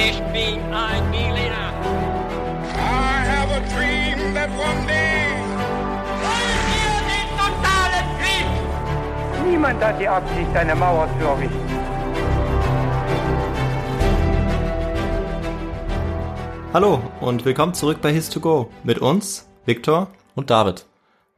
Ich 0.00 0.20
bin 0.32 0.60
ein 0.72 1.10
Berliner. 1.10 1.72
I 2.72 3.24
have 3.26 3.50
a 3.50 3.60
dream 3.74 4.32
that 4.32 4.48
one 4.50 4.86
day. 4.86 5.26
Wollen 6.22 6.62
wir 6.70 6.94
den 7.10 7.28
totalen 7.36 8.06
Krieg? 8.20 9.50
Niemand 9.50 9.82
hat 9.82 10.00
die 10.00 10.06
Absicht, 10.06 10.54
eine 10.54 10.76
Mauer 10.76 11.08
zu 11.18 11.26
errichten. 11.26 11.68
Hallo 16.72 17.02
und 17.20 17.44
willkommen 17.44 17.74
zurück 17.74 17.98
bei 18.00 18.12
His2Go 18.12 18.68
mit 18.84 19.00
uns, 19.00 19.48
Viktor. 19.66 20.12
und 20.36 20.50
David. 20.50 20.86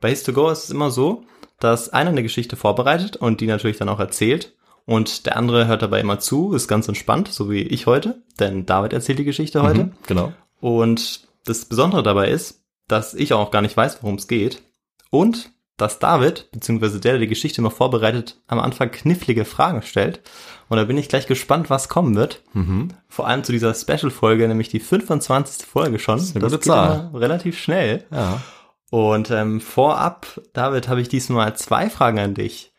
Bei 0.03 0.11
His2Go 0.11 0.53
ist 0.53 0.65
es 0.65 0.71
immer 0.71 0.91
so, 0.91 1.25
dass 1.61 1.89
einer 1.89 2.11
eine 2.11 2.23
Geschichte 2.23 2.57
vorbereitet 2.57 3.17
und 3.17 3.41
die 3.41 3.47
natürlich 3.47 3.79
dann 3.79 3.89
auch 3.89 4.01
erzählt 4.01 4.53
und 4.91 5.27
der 5.27 5.37
andere 5.37 5.69
hört 5.69 5.83
dabei 5.83 6.01
immer 6.01 6.19
zu, 6.19 6.53
ist 6.53 6.67
ganz 6.67 6.89
entspannt, 6.89 7.29
so 7.29 7.49
wie 7.49 7.63
ich 7.63 7.87
heute, 7.87 8.25
denn 8.41 8.67
David 8.67 8.93
erzählt 8.93 9.21
die 9.21 9.25
Geschichte 9.25 9.63
heute. 9.63 9.85
Mhm, 9.85 9.93
genau. 10.05 10.33
Und 10.61 11.29
das 11.45 11.65
Besondere 11.65 12.03
dabei 12.03 12.29
ist, 12.29 12.65
dass 12.89 13.15
ich 13.15 13.33
auch 13.33 13.53
gar 13.53 13.63
nicht 13.63 13.77
weiß, 13.77 14.03
worum 14.03 14.17
es 14.17 14.27
geht 14.27 14.63
und 15.11 15.53
dass 15.77 16.01
David, 16.01 16.51
beziehungsweise 16.51 16.99
der, 16.99 17.13
der 17.13 17.21
die 17.21 17.29
Geschichte 17.29 17.61
immer 17.61 17.71
vorbereitet, 17.71 18.41
am 18.49 18.59
Anfang 18.59 18.91
knifflige 18.91 19.45
Fragen 19.45 19.83
stellt. 19.83 20.23
Und 20.69 20.77
da 20.77 20.83
bin 20.83 20.99
ich 20.99 21.09
gleich 21.09 21.29
gespannt, 21.29 21.71
was 21.71 21.89
kommen 21.89 22.17
wird. 22.17 22.43
Mhm. 22.53 22.89
Vor 23.09 23.29
allem 23.29 23.45
zu 23.45 23.53
dieser 23.53 23.73
Special-Folge, 23.73 24.49
nämlich 24.49 24.71
die 24.71 24.81
25. 24.81 25.67
Folge 25.69 26.01
schon. 26.01 26.19
Das, 26.19 26.35
eine 26.35 26.41
gute 26.41 26.57
geht 26.57 26.65
Zahl. 26.65 27.11
immer 27.11 27.21
relativ 27.21 27.57
schnell. 27.57 28.07
Ja. 28.11 28.43
Und 28.91 29.31
ähm, 29.31 29.61
vorab, 29.61 30.27
David, 30.53 30.89
habe 30.89 31.01
ich 31.01 31.09
diesmal 31.09 31.55
zwei 31.55 31.89
Fragen 31.89 32.19
an 32.19 32.35
dich. 32.35 32.70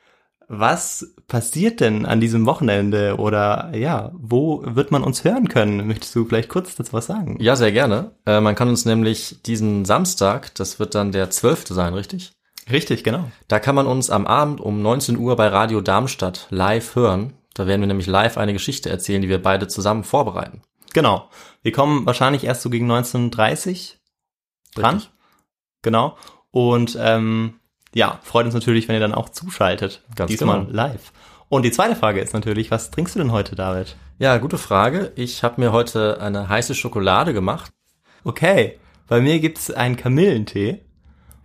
Was 0.53 1.15
passiert 1.29 1.79
denn 1.79 2.05
an 2.05 2.19
diesem 2.19 2.45
Wochenende 2.45 3.15
oder 3.15 3.71
ja, 3.73 4.11
wo 4.13 4.61
wird 4.65 4.91
man 4.91 5.01
uns 5.01 5.23
hören 5.23 5.47
können? 5.47 5.87
Möchtest 5.87 6.13
du 6.13 6.25
vielleicht 6.25 6.49
kurz 6.49 6.75
dazu 6.75 6.91
was 6.91 7.05
sagen? 7.05 7.37
Ja, 7.39 7.55
sehr 7.55 7.71
gerne. 7.71 8.11
Äh, 8.25 8.41
man 8.41 8.53
kann 8.55 8.67
uns 8.67 8.83
nämlich 8.83 9.41
diesen 9.45 9.85
Samstag, 9.85 10.53
das 10.55 10.77
wird 10.77 10.93
dann 10.93 11.13
der 11.13 11.29
12. 11.29 11.67
sein, 11.69 11.93
richtig? 11.93 12.33
Richtig, 12.69 13.05
genau. 13.05 13.31
Da 13.47 13.61
kann 13.61 13.75
man 13.75 13.87
uns 13.87 14.09
am 14.09 14.27
Abend 14.27 14.59
um 14.59 14.81
19 14.81 15.17
Uhr 15.17 15.37
bei 15.37 15.47
Radio 15.47 15.79
Darmstadt 15.79 16.47
live 16.49 16.95
hören. 16.95 17.31
Da 17.53 17.65
werden 17.65 17.79
wir 17.79 17.87
nämlich 17.87 18.07
live 18.07 18.37
eine 18.37 18.51
Geschichte 18.51 18.89
erzählen, 18.89 19.21
die 19.21 19.29
wir 19.29 19.41
beide 19.41 19.69
zusammen 19.69 20.03
vorbereiten. 20.03 20.63
Genau. 20.91 21.29
Wir 21.61 21.71
kommen 21.71 22.05
wahrscheinlich 22.05 22.43
erst 22.43 22.61
so 22.61 22.69
gegen 22.69 22.91
19.30 22.91 23.93
dran. 24.75 24.95
Richtig. 24.95 25.11
Genau. 25.81 26.17
Und 26.51 26.97
ähm, 26.99 27.60
ja, 27.93 28.19
freut 28.23 28.45
uns 28.45 28.53
natürlich, 28.53 28.87
wenn 28.87 28.95
ihr 28.95 29.01
dann 29.01 29.13
auch 29.13 29.29
zuschaltet. 29.29 30.01
Ganz 30.15 30.29
Diesmal 30.29 30.61
genau. 30.61 30.71
live. 30.71 31.11
Und 31.49 31.63
die 31.63 31.71
zweite 31.71 31.95
Frage 31.95 32.21
ist 32.21 32.33
natürlich, 32.33 32.71
was 32.71 32.91
trinkst 32.91 33.15
du 33.15 33.19
denn 33.19 33.31
heute, 33.31 33.55
David? 33.55 33.97
Ja, 34.19 34.37
gute 34.37 34.57
Frage. 34.57 35.11
Ich 35.15 35.43
habe 35.43 35.59
mir 35.59 35.73
heute 35.73 36.21
eine 36.21 36.47
heiße 36.47 36.75
Schokolade 36.75 37.33
gemacht. 37.33 37.71
Okay, 38.23 38.79
bei 39.07 39.19
mir 39.19 39.39
gibt's 39.39 39.69
einen 39.69 39.97
Kamillentee. 39.97 40.81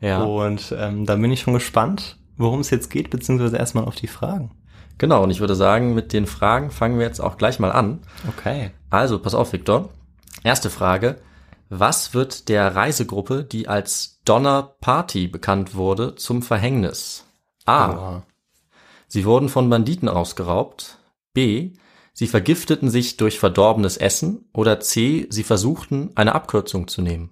Ja. 0.00 0.22
Und 0.22 0.74
ähm, 0.78 1.06
da 1.06 1.16
bin 1.16 1.32
ich 1.32 1.40
schon 1.40 1.54
gespannt, 1.54 2.18
worum 2.36 2.60
es 2.60 2.70
jetzt 2.70 2.90
geht, 2.90 3.10
beziehungsweise 3.10 3.56
erstmal 3.56 3.84
auf 3.84 3.96
die 3.96 4.06
Fragen. 4.06 4.52
Genau, 4.98 5.24
und 5.24 5.30
ich 5.30 5.40
würde 5.40 5.56
sagen, 5.56 5.94
mit 5.94 6.12
den 6.12 6.26
Fragen 6.26 6.70
fangen 6.70 6.98
wir 6.98 7.06
jetzt 7.06 7.20
auch 7.20 7.36
gleich 7.36 7.58
mal 7.58 7.72
an. 7.72 8.00
Okay. 8.28 8.70
Also, 8.88 9.18
pass 9.18 9.34
auf, 9.34 9.52
Viktor. 9.52 9.90
Erste 10.44 10.70
Frage. 10.70 11.16
Was 11.68 12.14
wird 12.14 12.48
der 12.48 12.74
Reisegruppe, 12.76 13.44
die 13.44 13.68
als 13.68 14.20
Donner 14.24 14.74
Party 14.80 15.26
bekannt 15.28 15.74
wurde, 15.74 16.14
zum 16.14 16.42
Verhängnis? 16.42 17.24
A. 17.64 18.22
Sie 19.08 19.24
wurden 19.24 19.48
von 19.48 19.68
Banditen 19.68 20.08
ausgeraubt. 20.08 20.98
B. 21.32 21.72
Sie 22.12 22.26
vergifteten 22.28 22.88
sich 22.90 23.16
durch 23.16 23.38
verdorbenes 23.38 23.96
Essen. 23.96 24.48
Oder 24.52 24.80
C. 24.80 25.26
Sie 25.30 25.42
versuchten, 25.42 26.10
eine 26.14 26.34
Abkürzung 26.34 26.88
zu 26.88 27.02
nehmen. 27.02 27.30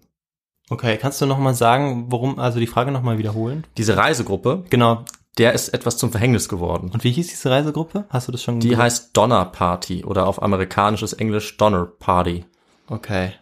Okay, 0.70 0.96
kannst 0.98 1.20
du 1.20 1.26
nochmal 1.26 1.54
sagen, 1.54 2.06
worum, 2.10 2.38
also 2.38 2.58
die 2.58 2.66
Frage 2.66 2.90
nochmal 2.90 3.18
wiederholen? 3.18 3.66
Diese 3.76 3.96
Reisegruppe, 3.96 4.64
Genau. 4.70 5.04
der 5.38 5.52
ist 5.52 5.68
etwas 5.68 5.96
zum 5.98 6.10
Verhängnis 6.10 6.48
geworden. 6.48 6.90
Und 6.92 7.04
wie 7.04 7.10
hieß 7.12 7.28
diese 7.28 7.50
Reisegruppe? 7.50 8.06
Hast 8.08 8.28
du 8.28 8.32
das 8.32 8.42
schon 8.42 8.60
Die 8.60 8.68
gesagt? 8.68 8.82
heißt 8.82 9.16
Donner 9.16 9.44
Party 9.44 10.04
oder 10.04 10.26
auf 10.26 10.42
amerikanisches 10.42 11.12
Englisch 11.12 11.56
Donner 11.56 11.84
Party. 11.86 12.44
Okay. 12.88 13.32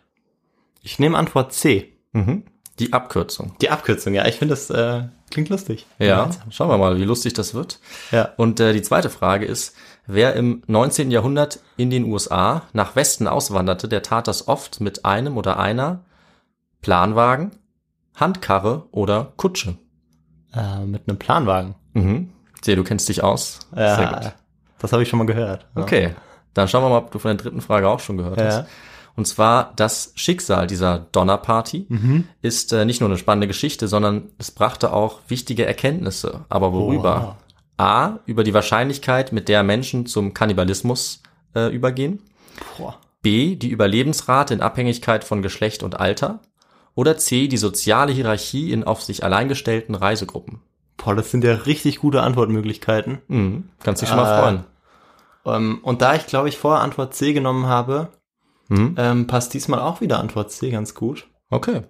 Ich 0.83 0.99
nehme 0.99 1.17
Antwort 1.19 1.53
C. 1.53 1.97
Mhm. 2.13 2.45
Die 2.79 2.93
Abkürzung. 2.93 3.55
Die 3.61 3.71
Abkürzung, 3.71 4.15
ja. 4.15 4.27
Ich 4.27 4.37
finde, 4.37 4.55
das 4.55 4.71
äh, 4.71 5.05
klingt 5.31 5.49
lustig. 5.51 5.87
Ja, 5.99 6.31
schauen 6.51 6.69
wir 6.69 6.79
mal, 6.79 6.99
wie 6.99 7.05
lustig 7.05 7.35
das 7.35 7.55
wird. 7.55 7.81
Ja. 8.11 8.31
Und 8.37 8.61
äh, 8.61 8.73
die 8.73 8.83
zweite 8.83 9.11
Frage 9.11 9.45
ist, 9.47 9.77
wer 10.07 10.35
im 10.35 10.63
19. 10.67 11.11
Jahrhundert 11.11 11.61
in 11.77 11.91
den 11.91 12.05
USA 12.05 12.63
nach 12.73 12.97
Westen 12.97 13.29
auswanderte, 13.29 13.89
der 13.89 14.03
tat 14.03 14.27
das 14.27 14.49
oft 14.49 14.81
mit 14.81 15.05
einem 15.05 15.37
oder 15.37 15.59
einer 15.59 16.05
Planwagen, 16.81 17.53
Handkarre 18.17 18.87
oder 18.91 19.33
Kutsche. 19.37 19.77
Äh, 20.55 20.85
mit 20.85 21.09
einem 21.09 21.19
Planwagen. 21.19 21.75
Mhm. 21.93 22.31
Sehe, 22.63 22.77
du 22.77 22.85
kennst 22.85 23.09
dich 23.09 23.23
aus. 23.23 23.61
Ja, 23.77 23.97
Sehr 23.97 24.07
gut. 24.09 24.33
Das 24.79 24.93
habe 24.93 25.03
ich 25.03 25.09
schon 25.09 25.19
mal 25.19 25.27
gehört. 25.27 25.67
Ja. 25.77 25.83
Okay, 25.83 26.15
dann 26.55 26.69
schauen 26.69 26.83
wir 26.85 26.89
mal, 26.91 26.99
ob 26.99 27.11
du 27.13 27.19
von 27.19 27.29
der 27.37 27.43
dritten 27.43 27.61
Frage 27.61 27.89
auch 27.89 28.01
schon 28.01 28.17
gehört 28.17 28.39
Ja. 28.41 28.45
hast. 28.47 28.67
Und 29.15 29.27
zwar 29.27 29.73
das 29.77 30.13
Schicksal 30.15 30.67
dieser 30.67 30.99
Donnerparty 31.13 31.87
Mhm. 31.89 32.29
ist 32.41 32.73
äh, 32.73 32.85
nicht 32.85 33.01
nur 33.01 33.11
eine 33.11 33.19
spannende 33.19 33.47
Geschichte, 33.47 33.87
sondern 33.89 34.31
es 34.39 34.51
brachte 34.51 34.93
auch 34.93 35.21
wichtige 35.29 35.67
Erkenntnisse. 35.67 36.45
Aber 36.49 36.73
worüber? 36.73 37.37
A, 37.77 38.19
über 38.27 38.45
die 38.45 38.55
Wahrscheinlichkeit, 38.55 39.33
mit 39.33 39.49
der 39.49 39.63
Menschen 39.63 40.07
zum 40.07 40.35
Kannibalismus 40.35 41.23
äh, 41.55 41.75
übergehen. 41.75 42.21
Boah. 42.79 42.97
B, 43.23 43.57
die 43.57 43.69
Überlebensrate 43.71 44.55
in 44.55 44.61
Abhängigkeit 44.63 45.25
von 45.25 45.43
Geschlecht 45.43 45.83
und 45.83 45.99
Alter. 46.01 46.41
Oder 46.95 47.17
C, 47.17 47.49
die 47.49 47.57
soziale 47.57 48.13
Hierarchie 48.13 48.73
in 48.73 48.85
auf 48.85 49.03
sich 49.03 49.25
allein 49.25 49.49
gestellten 49.49 49.95
Reisegruppen. 49.95 50.61
Boah, 50.97 51.15
das 51.15 51.31
sind 51.31 51.43
ja 51.45 51.55
richtig 51.55 51.99
gute 52.01 52.23
Antwortmöglichkeiten. 52.23 53.19
Mhm. 53.29 53.69
Kannst 53.83 54.03
dich 54.03 54.09
schon 54.09 54.19
mal 54.19 54.39
Äh, 54.39 54.41
freuen. 54.43 54.65
Ähm, 55.45 55.81
und 55.83 56.03
da 56.03 56.15
ich, 56.15 56.27
glaube 56.27 56.49
ich, 56.49 56.59
vorher 56.59 56.83
Antwort 56.83 57.15
C 57.15 57.33
genommen 57.33 57.67
habe, 57.67 58.09
Mhm. 58.73 58.95
ähm, 58.99 59.27
passt 59.27 59.53
diesmal 59.55 59.81
auch 59.81 60.01
wieder 60.01 60.19
Antwort 60.21 60.51
C 60.51 60.71
ganz 60.71 60.95
gut. 60.95 61.27
Okay. 61.51 61.83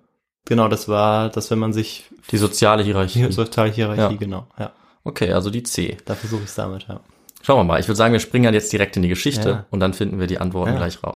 Genau, 0.45 0.67
das 0.69 0.89
war, 0.89 1.29
dass 1.29 1.51
wenn 1.51 1.59
man 1.61 1.73
sich 1.73 2.11
Die 2.31 2.37
soziale 2.37 2.83
Hierarchie. 2.83 3.27
die 3.27 3.33
soziale 3.33 3.71
Hierarchie, 3.71 4.01
Ja. 4.01 4.09
genau, 4.19 4.47
ja. 4.59 4.73
Okay, 5.05 5.33
also 5.33 5.51
die 5.51 5.63
C. 5.63 5.97
Da 6.05 6.15
versuche 6.15 6.43
ich 6.43 6.49
es 6.49 6.55
damit, 6.57 6.87
ja. 6.89 7.01
Schauen 7.43 7.59
wir 7.59 7.65
mal. 7.65 7.81
Ich 7.81 7.87
würde 7.89 7.97
sagen, 7.97 8.13
wir 8.13 8.21
springen 8.21 8.47
halt 8.47 8.55
jetzt 8.55 8.73
direkt 8.73 8.97
in 8.97 9.03
die 9.03 9.09
Geschichte 9.09 9.49
Ja. 9.49 9.67
und 9.71 9.81
dann 9.81 9.95
finden 9.95 10.19
wir 10.21 10.27
die 10.27 10.39
Antworten 10.39 10.73
Ja. 10.73 10.77
gleich 10.79 11.03
raus. 11.03 11.15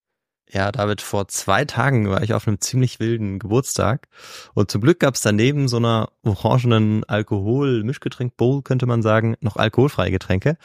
Ja, 0.51 0.71
David, 0.71 1.01
vor 1.01 1.27
zwei 1.29 1.65
Tagen 1.65 2.09
war 2.11 2.23
ich 2.23 2.33
auf 2.35 2.47
einem 2.47 2.61
ziemlich 2.61 3.01
wilden 3.01 3.39
Geburtstag 3.41 4.07
und 4.55 4.71
zum 4.71 4.83
Glück 4.83 5.01
gab 5.01 5.15
es 5.15 5.21
daneben 5.23 5.67
so 5.69 5.79
einer 5.79 6.11
orangenen 6.23 7.03
Alkohol-Mischgetränk-Bowl, 7.05 8.63
könnte 8.63 8.87
man 8.87 9.03
sagen, 9.03 9.37
noch 9.41 9.57
alkoholfreie 9.57 10.11
Getränke. 10.11 10.57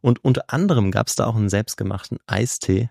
Und 0.00 0.24
unter 0.24 0.44
anderem 0.48 0.90
gab 0.90 1.06
es 1.06 1.16
da 1.16 1.26
auch 1.26 1.36
einen 1.36 1.48
selbstgemachten 1.48 2.18
Eistee 2.26 2.90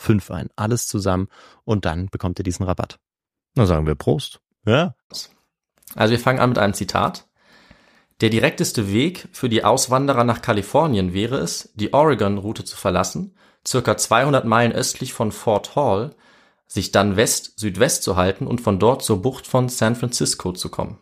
5 0.00 0.30
ein. 0.30 0.48
Alles 0.56 0.86
zusammen 0.86 1.28
und 1.64 1.84
dann 1.84 2.06
bekommt 2.06 2.38
ihr 2.38 2.42
diesen 2.42 2.64
Rabatt. 2.64 2.98
Na 3.54 3.66
sagen 3.66 3.86
wir 3.86 3.94
Prost. 3.94 4.40
Ja. 4.64 4.94
Also 5.94 6.12
wir 6.12 6.18
fangen 6.18 6.38
an 6.38 6.50
mit 6.50 6.58
einem 6.58 6.74
Zitat. 6.74 7.26
Der 8.20 8.30
direkteste 8.30 8.92
Weg 8.92 9.28
für 9.32 9.48
die 9.48 9.64
Auswanderer 9.64 10.24
nach 10.24 10.42
Kalifornien 10.42 11.14
wäre 11.14 11.38
es, 11.38 11.70
die 11.74 11.94
Oregon-Route 11.94 12.64
zu 12.64 12.76
verlassen, 12.76 13.34
circa 13.66 13.96
200 13.96 14.44
Meilen 14.44 14.72
östlich 14.72 15.12
von 15.12 15.32
Fort 15.32 15.74
Hall, 15.76 16.14
sich 16.66 16.92
dann 16.92 17.16
west-südwest 17.16 18.02
zu 18.02 18.16
halten 18.16 18.46
und 18.46 18.60
von 18.60 18.78
dort 18.78 19.02
zur 19.02 19.22
Bucht 19.22 19.46
von 19.46 19.68
San 19.68 19.96
Francisco 19.96 20.52
zu 20.52 20.68
kommen. 20.68 20.98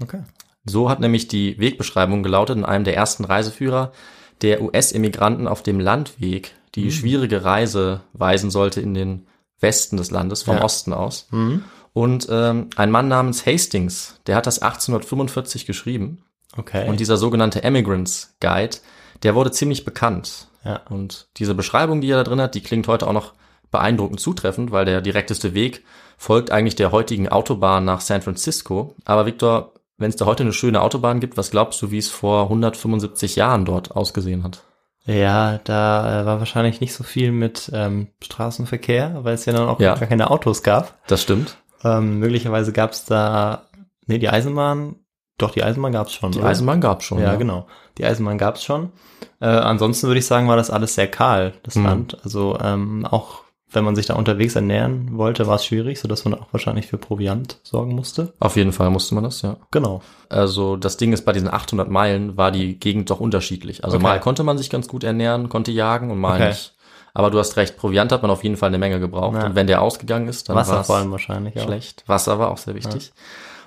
Okay. 0.00 0.22
So 0.64 0.88
hat 0.88 1.00
nämlich 1.00 1.28
die 1.28 1.58
Wegbeschreibung 1.58 2.22
gelautet 2.22 2.56
in 2.56 2.64
einem 2.64 2.84
der 2.84 2.96
ersten 2.96 3.24
Reiseführer 3.24 3.92
der 4.40 4.62
US-Immigranten 4.62 5.48
auf 5.48 5.62
dem 5.62 5.80
Landweg 5.80 6.54
die 6.74 6.86
mhm. 6.86 6.90
schwierige 6.90 7.44
Reise 7.44 8.00
weisen 8.12 8.50
sollte 8.50 8.80
in 8.80 8.94
den 8.94 9.26
Westen 9.60 9.96
des 9.96 10.10
Landes, 10.10 10.42
vom 10.42 10.56
ja. 10.56 10.64
Osten 10.64 10.92
aus. 10.92 11.28
Mhm. 11.30 11.64
Und 11.92 12.26
ähm, 12.30 12.70
ein 12.76 12.90
Mann 12.90 13.08
namens 13.08 13.46
Hastings, 13.46 14.20
der 14.26 14.36
hat 14.36 14.46
das 14.46 14.60
1845 14.60 15.66
geschrieben. 15.66 16.24
Okay. 16.56 16.88
Und 16.88 17.00
dieser 17.00 17.16
sogenannte 17.16 17.62
Emigrants 17.62 18.34
Guide, 18.40 18.78
der 19.22 19.34
wurde 19.34 19.52
ziemlich 19.52 19.84
bekannt. 19.84 20.48
Ja. 20.64 20.80
Und 20.88 21.28
diese 21.36 21.54
Beschreibung, 21.54 22.00
die 22.00 22.10
er 22.10 22.18
da 22.18 22.24
drin 22.24 22.40
hat, 22.40 22.54
die 22.54 22.62
klingt 22.62 22.88
heute 22.88 23.06
auch 23.06 23.12
noch 23.12 23.34
beeindruckend 23.70 24.20
zutreffend, 24.20 24.70
weil 24.70 24.84
der 24.84 25.00
direkteste 25.00 25.54
Weg 25.54 25.84
folgt 26.16 26.50
eigentlich 26.50 26.76
der 26.76 26.92
heutigen 26.92 27.28
Autobahn 27.28 27.84
nach 27.84 28.00
San 28.00 28.22
Francisco. 28.22 28.94
Aber 29.04 29.26
Victor, 29.26 29.72
wenn 29.96 30.10
es 30.10 30.16
da 30.16 30.26
heute 30.26 30.42
eine 30.42 30.52
schöne 30.52 30.82
Autobahn 30.82 31.20
gibt, 31.20 31.36
was 31.36 31.50
glaubst 31.50 31.80
du, 31.82 31.90
wie 31.90 31.98
es 31.98 32.10
vor 32.10 32.44
175 32.44 33.36
Jahren 33.36 33.64
dort 33.64 33.90
ausgesehen 33.92 34.44
hat? 34.44 34.62
Ja, 35.04 35.58
da 35.64 36.22
äh, 36.22 36.26
war 36.26 36.38
wahrscheinlich 36.38 36.80
nicht 36.80 36.94
so 36.94 37.02
viel 37.02 37.32
mit 37.32 37.70
ähm, 37.74 38.08
Straßenverkehr, 38.22 39.24
weil 39.24 39.34
es 39.34 39.44
ja 39.46 39.52
dann 39.52 39.68
auch 39.68 39.80
ja. 39.80 39.94
gar 39.94 40.08
keine 40.08 40.30
Autos 40.30 40.62
gab. 40.62 40.94
Das 41.08 41.22
stimmt. 41.22 41.56
Ähm, 41.84 42.20
möglicherweise 42.20 42.72
gab 42.72 42.92
es 42.92 43.04
da, 43.04 43.66
nee, 44.06 44.18
die 44.18 44.28
Eisenbahn, 44.28 44.96
doch, 45.38 45.50
die 45.50 45.64
Eisenbahn 45.64 45.92
gab 45.92 46.06
es 46.06 46.12
schon. 46.12 46.30
Die 46.30 46.38
oder? 46.38 46.48
Eisenbahn 46.48 46.80
gab 46.80 47.00
es 47.00 47.06
schon. 47.06 47.18
Ja, 47.18 47.32
ja, 47.32 47.34
genau. 47.34 47.66
Die 47.98 48.04
Eisenbahn 48.04 48.38
gab 48.38 48.56
es 48.56 48.64
schon. 48.64 48.92
Äh, 49.40 49.46
ansonsten 49.46 50.06
würde 50.06 50.20
ich 50.20 50.26
sagen, 50.26 50.46
war 50.46 50.56
das 50.56 50.70
alles 50.70 50.94
sehr 50.94 51.08
kahl, 51.08 51.54
das 51.64 51.74
mhm. 51.74 51.84
Land. 51.84 52.18
Also 52.22 52.58
ähm, 52.62 53.04
auch 53.06 53.41
wenn 53.72 53.84
man 53.84 53.96
sich 53.96 54.06
da 54.06 54.14
unterwegs 54.14 54.54
ernähren 54.54 55.16
wollte, 55.16 55.46
war 55.46 55.56
es 55.56 55.64
schwierig, 55.64 56.00
so 56.00 56.08
dass 56.08 56.24
man 56.24 56.34
auch 56.34 56.48
wahrscheinlich 56.52 56.86
für 56.86 56.98
Proviant 56.98 57.58
sorgen 57.62 57.94
musste. 57.94 58.32
Auf 58.38 58.56
jeden 58.56 58.72
Fall 58.72 58.90
musste 58.90 59.14
man 59.14 59.24
das, 59.24 59.42
ja. 59.42 59.56
Genau. 59.70 60.02
Also 60.28 60.76
das 60.76 60.96
Ding 60.96 61.12
ist, 61.12 61.24
bei 61.24 61.32
diesen 61.32 61.52
800 61.52 61.88
Meilen 61.88 62.36
war 62.36 62.50
die 62.50 62.78
Gegend 62.78 63.10
doch 63.10 63.20
unterschiedlich. 63.20 63.84
Also 63.84 63.96
okay. 63.96 64.04
mal 64.04 64.20
konnte 64.20 64.42
man 64.42 64.58
sich 64.58 64.70
ganz 64.70 64.88
gut 64.88 65.04
ernähren, 65.04 65.48
konnte 65.48 65.70
jagen 65.70 66.10
und 66.10 66.18
mal 66.18 66.36
okay. 66.36 66.48
nicht. 66.48 66.74
Aber 67.14 67.30
du 67.30 67.38
hast 67.38 67.56
recht, 67.56 67.76
Proviant 67.76 68.10
hat 68.10 68.22
man 68.22 68.30
auf 68.30 68.42
jeden 68.42 68.56
Fall 68.56 68.68
eine 68.68 68.78
Menge 68.78 68.98
gebraucht. 68.98 69.36
Ja. 69.36 69.46
Und 69.46 69.54
wenn 69.54 69.66
der 69.66 69.82
ausgegangen 69.82 70.28
ist, 70.28 70.48
dann 70.48 70.56
Wasser 70.56 70.84
vor 70.84 70.96
allem 70.96 71.10
wahrscheinlich 71.10 71.60
schlecht. 71.60 72.02
Auch. 72.04 72.08
Wasser 72.08 72.38
war 72.38 72.50
auch 72.50 72.58
sehr 72.58 72.74
wichtig. 72.74 73.06
Ja. 73.06 73.22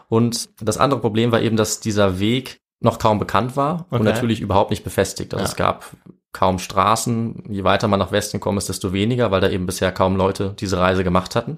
Und 0.08 0.50
das 0.62 0.78
andere 0.78 1.00
Problem 1.00 1.32
war 1.32 1.42
eben, 1.42 1.58
dass 1.58 1.80
dieser 1.80 2.20
Weg 2.20 2.62
noch 2.80 3.00
kaum 3.00 3.20
bekannt 3.20 3.56
war 3.56 3.86
okay. 3.88 4.00
und 4.00 4.04
natürlich 4.04 4.42
überhaupt 4.42 4.72
nicht 4.72 4.84
befestigt. 4.84 5.34
Also 5.34 5.44
ja. 5.44 5.50
es 5.50 5.56
gab 5.56 5.86
kaum 6.36 6.60
Straßen. 6.60 7.44
Je 7.50 7.64
weiter 7.64 7.88
man 7.88 8.00
nach 8.00 8.12
Westen 8.12 8.42
kommt, 8.42 8.58
ist 8.58 8.68
desto 8.68 8.92
weniger, 8.92 9.32
weil 9.32 9.40
da 9.40 9.50
eben 9.50 9.66
bisher 9.66 9.94
kaum 9.94 10.18
Leute 10.18 10.54
diese 10.60 10.78
Reise 10.78 11.06
gemacht 11.06 11.34
hatten. 11.34 11.58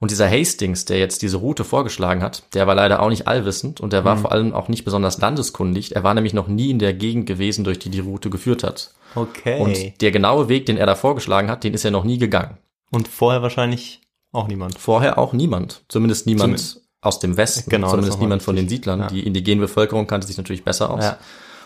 Und 0.00 0.10
dieser 0.10 0.28
Hastings, 0.28 0.84
der 0.84 0.98
jetzt 0.98 1.22
diese 1.22 1.36
Route 1.36 1.62
vorgeschlagen 1.62 2.20
hat, 2.20 2.42
der 2.54 2.66
war 2.66 2.74
leider 2.74 3.00
auch 3.00 3.08
nicht 3.08 3.28
allwissend 3.28 3.80
und 3.80 3.92
der 3.92 4.04
war 4.04 4.16
mhm. 4.16 4.20
vor 4.20 4.32
allem 4.32 4.52
auch 4.52 4.66
nicht 4.66 4.84
besonders 4.84 5.18
landeskundig. 5.18 5.94
Er 5.94 6.02
war 6.02 6.14
nämlich 6.14 6.34
noch 6.34 6.48
nie 6.48 6.70
in 6.70 6.80
der 6.80 6.92
Gegend 6.92 7.26
gewesen, 7.26 7.62
durch 7.62 7.78
die 7.78 7.90
die 7.90 8.00
Route 8.00 8.28
geführt 8.28 8.64
hat. 8.64 8.92
Okay. 9.14 9.60
Und 9.60 10.00
der 10.00 10.10
genaue 10.10 10.48
Weg, 10.48 10.66
den 10.66 10.76
er 10.76 10.86
da 10.86 10.96
vorgeschlagen 10.96 11.48
hat, 11.48 11.62
den 11.62 11.72
ist 11.72 11.84
er 11.84 11.92
noch 11.92 12.02
nie 12.02 12.18
gegangen. 12.18 12.58
Und 12.90 13.06
vorher 13.06 13.42
wahrscheinlich 13.42 14.00
auch 14.32 14.48
niemand. 14.48 14.76
Vorher 14.76 15.16
auch 15.18 15.32
niemand. 15.32 15.84
Zumindest 15.88 16.26
niemand 16.26 16.58
Zum, 16.58 16.82
aus 17.00 17.20
dem 17.20 17.36
Westen. 17.36 17.70
Genau, 17.70 17.88
Zumindest 17.88 18.18
niemand 18.18 18.42
von 18.42 18.56
den 18.56 18.68
Siedlern. 18.68 19.00
Ja. 19.00 19.06
Die 19.06 19.24
indigene 19.24 19.60
Bevölkerung 19.60 20.08
kannte 20.08 20.26
sich 20.26 20.36
natürlich 20.36 20.64
besser 20.64 20.90
aus. 20.90 21.04
Ja. 21.04 21.18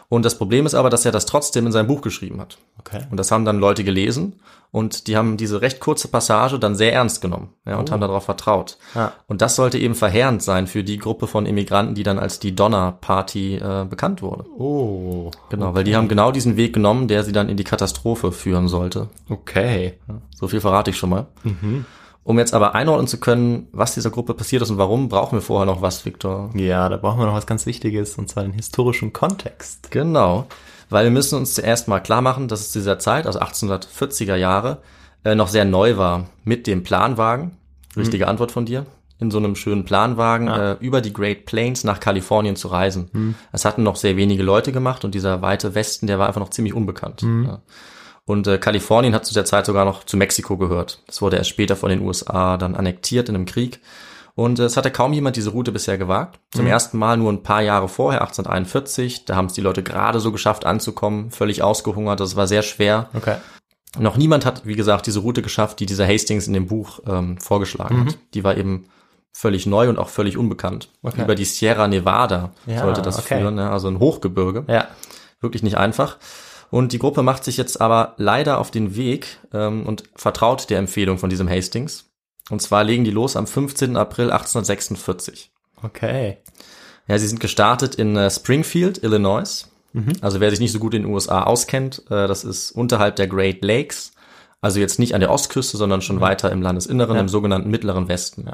Und 0.08 0.24
das 0.24 0.38
Problem 0.38 0.66
ist 0.66 0.74
aber, 0.74 0.90
dass 0.90 1.04
er 1.04 1.12
das 1.12 1.26
trotzdem 1.26 1.66
in 1.66 1.72
seinem 1.72 1.88
Buch 1.88 2.00
geschrieben 2.00 2.40
hat. 2.40 2.58
Okay. 2.78 3.02
Und 3.10 3.16
das 3.16 3.30
haben 3.30 3.44
dann 3.44 3.58
Leute 3.58 3.82
gelesen 3.82 4.40
und 4.70 5.06
die 5.06 5.16
haben 5.16 5.36
diese 5.36 5.62
recht 5.62 5.80
kurze 5.80 6.08
Passage 6.08 6.58
dann 6.58 6.76
sehr 6.76 6.92
ernst 6.92 7.20
genommen 7.20 7.48
ja, 7.64 7.76
und 7.76 7.88
oh. 7.88 7.92
haben 7.92 8.00
darauf 8.00 8.24
vertraut. 8.24 8.78
Ja. 8.94 9.12
Und 9.26 9.42
das 9.42 9.56
sollte 9.56 9.78
eben 9.78 9.94
verheerend 9.94 10.42
sein 10.42 10.66
für 10.66 10.84
die 10.84 10.98
Gruppe 10.98 11.26
von 11.26 11.46
Immigranten, 11.46 11.94
die 11.94 12.02
dann 12.02 12.18
als 12.18 12.38
die 12.38 12.54
Donner 12.54 12.92
Party 13.00 13.56
äh, 13.56 13.84
bekannt 13.88 14.22
wurde. 14.22 14.44
Oh. 14.58 15.30
Genau, 15.50 15.68
okay. 15.68 15.76
weil 15.76 15.84
die 15.84 15.96
haben 15.96 16.08
genau 16.08 16.30
diesen 16.30 16.56
Weg 16.56 16.72
genommen, 16.72 17.08
der 17.08 17.24
sie 17.24 17.32
dann 17.32 17.48
in 17.48 17.56
die 17.56 17.64
Katastrophe 17.64 18.32
führen 18.32 18.68
sollte. 18.68 19.08
Okay. 19.28 19.94
Ja, 20.08 20.20
so 20.34 20.48
viel 20.48 20.60
verrate 20.60 20.90
ich 20.90 20.96
schon 20.96 21.10
mal. 21.10 21.26
Mhm. 21.42 21.84
Um 22.26 22.40
jetzt 22.40 22.54
aber 22.54 22.74
einordnen 22.74 23.06
zu 23.06 23.20
können, 23.20 23.68
was 23.70 23.94
dieser 23.94 24.10
Gruppe 24.10 24.34
passiert 24.34 24.60
ist 24.60 24.70
und 24.70 24.78
warum, 24.78 25.08
brauchen 25.08 25.36
wir 25.36 25.42
vorher 25.42 25.64
noch 25.64 25.80
was, 25.80 26.04
Victor. 26.04 26.50
Ja, 26.54 26.88
da 26.88 26.96
brauchen 26.96 27.20
wir 27.20 27.26
noch 27.26 27.34
was 27.34 27.46
ganz 27.46 27.66
Wichtiges, 27.66 28.16
und 28.16 28.28
zwar 28.28 28.42
den 28.42 28.52
historischen 28.52 29.12
Kontext. 29.12 29.92
Genau, 29.92 30.48
weil 30.90 31.04
wir 31.04 31.12
müssen 31.12 31.38
uns 31.38 31.54
zuerst 31.54 31.86
mal 31.86 32.00
klar 32.00 32.22
machen, 32.22 32.48
dass 32.48 32.62
es 32.62 32.72
zu 32.72 32.80
dieser 32.80 32.98
Zeit, 32.98 33.28
also 33.28 33.38
1840er 33.38 34.34
Jahre, 34.34 34.78
äh, 35.22 35.36
noch 35.36 35.46
sehr 35.46 35.64
neu 35.64 35.98
war 35.98 36.26
mit 36.42 36.66
dem 36.66 36.82
Planwagen. 36.82 37.52
Richtige 37.96 38.24
mhm. 38.24 38.30
Antwort 38.30 38.50
von 38.50 38.66
dir. 38.66 38.86
In 39.20 39.30
so 39.30 39.38
einem 39.38 39.54
schönen 39.54 39.84
Planwagen 39.84 40.48
ah. 40.48 40.72
äh, 40.72 40.76
über 40.80 41.02
die 41.02 41.12
Great 41.12 41.46
Plains 41.46 41.84
nach 41.84 42.00
Kalifornien 42.00 42.56
zu 42.56 42.66
reisen. 42.66 43.08
Mhm. 43.12 43.34
Das 43.52 43.64
hatten 43.64 43.84
noch 43.84 43.94
sehr 43.94 44.16
wenige 44.16 44.42
Leute 44.42 44.72
gemacht 44.72 45.04
und 45.04 45.14
dieser 45.14 45.42
weite 45.42 45.76
Westen, 45.76 46.08
der 46.08 46.18
war 46.18 46.26
einfach 46.26 46.40
noch 46.40 46.50
ziemlich 46.50 46.74
unbekannt. 46.74 47.22
Mhm. 47.22 47.44
Ja. 47.44 47.60
Und 48.26 48.46
äh, 48.48 48.58
Kalifornien 48.58 49.14
hat 49.14 49.24
zu 49.24 49.34
der 49.34 49.44
Zeit 49.44 49.66
sogar 49.66 49.84
noch 49.84 50.04
zu 50.04 50.16
Mexiko 50.16 50.56
gehört. 50.56 51.02
Das 51.06 51.22
wurde 51.22 51.36
erst 51.36 51.50
später 51.50 51.76
von 51.76 51.90
den 51.90 52.02
USA 52.02 52.56
dann 52.56 52.74
annektiert 52.74 53.28
in 53.28 53.36
einem 53.36 53.46
Krieg. 53.46 53.80
Und 54.34 54.58
äh, 54.58 54.64
es 54.64 54.76
hatte 54.76 54.90
kaum 54.90 55.12
jemand 55.12 55.36
diese 55.36 55.50
Route 55.50 55.72
bisher 55.72 55.96
gewagt. 55.96 56.40
Zum 56.52 56.64
mhm. 56.64 56.70
ersten 56.70 56.98
Mal 56.98 57.16
nur 57.16 57.32
ein 57.32 57.42
paar 57.44 57.62
Jahre 57.62 57.88
vorher, 57.88 58.20
1841. 58.22 59.24
Da 59.24 59.36
haben 59.36 59.46
es 59.46 59.52
die 59.54 59.60
Leute 59.60 59.82
gerade 59.82 60.20
so 60.20 60.32
geschafft 60.32 60.66
anzukommen, 60.66 61.30
völlig 61.30 61.62
ausgehungert. 61.62 62.20
Das 62.20 62.36
war 62.36 62.46
sehr 62.46 62.62
schwer. 62.62 63.08
Okay. 63.14 63.36
Noch 63.98 64.16
niemand 64.16 64.44
hat, 64.44 64.66
wie 64.66 64.74
gesagt, 64.74 65.06
diese 65.06 65.20
Route 65.20 65.40
geschafft, 65.40 65.80
die 65.80 65.86
dieser 65.86 66.06
Hastings 66.06 66.48
in 66.48 66.52
dem 66.52 66.66
Buch 66.66 67.00
ähm, 67.06 67.38
vorgeschlagen 67.38 68.00
Mhm. 68.00 68.06
hat. 68.08 68.18
Die 68.34 68.44
war 68.44 68.56
eben 68.56 68.86
völlig 69.32 69.66
neu 69.66 69.88
und 69.88 69.98
auch 69.98 70.08
völlig 70.08 70.36
unbekannt. 70.36 70.90
Okay. 71.02 71.22
Über 71.22 71.34
die 71.34 71.44
Sierra 71.44 71.86
Nevada 71.88 72.50
Ja, 72.66 72.80
sollte 72.80 73.02
das 73.02 73.18
okay. 73.18 73.38
führen, 73.38 73.54
ne? 73.54 73.70
also 73.70 73.88
ein 73.88 74.00
Hochgebirge. 74.00 74.64
Ja. 74.66 74.88
Wirklich 75.40 75.62
nicht 75.62 75.76
einfach. 75.76 76.16
Und 76.70 76.92
die 76.92 76.98
Gruppe 76.98 77.22
macht 77.22 77.44
sich 77.44 77.56
jetzt 77.56 77.80
aber 77.80 78.14
leider 78.16 78.58
auf 78.58 78.70
den 78.70 78.96
Weg 78.96 79.38
ähm, 79.52 79.86
und 79.86 80.04
vertraut 80.14 80.68
der 80.70 80.78
Empfehlung 80.78 81.18
von 81.18 81.30
diesem 81.30 81.48
Hastings. 81.48 82.10
Und 82.50 82.62
zwar 82.62 82.84
legen 82.84 83.04
die 83.04 83.10
los 83.10 83.36
am 83.36 83.46
15. 83.46 83.96
April 83.96 84.30
1846. 84.30 85.50
Okay. 85.82 86.38
Ja, 87.08 87.18
sie 87.18 87.26
sind 87.28 87.40
gestartet 87.40 87.94
in 87.94 88.16
äh, 88.16 88.30
Springfield, 88.30 89.02
Illinois. 89.02 89.68
Also 90.20 90.40
wer 90.40 90.50
sich 90.50 90.60
nicht 90.60 90.72
so 90.72 90.78
gut 90.78 90.94
in 90.94 91.02
den 91.02 91.12
USA 91.12 91.44
auskennt, 91.44 92.02
äh, 92.10 92.28
das 92.28 92.44
ist 92.44 92.70
unterhalb 92.72 93.16
der 93.16 93.28
Great 93.28 93.64
Lakes. 93.64 94.12
Also 94.60 94.80
jetzt 94.80 94.98
nicht 94.98 95.14
an 95.14 95.20
der 95.20 95.30
Ostküste, 95.30 95.76
sondern 95.76 96.02
schon 96.02 96.20
weiter 96.20 96.50
im 96.50 96.62
Landesinneren, 96.62 97.16
im 97.16 97.28
sogenannten 97.28 97.70
Mittleren 97.70 98.08
Westen. 98.08 98.50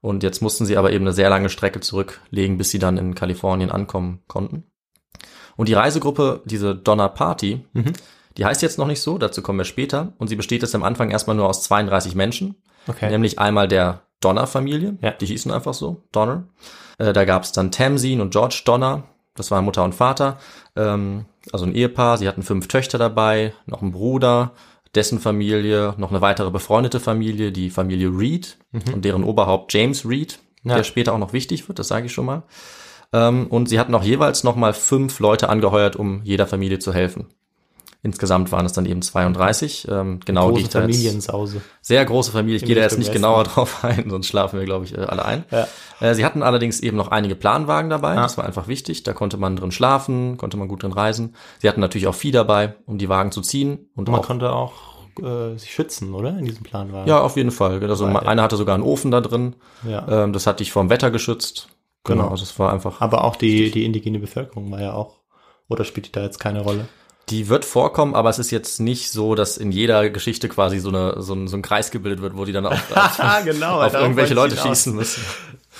Und 0.00 0.22
jetzt 0.22 0.40
mussten 0.40 0.66
sie 0.66 0.76
aber 0.76 0.92
eben 0.92 1.04
eine 1.04 1.12
sehr 1.12 1.30
lange 1.30 1.48
Strecke 1.48 1.80
zurücklegen, 1.80 2.58
bis 2.58 2.70
sie 2.70 2.78
dann 2.78 2.96
in 2.96 3.14
Kalifornien 3.14 3.70
ankommen 3.70 4.22
konnten. 4.26 4.64
Und 5.56 5.68
die 5.68 5.74
Reisegruppe, 5.74 6.40
diese 6.44 6.74
Donner 6.74 7.08
Party, 7.08 7.64
die 8.36 8.44
heißt 8.44 8.62
jetzt 8.62 8.78
noch 8.78 8.86
nicht 8.86 9.00
so, 9.00 9.18
dazu 9.18 9.42
kommen 9.42 9.58
wir 9.58 9.64
später. 9.64 10.12
Und 10.18 10.28
sie 10.28 10.36
besteht 10.36 10.62
jetzt 10.62 10.74
am 10.74 10.82
Anfang 10.82 11.10
erstmal 11.10 11.36
nur 11.36 11.48
aus 11.48 11.62
32 11.64 12.14
Menschen. 12.14 12.54
Okay. 12.88 13.10
Nämlich 13.10 13.38
einmal 13.38 13.68
der 13.68 14.02
Donner-Familie, 14.20 14.96
Ja. 15.02 15.10
die 15.12 15.26
hießen 15.26 15.50
einfach 15.52 15.74
so, 15.74 16.02
Donner. 16.12 16.44
Äh, 16.98 17.12
da 17.12 17.24
gab 17.24 17.42
es 17.42 17.52
dann 17.52 17.70
Tamsin 17.70 18.20
und 18.20 18.30
George 18.30 18.62
Donner, 18.64 19.02
das 19.34 19.50
waren 19.50 19.64
Mutter 19.64 19.82
und 19.84 19.94
Vater, 19.94 20.38
ähm, 20.76 21.26
also 21.52 21.64
ein 21.64 21.74
Ehepaar, 21.74 22.18
sie 22.18 22.28
hatten 22.28 22.42
fünf 22.42 22.68
Töchter 22.68 22.98
dabei, 22.98 23.52
noch 23.66 23.82
einen 23.82 23.92
Bruder, 23.92 24.52
dessen 24.94 25.18
Familie, 25.20 25.94
noch 25.96 26.10
eine 26.10 26.20
weitere 26.20 26.50
befreundete 26.50 27.00
Familie, 27.00 27.50
die 27.50 27.70
Familie 27.70 28.08
Reed 28.08 28.58
und 28.92 29.04
deren 29.04 29.24
Oberhaupt 29.24 29.72
James 29.72 30.06
Reed, 30.08 30.38
Mhm. 30.64 30.70
Ja. 30.70 30.76
der 30.76 30.84
später 30.84 31.12
auch 31.12 31.18
noch 31.18 31.32
wichtig 31.32 31.66
wird, 31.68 31.78
das 31.80 31.88
sage 31.88 32.06
ich 32.06 32.12
schon 32.12 32.24
mal. 32.26 32.42
Ähm, 33.12 33.46
und 33.48 33.68
sie 33.68 33.78
hatten 33.78 33.94
auch 33.94 34.02
jeweils 34.02 34.42
nochmal 34.44 34.72
fünf 34.74 35.18
Leute 35.20 35.48
angeheuert, 35.48 35.96
um 35.96 36.20
jeder 36.24 36.46
Familie 36.46 36.78
zu 36.78 36.92
helfen. 36.94 37.26
Insgesamt 38.04 38.50
waren 38.50 38.66
es 38.66 38.72
dann 38.72 38.84
eben 38.84 39.00
32. 39.00 39.86
Ähm, 39.88 40.18
genau, 40.24 40.46
gehe 40.46 40.54
Große 40.54 40.62
ich 40.64 40.68
da 40.70 40.80
jetzt- 40.80 40.96
Familiensause. 40.96 41.60
sehr 41.82 42.04
große 42.04 42.32
Familie. 42.32 42.56
Ich 42.56 42.64
gehe 42.64 42.74
da 42.74 42.80
jetzt 42.82 42.98
nicht 42.98 43.12
genauer 43.12 43.44
drauf 43.44 43.84
ein, 43.84 44.10
sonst 44.10 44.26
schlafen 44.26 44.58
wir, 44.58 44.66
glaube 44.66 44.84
ich, 44.86 44.96
äh, 44.98 45.02
alle 45.02 45.24
ein. 45.24 45.44
Ja. 45.52 45.68
Äh, 46.00 46.14
Sie 46.16 46.24
hatten 46.24 46.42
allerdings 46.42 46.80
eben 46.80 46.96
noch 46.96 47.08
einige 47.12 47.36
Planwagen 47.36 47.90
dabei. 47.90 48.16
Ah. 48.18 48.22
Das 48.22 48.36
war 48.38 48.44
einfach 48.44 48.66
wichtig. 48.66 49.04
Da 49.04 49.12
konnte 49.12 49.36
man 49.36 49.54
drin 49.54 49.70
schlafen, 49.70 50.36
konnte 50.36 50.56
man 50.56 50.66
gut 50.66 50.82
drin 50.82 50.92
reisen. 50.92 51.36
Sie 51.60 51.68
hatten 51.68 51.80
natürlich 51.80 52.08
auch 52.08 52.14
Vieh 52.16 52.32
dabei, 52.32 52.74
um 52.86 52.98
die 52.98 53.08
Wagen 53.08 53.30
zu 53.30 53.40
ziehen. 53.40 53.88
Und 53.94 54.08
Man 54.08 54.18
auch, 54.20 54.26
konnte 54.26 54.50
auch 54.52 54.72
äh, 55.22 55.56
sich 55.56 55.70
schützen, 55.72 56.12
oder? 56.14 56.30
In 56.36 56.44
diesem 56.46 56.64
Planwagen. 56.64 57.06
ja, 57.08 57.20
auf 57.20 57.36
jeden 57.36 57.52
Fall. 57.52 57.80
Also 57.88 58.12
Weil- 58.12 58.26
einer 58.26 58.42
hatte 58.42 58.56
sogar 58.56 58.74
einen 58.74 58.82
Ofen 58.82 59.12
da 59.12 59.20
drin. 59.20 59.54
ja. 59.88 60.24
Ähm, 60.24 60.32
das 60.32 60.48
hat 60.48 60.58
dich 60.58 60.72
vom 60.72 60.90
Wetter 60.90 61.12
geschützt. 61.12 61.68
Genau. 62.04 62.22
Genau. 62.22 62.32
Also 62.32 62.42
es 62.44 62.58
war 62.58 62.72
einfach. 62.72 63.00
Aber 63.00 63.24
auch 63.24 63.36
die, 63.36 63.70
die 63.70 63.84
indigene 63.84 64.18
Bevölkerung 64.18 64.70
war 64.70 64.80
ja 64.80 64.92
auch, 64.92 65.18
oder 65.68 65.84
spielt 65.84 66.06
die 66.08 66.12
da 66.12 66.22
jetzt 66.22 66.38
keine 66.40 66.60
Rolle? 66.62 66.86
Die 67.28 67.48
wird 67.48 67.64
vorkommen, 67.64 68.14
aber 68.16 68.30
es 68.30 68.40
ist 68.40 68.50
jetzt 68.50 68.80
nicht 68.80 69.10
so, 69.10 69.36
dass 69.36 69.56
in 69.56 69.70
jeder 69.70 70.10
Geschichte 70.10 70.48
quasi 70.48 70.80
so, 70.80 70.88
eine, 70.88 71.22
so, 71.22 71.34
ein, 71.34 71.46
so 71.46 71.56
ein 71.56 71.62
Kreis 71.62 71.92
gebildet 71.92 72.20
wird, 72.20 72.36
wo 72.36 72.44
die 72.44 72.50
dann 72.52 72.66
auf, 72.66 72.96
auf, 72.96 73.44
genau. 73.44 73.80
auf 73.80 73.94
irgendwelche 73.94 74.34
Leute 74.34 74.56
schießen 74.56 74.92
müssen. 74.94 75.22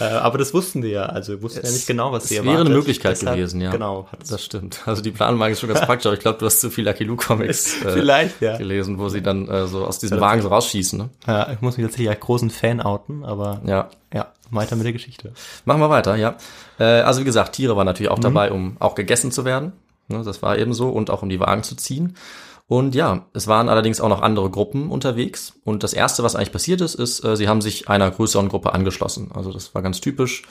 Äh, 0.01 0.05
aber 0.05 0.39
das 0.39 0.55
wussten 0.55 0.81
die 0.83 0.89
ja. 0.89 1.07
Also 1.07 1.43
wussten 1.43 1.67
ja 1.67 1.71
nicht 1.73 1.87
genau, 1.87 2.13
was 2.13 2.23
es 2.25 2.29
sie 2.31 2.37
wäre 2.37 2.47
erwartet. 2.47 2.67
eine 2.69 2.77
Möglichkeit 2.77 3.13
Deshalb- 3.21 3.37
gewesen, 3.37 3.61
ja. 3.61 3.71
Genau. 3.73 4.07
Hat 4.11 4.21
Das 4.31 4.43
stimmt. 4.43 4.81
Also 4.87 5.03
die 5.03 5.11
Planwagen 5.11 5.53
ist 5.53 5.61
schon 5.61 5.69
ganz 5.69 5.81
praktisch, 5.85 6.07
aber 6.07 6.15
ich 6.15 6.21
glaube, 6.21 6.39
du 6.39 6.47
hast 6.47 6.61
zu 6.61 6.71
viel 6.71 6.87
Lucky 6.87 7.05
Luke 7.05 7.27
Comics 7.27 7.83
äh, 7.85 8.29
ja. 8.41 8.57
gelesen, 8.57 8.99
wo 8.99 9.09
sie 9.09 9.21
dann 9.21 9.49
äh, 9.49 9.67
so 9.67 9.85
aus 9.85 9.99
diesem 9.99 10.21
Wagen 10.21 10.41
so 10.43 10.49
rausschießen. 10.49 10.99
Ne? 10.99 11.11
ja. 11.27 11.51
Ich 11.53 11.61
muss 11.61 11.77
mich 11.77 11.85
tatsächlich 11.85 12.09
als 12.09 12.21
großen 12.21 12.51
Fan 12.51 12.81
outen, 12.81 13.25
aber 13.25 13.61
Ja. 13.67 13.91
ja, 14.15 14.33
weiter 14.53 14.77
mit 14.77 14.85
der 14.85 14.93
Geschichte. 14.93 15.33
Machen 15.65 15.81
wir 15.81 15.91
weiter, 15.91 16.17
ja. 16.17 16.37
Äh, 16.79 16.85
also 17.03 17.21
wie 17.21 17.25
gesagt, 17.25 17.55
Tiere 17.55 17.77
waren 17.77 17.87
natürlich 17.87 18.11
auch 18.11 18.19
Mhm. 18.19 18.23
dabei, 18.23 18.53
um 18.53 18.77
auch 18.79 18.95
gegessen 18.95 19.33
zu 19.33 19.45
werden. 19.45 19.73
Ne, 20.09 20.23
das 20.25 20.43
war 20.43 20.59
eben 20.59 20.73
so 20.75 20.89
und 20.91 21.11
auch 21.11 21.23
um 21.23 21.29
die 21.29 21.41
Wagen 21.41 21.63
zu 21.63 21.75
ziehen. 21.77 22.17
Und 22.69 22.95
ja, 22.95 23.27
es 23.35 23.49
waren 23.49 23.69
allerdings 23.69 24.01
auch 24.01 24.09
noch 24.09 24.23
andere 24.23 24.49
Gruppen 24.49 24.91
unterwegs. 24.91 25.55
Und 25.65 25.83
das 25.83 25.93
erste, 25.93 26.23
was 26.23 26.37
eigentlich 26.37 26.53
passiert 26.53 26.81
ist, 26.81 26.95
ist, 26.95 27.25
äh, 27.25 27.37
sie 27.37 27.49
haben 27.49 27.61
sich 27.61 27.89
einer 27.89 28.11
größeren 28.11 28.49
Gruppe 28.49 28.73
angeschlossen. 28.73 29.31
Also 29.35 29.53
das 29.53 29.75
war 29.75 29.83
ganz 29.83 30.01
typisch. 30.01 30.45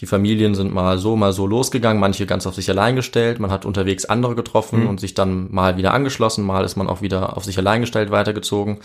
Die 0.00 0.06
Familien 0.06 0.54
sind 0.54 0.72
mal 0.74 0.98
so, 0.98 1.14
mal 1.16 1.32
so 1.32 1.46
losgegangen, 1.46 2.00
manche 2.00 2.26
ganz 2.26 2.46
auf 2.46 2.54
sich 2.54 2.68
allein 2.68 2.96
gestellt. 2.96 3.38
Man 3.38 3.50
hat 3.52 3.64
unterwegs 3.64 4.04
andere 4.04 4.34
getroffen 4.34 4.86
und 4.88 4.98
sich 5.00 5.14
dann 5.14 5.52
mal 5.52 5.76
wieder 5.76 5.94
angeschlossen, 5.94 6.44
mal 6.44 6.64
ist 6.64 6.76
man 6.76 6.88
auch 6.88 7.00
wieder 7.00 7.36
auf 7.36 7.44
sich 7.44 7.58
allein 7.58 7.80
gestellt 7.80 8.10
weitergezogen. 8.10 8.78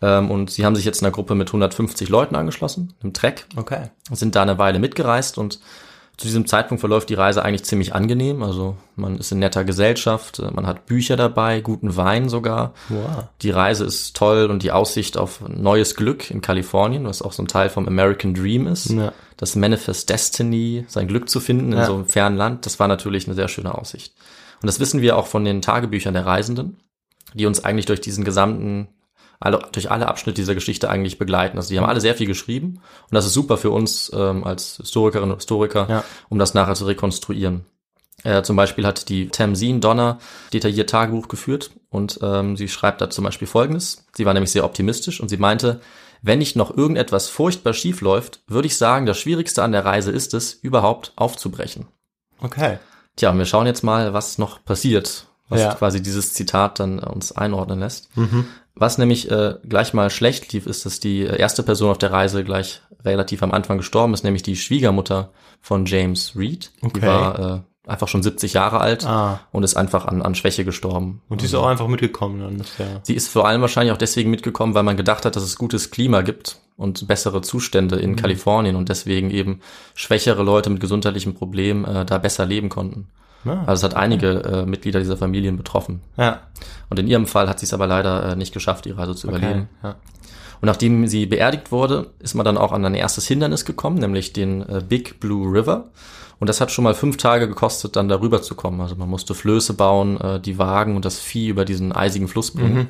Ähm, 0.00 0.30
und 0.30 0.50
sie 0.50 0.64
haben 0.64 0.76
sich 0.76 0.84
jetzt 0.84 1.02
einer 1.02 1.10
Gruppe 1.12 1.34
mit 1.34 1.48
150 1.48 2.08
Leuten 2.08 2.36
angeschlossen, 2.36 2.94
im 3.02 3.12
Trek 3.12 3.46
Okay. 3.56 3.90
sind 4.12 4.34
da 4.36 4.42
eine 4.42 4.58
Weile 4.58 4.78
mitgereist 4.78 5.38
und 5.38 5.58
zu 6.16 6.26
diesem 6.26 6.46
Zeitpunkt 6.48 6.80
verläuft 6.80 7.10
die 7.10 7.14
Reise 7.14 7.44
eigentlich 7.44 7.64
ziemlich 7.64 7.94
angenehm. 7.94 8.42
Also 8.42 8.76
man 8.96 9.18
ist 9.18 9.30
in 9.30 9.38
netter 9.38 9.62
Gesellschaft, 9.64 10.40
äh, 10.40 10.50
man 10.50 10.66
hat 10.66 10.86
Bücher 10.86 11.16
dabei, 11.16 11.60
guten 11.60 11.96
Wein 11.96 12.28
sogar. 12.28 12.74
Wow. 12.88 13.28
Die 13.42 13.50
Reise 13.50 13.84
ist 13.84 14.16
toll 14.16 14.46
und 14.50 14.64
die 14.64 14.72
Aussicht 14.72 15.16
auf 15.16 15.40
neues 15.48 15.94
Glück 15.94 16.28
in 16.32 16.40
Kalifornien, 16.40 17.04
was 17.04 17.22
auch 17.22 17.32
so 17.32 17.42
ein 17.44 17.46
Teil 17.48 17.68
vom 17.70 17.86
American 17.86 18.34
Dream 18.34 18.66
ist. 18.66 18.90
Ja. 18.90 19.12
Das 19.36 19.54
Manifest 19.54 20.10
Destiny, 20.10 20.84
sein 20.88 21.06
Glück 21.06 21.28
zu 21.28 21.38
finden 21.38 21.70
in 21.72 21.78
Ja. 21.78 21.86
so 21.86 21.94
einem 21.94 22.06
fernen 22.06 22.36
Land, 22.36 22.66
das 22.66 22.80
war 22.80 22.88
natürlich 22.88 23.26
eine 23.26 23.36
sehr 23.36 23.46
schöne 23.46 23.72
Aussicht. 23.76 24.12
Und 24.60 24.66
das 24.66 24.80
wissen 24.80 25.00
wir 25.00 25.16
auch 25.16 25.28
von 25.28 25.44
den 25.44 25.62
Tagebüchern 25.62 26.14
der 26.14 26.26
Reisenden, 26.26 26.78
die 27.34 27.46
uns 27.46 27.62
eigentlich 27.62 27.86
durch 27.86 28.00
diesen 28.00 28.24
gesamten, 28.24 28.88
alle, 29.40 29.60
durch 29.72 29.90
alle 29.90 30.08
Abschnitte 30.08 30.36
dieser 30.40 30.54
Geschichte 30.54 30.88
eigentlich 30.90 31.18
begleiten. 31.18 31.56
Also 31.58 31.70
die 31.70 31.78
haben 31.78 31.88
alle 31.88 32.00
sehr 32.00 32.14
viel 32.14 32.26
geschrieben 32.26 32.80
und 33.10 33.14
das 33.14 33.26
ist 33.26 33.34
super 33.34 33.56
für 33.56 33.70
uns 33.70 34.10
ähm, 34.14 34.44
als 34.44 34.76
Historikerinnen 34.78 35.32
und 35.32 35.38
Historiker, 35.38 35.86
Ja. 35.88 36.04
um 36.28 36.38
das 36.38 36.54
nachher 36.54 36.74
zu 36.74 36.86
rekonstruieren. 36.86 37.64
Äh, 38.24 38.42
zum 38.42 38.56
Beispiel 38.56 38.84
hat 38.84 39.08
die 39.08 39.28
Tamsin 39.28 39.80
Donner 39.80 40.18
detailliert 40.52 40.90
Tagebuch 40.90 41.28
geführt 41.28 41.70
und 41.88 42.18
ähm, 42.22 42.56
sie 42.56 42.68
schreibt 42.68 43.00
da 43.00 43.10
zum 43.10 43.24
Beispiel 43.24 43.46
Folgendes. 43.46 44.06
Sie 44.16 44.26
war 44.26 44.34
nämlich 44.34 44.50
sehr 44.50 44.64
optimistisch 44.64 45.20
und 45.20 45.28
sie 45.28 45.36
meinte, 45.36 45.80
wenn 46.20 46.40
nicht 46.40 46.56
noch 46.56 46.76
irgendetwas 46.76 47.28
furchtbar 47.28 47.74
schief 47.74 48.00
läuft, 48.00 48.40
würde 48.48 48.66
ich 48.66 48.76
sagen, 48.76 49.06
das 49.06 49.18
Schwierigste 49.18 49.62
an 49.62 49.70
der 49.70 49.84
Reise 49.84 50.10
ist 50.10 50.34
es, 50.34 50.52
überhaupt 50.52 51.12
aufzubrechen. 51.14 51.86
Okay. 52.40 52.78
Tja, 53.14 53.32
wir 53.38 53.46
schauen 53.46 53.66
jetzt 53.66 53.84
mal, 53.84 54.12
was 54.14 54.36
noch 54.38 54.64
passiert, 54.64 55.26
was 55.48 55.60
Ja. 55.60 55.74
quasi 55.74 56.02
dieses 56.02 56.32
Zitat 56.34 56.80
dann 56.80 56.98
äh, 56.98 57.06
uns 57.06 57.30
einordnen 57.30 57.78
lässt. 57.78 58.08
Was 58.78 58.98
nämlich 58.98 59.30
äh, 59.30 59.54
gleich 59.68 59.92
mal 59.94 60.10
schlecht 60.10 60.52
lief, 60.52 60.66
ist, 60.66 60.86
dass 60.86 61.00
die 61.00 61.22
erste 61.22 61.62
Person 61.62 61.90
auf 61.90 61.98
der 61.98 62.12
Reise 62.12 62.44
gleich 62.44 62.80
relativ 63.04 63.42
am 63.42 63.52
Anfang 63.52 63.78
gestorben 63.78 64.14
ist, 64.14 64.24
nämlich 64.24 64.42
die 64.42 64.56
Schwiegermutter 64.56 65.30
von 65.60 65.86
James 65.86 66.34
Reed. 66.36 66.70
Die 66.82 66.86
Okay. 66.86 67.06
war 67.06 67.38
äh, 67.86 67.90
einfach 67.90 68.08
schon 68.08 68.22
70 68.22 68.52
Jahre 68.52 68.80
alt 68.80 69.06
Ah. 69.06 69.40
und 69.50 69.62
ist 69.62 69.76
einfach 69.76 70.04
an, 70.04 70.20
an 70.22 70.34
Schwäche 70.34 70.64
gestorben. 70.64 71.22
Und 71.28 71.40
die 71.40 71.46
ist 71.46 71.54
auch 71.54 71.66
einfach 71.66 71.88
mitgekommen 71.88 72.40
dann. 72.40 72.58
Ja. 72.78 73.00
Sie 73.02 73.14
ist 73.14 73.28
vor 73.28 73.48
allem 73.48 73.60
wahrscheinlich 73.62 73.92
auch 73.92 73.98
deswegen 73.98 74.30
mitgekommen, 74.30 74.74
weil 74.74 74.82
man 74.82 74.96
gedacht 74.96 75.24
hat, 75.24 75.36
dass 75.36 75.42
es 75.42 75.56
gutes 75.56 75.90
Klima 75.90 76.20
gibt 76.22 76.60
und 76.76 77.08
bessere 77.08 77.40
Zustände 77.40 77.96
in 77.96 78.14
Kalifornien 78.14 78.76
und 78.76 78.88
deswegen 78.90 79.30
eben 79.30 79.60
schwächere 79.94 80.42
Leute 80.42 80.70
mit 80.70 80.80
gesundheitlichen 80.80 81.34
Problemen 81.34 81.84
äh, 81.84 82.04
da 82.04 82.18
besser 82.18 82.44
leben 82.46 82.68
konnten. 82.68 83.08
Ah, 83.50 83.64
Also 83.66 83.86
es 83.86 83.92
hat 83.92 84.00
einige 84.00 84.42
äh, 84.44 84.66
Mitglieder 84.66 84.98
dieser 85.00 85.16
Familien 85.16 85.56
betroffen. 85.56 86.00
ja. 86.16 86.40
Und 86.90 86.98
in 86.98 87.06
ihrem 87.06 87.26
Fall 87.26 87.48
hat 87.48 87.58
sie 87.60 87.66
es 87.66 87.74
aber 87.74 87.86
leider 87.86 88.30
äh, 88.32 88.36
nicht 88.36 88.52
geschafft, 88.54 88.86
die 88.86 88.92
Reise 88.92 89.14
zu 89.14 89.28
überleben. 89.28 89.68
Okay. 89.80 89.88
Ja. 89.88 89.96
Und 90.60 90.66
nachdem 90.66 91.06
sie 91.06 91.26
beerdigt 91.26 91.70
wurde, 91.70 92.06
ist 92.18 92.34
man 92.34 92.44
dann 92.44 92.56
auch 92.58 92.72
an 92.72 92.84
ein 92.84 92.94
erstes 92.94 93.26
Hindernis 93.28 93.64
gekommen, 93.64 93.98
nämlich 93.98 94.32
den 94.32 94.62
äh, 94.68 94.82
Big 94.86 95.20
Blue 95.20 95.52
River. 95.52 95.84
Und 96.40 96.48
das 96.48 96.60
hat 96.60 96.70
schon 96.70 96.84
mal 96.84 96.94
fünf 96.94 97.16
Tage 97.16 97.46
gekostet, 97.46 97.94
dann 97.96 98.08
darüber 98.08 98.40
zu 98.42 98.54
kommen. 98.54 98.80
Also 98.80 98.96
man 98.96 99.08
musste 99.08 99.34
Flöße 99.34 99.74
bauen, 99.74 100.20
äh, 100.20 100.40
die 100.40 100.56
Wagen 100.58 100.96
und 100.96 101.04
das 101.04 101.18
Vieh 101.20 101.48
über 101.48 101.64
diesen 101.64 101.92
eisigen 101.92 102.26
Fluss 102.28 102.52
bringen. 102.52 102.88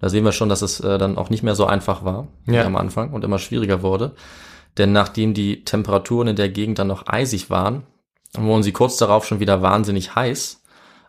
Da 0.00 0.08
sehen 0.10 0.24
wir 0.24 0.32
schon, 0.32 0.48
dass 0.50 0.60
es 0.62 0.80
äh, 0.80 0.98
dann 0.98 1.16
auch 1.16 1.30
nicht 1.30 1.42
mehr 1.42 1.54
so 1.54 1.66
einfach 1.66 2.04
war 2.04 2.26
wie 2.44 2.54
Ja. 2.56 2.64
am 2.64 2.76
Anfang 2.76 3.12
und 3.12 3.24
immer 3.24 3.38
schwieriger 3.38 3.80
wurde. 3.82 4.10
Denn 4.76 4.92
nachdem 4.92 5.32
die 5.34 5.64
Temperaturen 5.64 6.28
in 6.28 6.36
der 6.36 6.48
Gegend 6.50 6.78
dann 6.78 6.88
noch 6.88 7.06
eisig 7.06 7.48
waren, 7.48 7.84
wurden 8.44 8.62
sie 8.62 8.72
kurz 8.72 8.96
darauf 8.96 9.26
schon 9.26 9.40
wieder 9.40 9.62
wahnsinnig 9.62 10.14
heiß, 10.14 10.62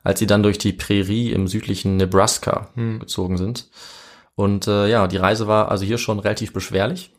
als 0.04 0.20
sie 0.20 0.28
dann 0.28 0.44
durch 0.44 0.58
die 0.58 0.74
Prärie 0.74 1.32
im 1.32 1.48
südlichen 1.48 1.98
Nebraska 1.98 2.70
gezogen 2.76 3.38
sind. 3.38 3.70
Und 4.36 4.68
äh, 4.68 4.88
ja, 4.88 5.08
die 5.08 5.18
Reise 5.18 5.48
war 5.48 5.70
also 5.70 5.84
hier 5.84 5.98
schon 5.98 6.20
relativ 6.20 6.54
beschwerlich. 6.54 7.12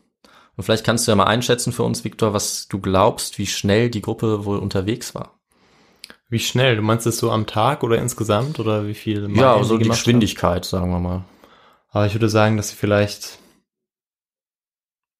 Und 0.55 0.63
vielleicht 0.63 0.85
kannst 0.85 1.07
du 1.07 1.11
ja 1.11 1.15
mal 1.15 1.25
einschätzen 1.25 1.71
für 1.71 1.83
uns, 1.83 2.03
Viktor, 2.03 2.33
was 2.33 2.67
du 2.67 2.79
glaubst, 2.79 3.37
wie 3.37 3.47
schnell 3.47 3.89
die 3.89 4.01
Gruppe 4.01 4.45
wohl 4.45 4.57
unterwegs 4.57 5.13
war. 5.15 5.39
Wie 6.29 6.39
schnell? 6.39 6.75
Du 6.75 6.81
meinst 6.81 7.07
es 7.07 7.17
so 7.17 7.31
am 7.31 7.47
Tag 7.47 7.83
oder 7.83 7.97
insgesamt 7.97 8.59
oder 8.59 8.87
wie 8.87 8.93
viel? 8.93 9.21
Meilen 9.21 9.35
ja, 9.35 9.63
so 9.63 9.77
die 9.77 9.87
Geschwindigkeit, 9.87 10.63
sagen 10.63 10.91
wir 10.91 10.99
mal. 10.99 11.11
haben? 11.11 11.25
Aber 11.89 12.05
ich 12.05 12.13
würde 12.13 12.29
sagen, 12.29 12.55
dass 12.57 12.69
sie 12.69 12.75
vielleicht 12.75 13.39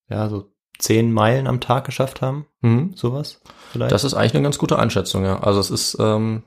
ja 0.10 0.29
so 0.29 0.51
zehn 0.79 1.12
Meilen 1.13 1.45
am 1.48 1.59
Tag 1.59 1.86
geschafft 1.86 2.21
haben, 2.21 2.45
Mhm. 2.62 2.93
sowas. 2.95 3.41
Vielleicht. 3.71 3.91
Das 3.91 4.03
ist 4.03 4.15
eigentlich 4.15 4.33
eine 4.33 4.43
ganz 4.43 4.57
gute 4.57 4.79
Einschätzung, 4.79 5.24
ja. 5.25 5.39
Also 5.41 5.59
es 5.59 5.69
ist 5.69 5.98
ähm, 6.00 6.43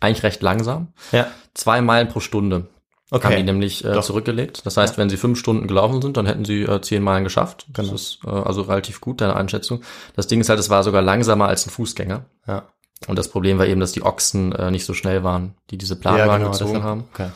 eigentlich 0.00 0.22
recht 0.24 0.42
langsam. 0.42 0.88
ja. 1.12 1.26
Zwei 1.54 1.80
Meilen 1.80 2.08
pro 2.08 2.20
Stunde. 2.20 2.66
Haben 3.12 3.36
die 3.36 3.42
nämlich 3.44 3.84
äh, 3.84 3.92
Doch. 3.94 4.04
zurückgelegt. 4.04 4.66
Das 4.66 4.76
heißt, 4.76 4.98
wenn 4.98 5.08
sie 5.08 5.16
fünf 5.16 5.38
Stunden 5.38 5.68
gelaufen 5.68 6.02
sind, 6.02 6.16
dann 6.16 6.26
hätten 6.26 6.44
sie 6.44 6.62
äh, 6.64 6.80
zehn 6.82 7.02
Meilen 7.02 7.22
geschafft. 7.24 7.64
Genau. 7.72 7.92
Das 7.92 8.00
ist 8.02 8.18
äh, 8.26 8.28
also 8.30 8.62
relativ 8.62 9.00
gut, 9.00 9.20
deine 9.20 9.36
Einschätzung. 9.36 9.82
Das 10.16 10.26
Ding 10.26 10.40
ist 10.40 10.48
halt, 10.50 10.58
es 10.58 10.68
war 10.70 10.82
sogar 10.82 11.00
langsamer 11.02 11.46
als 11.46 11.64
ein 11.66 11.70
Fußgänger. 11.70 12.24
Ja. 12.48 12.64
Und 13.06 13.16
das 13.18 13.28
Problem 13.28 13.58
war 13.58 13.66
eben, 13.66 13.80
dass 13.80 13.92
die 13.92 14.02
Ochsen 14.02 14.52
äh, 14.52 14.70
nicht 14.72 14.84
so 14.86 14.92
schnell 14.92 15.22
waren, 15.22 15.54
die 15.70 15.78
diese 15.78 15.94
Planwagen 15.96 16.50
gezogen 16.50 16.72
deshalb- 16.74 16.82
haben. 16.84 17.04
Okay. 17.14 17.28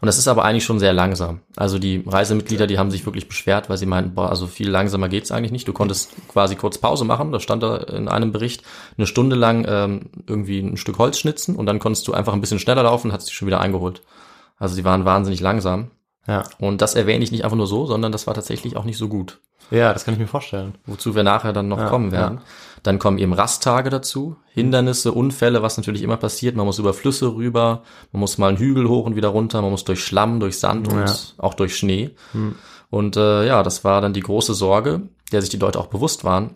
Und 0.00 0.06
das 0.06 0.18
ist 0.18 0.28
aber 0.28 0.44
eigentlich 0.44 0.64
schon 0.64 0.78
sehr 0.78 0.92
langsam. 0.92 1.40
Also 1.56 1.78
die 1.78 2.04
Reisemitglieder, 2.06 2.68
die 2.68 2.78
haben 2.78 2.90
sich 2.90 3.04
wirklich 3.04 3.26
beschwert, 3.26 3.68
weil 3.68 3.78
sie 3.78 3.86
meinten, 3.86 4.14
boah, 4.14 4.30
also 4.30 4.46
viel 4.46 4.68
langsamer 4.70 5.08
geht's 5.08 5.32
eigentlich 5.32 5.50
nicht. 5.50 5.66
Du 5.66 5.72
konntest 5.72 6.12
quasi 6.28 6.54
kurz 6.54 6.78
Pause 6.78 7.04
machen, 7.04 7.32
da 7.32 7.40
stand 7.40 7.64
da 7.64 7.78
in 7.78 8.06
einem 8.06 8.30
Bericht, 8.30 8.62
eine 8.96 9.08
Stunde 9.08 9.34
lang 9.34 9.66
ähm, 9.68 10.10
irgendwie 10.26 10.60
ein 10.60 10.76
Stück 10.76 10.98
Holz 10.98 11.18
schnitzen 11.18 11.56
und 11.56 11.66
dann 11.66 11.80
konntest 11.80 12.06
du 12.06 12.12
einfach 12.12 12.32
ein 12.32 12.40
bisschen 12.40 12.60
schneller 12.60 12.84
laufen 12.84 13.08
und 13.08 13.12
hast 13.12 13.26
dich 13.28 13.34
schon 13.34 13.48
wieder 13.48 13.60
eingeholt. 13.60 14.02
Also 14.56 14.76
die 14.76 14.84
waren 14.84 15.04
wahnsinnig 15.04 15.40
langsam. 15.40 15.90
Ja. 16.28 16.44
Und 16.58 16.80
das 16.80 16.94
erwähne 16.94 17.24
ich 17.24 17.32
nicht 17.32 17.44
einfach 17.44 17.56
nur 17.56 17.66
so, 17.66 17.86
sondern 17.86 18.12
das 18.12 18.26
war 18.26 18.34
tatsächlich 18.34 18.76
auch 18.76 18.84
nicht 18.84 18.98
so 18.98 19.08
gut. 19.08 19.40
Ja, 19.70 19.92
das 19.92 20.04
kann 20.04 20.14
ich 20.14 20.20
mir 20.20 20.26
vorstellen. 20.26 20.74
Wozu 20.86 21.14
wir 21.14 21.22
nachher 21.24 21.52
dann 21.52 21.68
noch 21.68 21.78
Ja, 21.78 21.88
kommen 21.88 22.12
werden. 22.12 22.40
Dann 22.82 22.98
kommen 22.98 23.18
eben 23.18 23.32
Rasttage 23.32 23.90
dazu, 23.90 24.36
Hindernisse, 24.52 25.12
Unfälle, 25.12 25.62
was 25.62 25.76
natürlich 25.76 26.02
immer 26.02 26.16
passiert. 26.16 26.56
Man 26.56 26.66
muss 26.66 26.78
über 26.78 26.94
Flüsse 26.94 27.34
rüber, 27.34 27.82
man 28.12 28.20
muss 28.20 28.38
mal 28.38 28.48
einen 28.48 28.58
Hügel 28.58 28.88
hoch 28.88 29.04
und 29.06 29.16
wieder 29.16 29.28
runter, 29.28 29.62
man 29.62 29.70
muss 29.70 29.84
durch 29.84 30.02
Schlamm, 30.04 30.40
durch 30.40 30.58
Sand 30.58 30.88
und 30.88 30.98
Ja. 31.00 31.14
auch 31.38 31.54
durch 31.54 31.76
Schnee. 31.76 32.10
Und 32.90 33.16
äh, 33.16 33.46
ja, 33.46 33.62
das 33.62 33.84
war 33.84 34.00
dann 34.00 34.12
die 34.12 34.20
große 34.20 34.54
Sorge, 34.54 35.02
der 35.32 35.40
sich 35.40 35.50
die 35.50 35.58
Leute 35.58 35.78
auch 35.78 35.88
bewusst 35.88 36.24
waren, 36.24 36.54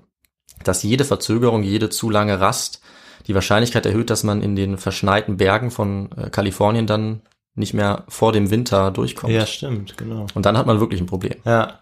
dass 0.64 0.82
jede 0.82 1.04
Verzögerung, 1.04 1.62
jede 1.62 1.90
zu 1.90 2.08
lange 2.08 2.40
Rast 2.40 2.80
die 3.26 3.34
Wahrscheinlichkeit 3.34 3.86
erhöht, 3.86 4.10
dass 4.10 4.24
man 4.24 4.42
in 4.42 4.56
den 4.56 4.78
verschneiten 4.78 5.36
Bergen 5.36 5.70
von 5.70 6.10
äh, 6.16 6.30
Kalifornien 6.30 6.86
dann 6.86 7.22
nicht 7.54 7.74
mehr 7.74 8.04
vor 8.08 8.32
dem 8.32 8.50
Winter 8.50 8.90
durchkommt. 8.90 9.32
Ja, 9.32 9.44
stimmt, 9.46 9.96
genau. 9.98 10.26
Und 10.34 10.46
dann 10.46 10.56
hat 10.56 10.66
man 10.66 10.80
wirklich 10.80 11.00
ein 11.00 11.06
Problem. 11.06 11.34
Ja. 11.44 11.80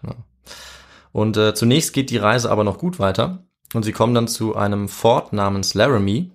Und 1.13 1.37
äh, 1.37 1.53
zunächst 1.53 1.93
geht 1.93 2.09
die 2.09 2.17
Reise 2.17 2.51
aber 2.51 2.63
noch 2.63 2.77
gut 2.77 2.99
weiter 2.99 3.43
und 3.73 3.83
sie 3.83 3.91
kommen 3.91 4.13
dann 4.13 4.27
zu 4.27 4.55
einem 4.55 4.87
Fort 4.89 5.33
namens 5.33 5.73
Laramie. 5.73 6.31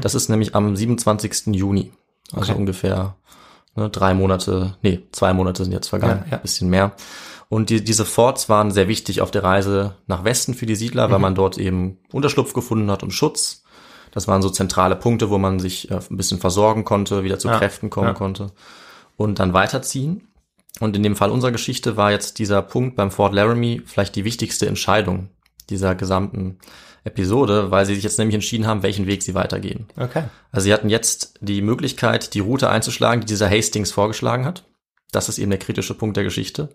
Das 0.00 0.14
ist 0.14 0.28
nämlich 0.28 0.54
am 0.54 0.74
27. 0.74 1.48
Juni, 1.54 1.92
also 2.32 2.52
Okay. 2.52 2.58
ungefähr 2.60 3.16
ne, 3.76 3.90
drei 3.90 4.14
Monate, 4.14 4.76
nee, 4.82 5.00
zwei 5.12 5.32
Monate 5.34 5.62
sind 5.64 5.72
jetzt 5.72 5.88
vergangen, 5.88 6.24
Ja, 6.26 6.32
ja. 6.32 6.36
bisschen 6.38 6.68
mehr. 6.70 6.92
Und 7.50 7.70
die, 7.70 7.82
diese 7.84 8.04
Forts 8.04 8.48
waren 8.48 8.70
sehr 8.70 8.88
wichtig 8.88 9.20
auf 9.20 9.30
der 9.30 9.44
Reise 9.44 9.94
nach 10.06 10.24
Westen 10.24 10.54
für 10.54 10.66
die 10.66 10.74
Siedler, 10.74 11.10
weil 11.10 11.18
man 11.18 11.34
dort 11.34 11.58
eben 11.58 11.98
Unterschlupf 12.12 12.52
gefunden 12.54 12.90
hat 12.90 13.02
und 13.02 13.12
Schutz. 13.12 13.62
Das 14.10 14.26
waren 14.26 14.42
so 14.42 14.50
zentrale 14.50 14.96
Punkte, 14.96 15.30
wo 15.30 15.38
man 15.38 15.58
sich 15.60 15.90
äh, 15.90 16.00
ein 16.10 16.16
bisschen 16.16 16.38
versorgen 16.40 16.84
konnte, 16.84 17.24
wieder 17.24 17.38
zu 17.38 17.48
Ja, 17.48 17.58
Kräften 17.58 17.88
kommen 17.90 18.08
ja. 18.08 18.14
konnte 18.14 18.52
und 19.16 19.38
dann 19.38 19.52
weiterziehen. 19.52 20.28
Und 20.80 20.96
in 20.96 21.02
dem 21.02 21.16
Fall 21.16 21.30
unserer 21.30 21.52
Geschichte 21.52 21.96
war 21.96 22.10
jetzt 22.10 22.38
dieser 22.38 22.62
Punkt 22.62 22.96
beim 22.96 23.10
Fort 23.10 23.32
Laramie 23.34 23.82
vielleicht 23.84 24.16
die 24.16 24.24
wichtigste 24.24 24.66
Entscheidung 24.66 25.28
dieser 25.70 25.94
gesamten 25.94 26.58
Episode, 27.04 27.70
weil 27.70 27.86
sie 27.86 27.94
sich 27.94 28.04
jetzt 28.04 28.18
nämlich 28.18 28.34
entschieden 28.34 28.66
haben, 28.66 28.82
welchen 28.82 29.06
Weg 29.06 29.22
sie 29.22 29.34
weitergehen. 29.34 29.86
Okay. 29.96 30.24
Also 30.52 30.64
sie 30.64 30.72
hatten 30.72 30.88
jetzt 30.88 31.34
die 31.40 31.62
Möglichkeit, 31.62 32.34
die 32.34 32.40
Route 32.40 32.68
einzuschlagen, 32.70 33.20
die 33.20 33.26
dieser 33.26 33.50
Hastings 33.50 33.90
vorgeschlagen 33.90 34.44
hat. 34.44 34.64
Das 35.10 35.28
ist 35.28 35.38
eben 35.38 35.50
der 35.50 35.58
kritische 35.58 35.94
Punkt 35.94 36.16
der 36.16 36.24
Geschichte. 36.24 36.68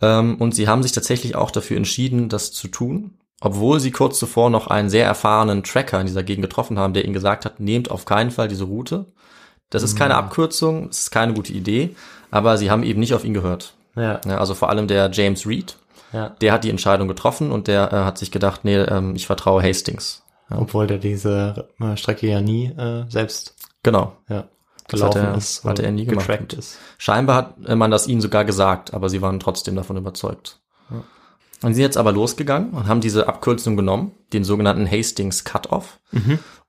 Ähm, 0.00 0.36
und 0.36 0.54
sie 0.54 0.68
haben 0.68 0.82
sich 0.82 0.92
tatsächlich 0.92 1.34
auch 1.34 1.50
dafür 1.50 1.76
entschieden, 1.76 2.28
das 2.28 2.52
zu 2.52 2.68
tun, 2.68 3.18
obwohl 3.40 3.80
sie 3.80 3.90
kurz 3.90 4.18
zuvor 4.18 4.50
noch 4.50 4.66
einen 4.66 4.90
sehr 4.90 5.04
erfahrenen 5.04 5.62
Tracker 5.62 6.00
in 6.00 6.06
dieser 6.06 6.22
Gegend 6.22 6.42
getroffen 6.42 6.78
haben, 6.78 6.94
der 6.94 7.04
ihnen 7.04 7.14
gesagt 7.14 7.44
hat, 7.44 7.60
nehmt 7.60 7.90
auf 7.90 8.04
keinen 8.04 8.30
Fall 8.30 8.48
diese 8.48 8.64
Route. 8.64 9.06
Das 9.68 9.82
ist 9.82 9.96
keine 9.96 10.16
Abkürzung, 10.16 10.88
es 10.88 10.98
ist 11.00 11.10
keine 11.10 11.32
gute 11.32 11.52
Idee, 11.52 11.94
aber 12.32 12.58
sie 12.58 12.70
haben 12.70 12.82
eben 12.82 12.98
nicht 12.98 13.14
auf 13.14 13.24
ihn 13.24 13.34
gehört. 13.34 13.74
Ja. 13.94 14.20
Ja, 14.26 14.38
also 14.38 14.54
vor 14.54 14.68
allem 14.68 14.88
der 14.88 15.10
James 15.12 15.46
Reed, 15.46 15.76
Ja. 16.12 16.30
der 16.40 16.52
hat 16.52 16.64
die 16.64 16.70
Entscheidung 16.70 17.06
getroffen 17.08 17.52
und 17.52 17.68
der 17.68 17.92
äh, 17.92 17.96
hat 18.04 18.18
sich 18.18 18.30
gedacht, 18.30 18.64
nee, 18.64 18.76
ähm, 18.76 19.14
ich 19.14 19.26
vertraue 19.26 19.62
Hastings. 19.62 20.22
Obwohl 20.50 20.88
der 20.88 20.98
diese 20.98 21.68
äh, 21.80 21.96
Strecke 21.96 22.26
ja 22.26 22.40
nie 22.40 22.66
äh, 22.66 23.04
selbst 23.08 23.54
Genau. 23.84 24.16
ja, 24.28 24.48
Das 24.88 25.00
hat 25.02 25.12
gelaufen 25.12 25.24
er- 25.32 25.36
ist. 25.36 25.64
hat 25.64 25.78
oder 25.78 25.84
er 25.84 25.92
nie 25.92 26.04
gemacht. 26.06 26.52
ist. 26.54 26.78
Scheinbar 26.98 27.36
hat 27.36 27.54
äh, 27.66 27.76
man 27.76 27.90
das 27.92 28.08
ihnen 28.08 28.20
sogar 28.20 28.44
gesagt, 28.44 28.92
aber 28.92 29.08
sie 29.08 29.22
waren 29.22 29.38
trotzdem 29.40 29.76
davon 29.76 29.96
überzeugt. 29.96 30.58
Und 31.62 31.74
sie 31.74 31.74
sind 31.74 31.82
jetzt 31.82 31.98
aber 31.98 32.10
losgegangen 32.12 32.70
und 32.70 32.88
haben 32.88 33.02
diese 33.02 33.28
Abkürzung 33.28 33.76
genommen, 33.76 34.12
den 34.32 34.44
sogenannten 34.44 34.90
Hastings 34.90 35.44
Cut-Off. 35.44 36.00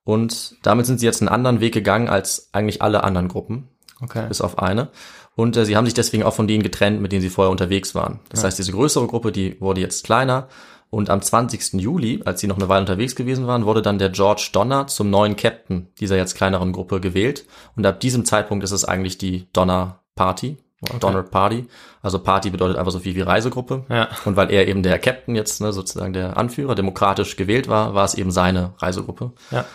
Und 0.04 0.56
damit 0.64 0.86
sind 0.86 1.00
sie 1.00 1.06
jetzt 1.06 1.22
einen 1.22 1.30
anderen 1.30 1.62
Weg 1.62 1.74
gegangen 1.74 2.10
als 2.10 2.50
eigentlich 2.52 2.82
alle 2.82 3.04
anderen 3.04 3.28
Gruppen, 3.30 3.70
Okay. 4.02 4.26
bis 4.28 4.42
auf 4.42 4.60
eine. 4.60 4.90
Und 5.36 5.56
äh, 5.58 5.66
sie 5.66 5.76
haben 5.76 5.86
sich 5.86 5.94
deswegen 5.94 6.24
auch 6.24 6.34
von 6.34 6.48
denen 6.48 6.64
getrennt, 6.64 7.02
mit 7.02 7.12
denen 7.12 7.22
sie 7.22 7.30
vorher 7.30 7.52
unterwegs 7.52 7.96
waren. 7.96 8.20
Das 8.30 8.44
heißt, 8.44 8.60
diese 8.60 8.72
größere 8.72 9.08
Gruppe, 9.08 9.32
die 9.32 9.60
wurde 9.60 9.82
jetzt 9.82 10.04
kleiner. 10.04 10.48
Und 10.90 11.10
am 11.10 11.22
20. 11.22 11.82
Juli, 11.82 12.22
als 12.26 12.42
sie 12.42 12.48
noch 12.48 12.58
eine 12.58 12.68
Weile 12.68 12.82
unterwegs 12.82 13.16
gewesen 13.16 13.48
waren, 13.48 13.66
wurde 13.66 13.82
dann 13.82 13.98
der 13.98 14.10
George 14.10 14.50
Donner 14.52 14.88
zum 14.88 15.10
neuen 15.10 15.38
Captain 15.38 15.88
dieser 16.02 16.18
jetzt 16.18 16.36
kleineren 16.36 16.74
Gruppe 16.74 17.00
gewählt. 17.00 17.46
Und 17.78 17.86
ab 17.86 18.02
diesem 18.02 18.26
Zeitpunkt 18.26 18.64
ist 18.64 18.72
es 18.72 18.84
eigentlich 18.84 19.18
die 19.18 19.48
Donner 19.54 20.02
Party. 20.16 20.58
Donner 21.00 21.24
Party. 21.24 21.68
Also 22.02 22.20
Party 22.20 22.50
bedeutet 22.50 22.76
einfach 22.76 22.92
so 22.92 23.00
viel 23.00 23.16
wie 23.16 23.22
Reisegruppe. 23.22 23.86
Ja. 23.88 24.10
Und 24.26 24.36
weil 24.36 24.52
er 24.52 24.68
eben 24.68 24.84
der 24.84 25.00
Captain 25.00 25.36
jetzt, 25.36 25.62
ne, 25.62 25.72
sozusagen 25.72 26.12
der 26.12 26.38
Anführer, 26.38 26.76
demokratisch 26.76 27.38
gewählt 27.38 27.70
war, 27.70 27.94
war 27.94 28.04
es 28.04 28.16
eben 28.16 28.32
seine 28.32 28.74
Reisegruppe. 28.80 29.32
Ja. 29.52 29.66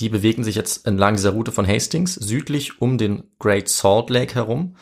Die 0.00 0.08
bewegen 0.08 0.44
sich 0.44 0.54
jetzt 0.54 0.86
entlang 0.86 1.14
dieser 1.16 1.30
Route 1.30 1.52
von 1.52 1.66
Hastings, 1.66 2.14
südlich 2.14 2.80
um 2.80 2.98
den 2.98 3.24
Great 3.38 3.68
Salt 3.68 4.10
Lake 4.10 4.34
herum. 4.34 4.76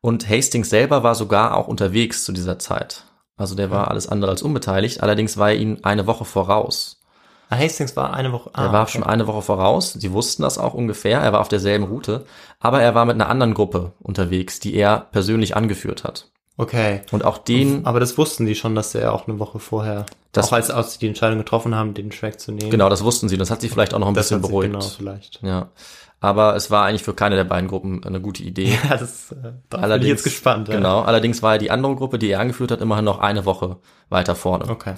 Und 0.00 0.28
Hastings 0.28 0.70
selber 0.70 1.02
war 1.02 1.14
sogar 1.14 1.56
auch 1.56 1.68
unterwegs 1.68 2.24
zu 2.24 2.32
dieser 2.32 2.58
Zeit. 2.58 3.04
Also 3.36 3.54
der 3.54 3.70
war 3.70 3.88
alles 3.90 4.08
andere 4.08 4.30
als 4.30 4.42
unbeteiligt. 4.42 5.02
Allerdings 5.02 5.36
war 5.36 5.50
er 5.50 5.56
ihnen 5.56 5.84
eine 5.84 6.06
Woche 6.06 6.24
voraus. 6.24 7.00
Ah, 7.50 7.56
Hastings 7.58 7.96
war 7.96 8.14
eine 8.14 8.32
Woche. 8.32 8.50
Ah, 8.54 8.64
Er 8.66 8.72
war 8.72 8.82
okay. 8.82 8.92
schon 8.92 9.02
eine 9.04 9.26
Woche 9.26 9.42
voraus. 9.42 9.92
Sie 9.92 10.12
wussten 10.12 10.42
das 10.42 10.58
auch 10.58 10.74
ungefähr. 10.74 11.20
Er 11.20 11.32
war 11.32 11.40
auf 11.40 11.48
derselben 11.48 11.84
Route. 11.84 12.24
Aber 12.60 12.80
er 12.82 12.94
war 12.94 13.04
mit 13.04 13.14
einer 13.14 13.28
anderen 13.28 13.54
Gruppe 13.54 13.92
unterwegs, 14.00 14.58
die 14.58 14.74
er 14.74 15.08
persönlich 15.12 15.54
angeführt 15.54 16.02
hat. 16.02 16.31
Okay. 16.56 17.00
Und 17.12 17.24
auch 17.24 17.38
den, 17.38 17.86
Aber 17.86 17.98
das 18.00 18.18
wussten 18.18 18.44
die 18.46 18.54
schon, 18.54 18.74
dass 18.74 18.94
er 18.94 19.12
auch 19.14 19.26
eine 19.26 19.38
Woche 19.38 19.58
vorher, 19.58 20.06
Das- 20.32 20.48
auch 20.48 20.52
als, 20.52 20.70
als 20.70 20.94
sie 20.94 20.98
die 21.00 21.08
Entscheidung 21.08 21.38
getroffen 21.38 21.74
haben, 21.74 21.94
den 21.94 22.10
Track 22.10 22.38
zu 22.40 22.52
nehmen. 22.52 22.70
genau, 22.70 22.88
das 22.88 23.02
wussten 23.04 23.28
sie. 23.28 23.36
Das 23.38 23.50
hat 23.50 23.60
sie 23.62 23.68
vielleicht 23.68 23.94
auch 23.94 23.98
noch 23.98 24.08
ein 24.08 24.14
das 24.14 24.26
bisschen 24.26 24.38
hat 24.38 24.42
sich- 24.44 24.50
beruhigt. 24.50 24.72
Genau, 24.72 24.84
vielleicht. 24.86 25.40
Ja. 25.42 25.68
Aber 26.20 26.54
es 26.54 26.70
war 26.70 26.84
eigentlich 26.84 27.02
für 27.02 27.14
keine 27.14 27.34
der 27.34 27.44
beiden 27.44 27.68
Gruppen 27.68 28.04
eine 28.04 28.20
gute 28.20 28.42
Idee. 28.44 28.78
Ja, 28.88 28.96
das, 28.96 29.32
äh, 29.32 29.52
da 29.70 29.78
bin 29.88 30.02
ich 30.02 30.08
jetzt 30.08 30.22
gespannt. 30.24 30.68
ja. 30.68 30.76
Genau. 30.76 31.00
Allerdings 31.00 31.42
war 31.42 31.54
ja 31.54 31.58
die 31.58 31.70
andere 31.70 31.96
Gruppe, 31.96 32.18
die 32.18 32.30
er 32.30 32.38
angeführt 32.40 32.70
hat, 32.70 32.80
immerhin 32.80 33.04
noch 33.04 33.18
eine 33.18 33.44
Woche 33.44 33.78
weiter 34.08 34.34
vorne. 34.36 34.68
Okay. 34.68 34.94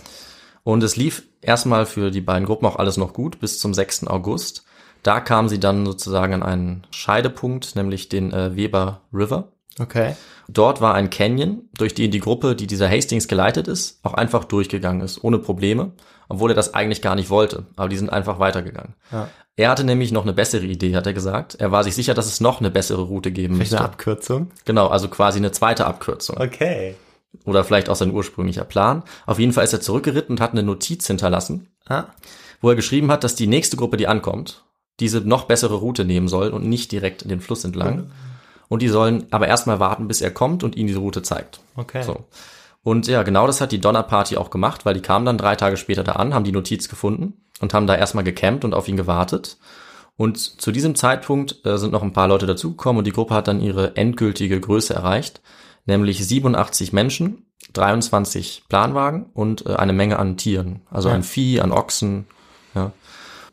Und 0.64 0.82
es 0.82 0.96
lief 0.96 1.22
erstmal 1.40 1.86
für 1.86 2.10
die 2.10 2.20
beiden 2.20 2.46
Gruppen 2.46 2.66
auch 2.66 2.76
alles 2.76 2.96
noch 2.96 3.12
gut 3.14 3.38
bis 3.40 3.58
zum 3.58 3.72
6. 3.74 4.06
August. 4.06 4.64
Da 5.02 5.20
kamen 5.20 5.48
sie 5.48 5.60
dann 5.60 5.84
sozusagen 5.86 6.32
an 6.34 6.42
einen 6.42 6.86
Scheidepunkt, 6.90 7.76
nämlich 7.76 8.08
den 8.08 8.32
äh, 8.32 8.56
Weber 8.56 9.00
River. 9.12 9.48
Okay. 9.78 10.14
Dort 10.48 10.80
war 10.80 10.94
ein 10.94 11.10
Canyon, 11.10 11.62
durch 11.76 11.94
den 11.94 12.10
die 12.10 12.20
Gruppe, 12.20 12.54
die 12.54 12.66
dieser 12.66 12.88
Hastings 12.90 13.28
geleitet 13.28 13.66
ist, 13.66 13.98
auch 14.02 14.14
einfach 14.14 14.44
durchgegangen 14.44 15.00
ist, 15.00 15.24
ohne 15.24 15.38
Probleme, 15.38 15.92
obwohl 16.28 16.50
er 16.52 16.54
das 16.54 16.74
eigentlich 16.74 17.02
gar 17.02 17.14
nicht 17.14 17.30
wollte. 17.30 17.66
Aber 17.76 17.88
die 17.88 17.96
sind 17.96 18.10
einfach 18.10 18.38
weitergegangen. 18.38 18.94
Ja. 19.10 19.28
Er 19.56 19.70
hatte 19.70 19.84
nämlich 19.84 20.10
noch 20.12 20.22
eine 20.24 20.32
bessere 20.32 20.64
Idee, 20.64 20.96
hat 20.96 21.06
er 21.06 21.12
gesagt. 21.12 21.54
Er 21.56 21.70
war 21.70 21.84
sich 21.84 21.94
sicher, 21.94 22.14
dass 22.14 22.26
es 22.26 22.40
noch 22.40 22.60
eine 22.60 22.70
bessere 22.70 23.02
Route 23.02 23.30
geben 23.30 23.54
Vielleicht 23.54 23.72
eine 23.72 23.80
müsste. 23.82 23.92
Abkürzung. 23.92 24.50
Genau, 24.64 24.88
also 24.88 25.08
quasi 25.08 25.38
eine 25.38 25.52
zweite 25.52 25.86
Abkürzung. 25.86 26.38
Okay. 26.40 26.96
Oder 27.44 27.64
vielleicht 27.64 27.88
auch 27.88 27.96
sein 27.96 28.12
ursprünglicher 28.12 28.64
Plan. 28.64 29.02
Auf 29.26 29.38
jeden 29.38 29.52
Fall 29.52 29.64
ist 29.64 29.72
er 29.72 29.80
zurückgeritten 29.80 30.34
und 30.36 30.40
hat 30.40 30.52
eine 30.52 30.62
Notiz 30.62 31.06
hinterlassen, 31.06 31.68
Ah, 31.86 32.04
wo 32.60 32.70
er 32.70 32.76
geschrieben 32.76 33.10
hat, 33.10 33.24
dass 33.24 33.34
die 33.34 33.46
nächste 33.46 33.76
Gruppe, 33.76 33.96
die 33.96 34.06
ankommt, 34.08 34.64
diese 35.00 35.20
noch 35.20 35.44
bessere 35.44 35.74
Route 35.74 36.04
nehmen 36.04 36.28
soll 36.28 36.48
und 36.50 36.66
nicht 36.66 36.92
direkt 36.92 37.28
den 37.28 37.40
Fluss 37.40 37.64
entlang. 37.64 38.10
Und 38.74 38.82
die 38.82 38.88
sollen 38.88 39.28
aber 39.30 39.46
erstmal 39.46 39.78
warten, 39.78 40.08
bis 40.08 40.20
er 40.20 40.32
kommt 40.32 40.64
und 40.64 40.74
ihnen 40.74 40.88
diese 40.88 40.98
Route 40.98 41.22
zeigt. 41.22 41.60
okay. 41.76 42.02
So. 42.02 42.24
Und 42.82 43.06
ja, 43.06 43.22
genau 43.22 43.46
das 43.46 43.60
hat 43.60 43.70
die 43.70 43.80
Donner 43.80 44.02
Party 44.02 44.36
auch 44.36 44.50
gemacht, 44.50 44.84
weil 44.84 44.94
die 44.94 45.00
kamen 45.00 45.24
dann 45.24 45.38
drei 45.38 45.54
Tage 45.54 45.76
später 45.76 46.02
da 46.02 46.14
an, 46.14 46.34
haben 46.34 46.42
die 46.42 46.50
Notiz 46.50 46.88
gefunden 46.88 47.34
und 47.60 47.72
haben 47.72 47.86
da 47.86 47.94
erstmal 47.94 48.24
gecampt 48.24 48.64
und 48.64 48.74
auf 48.74 48.88
ihn 48.88 48.96
gewartet. 48.96 49.58
Und 50.16 50.38
zu 50.60 50.72
diesem 50.72 50.96
Zeitpunkt 50.96 51.64
äh, 51.64 51.78
sind 51.78 51.92
noch 51.92 52.02
ein 52.02 52.12
paar 52.12 52.26
Leute 52.26 52.46
dazugekommen 52.46 52.98
und 52.98 53.06
die 53.06 53.12
Gruppe 53.12 53.32
hat 53.34 53.46
dann 53.46 53.60
ihre 53.60 53.94
endgültige 53.96 54.58
Größe 54.58 54.92
erreicht, 54.92 55.40
nämlich 55.86 56.26
87 56.26 56.92
Menschen, 56.92 57.46
23 57.74 58.64
Planwagen 58.68 59.26
und 59.34 59.66
äh, 59.66 59.76
eine 59.76 59.92
Menge 59.92 60.18
an 60.18 60.36
Tieren, 60.36 60.80
also 60.90 61.10
Ja. 61.10 61.14
an 61.14 61.22
Vieh, 61.22 61.60
an 61.60 61.70
Ochsen. 61.70 62.26
Ja. 62.74 62.90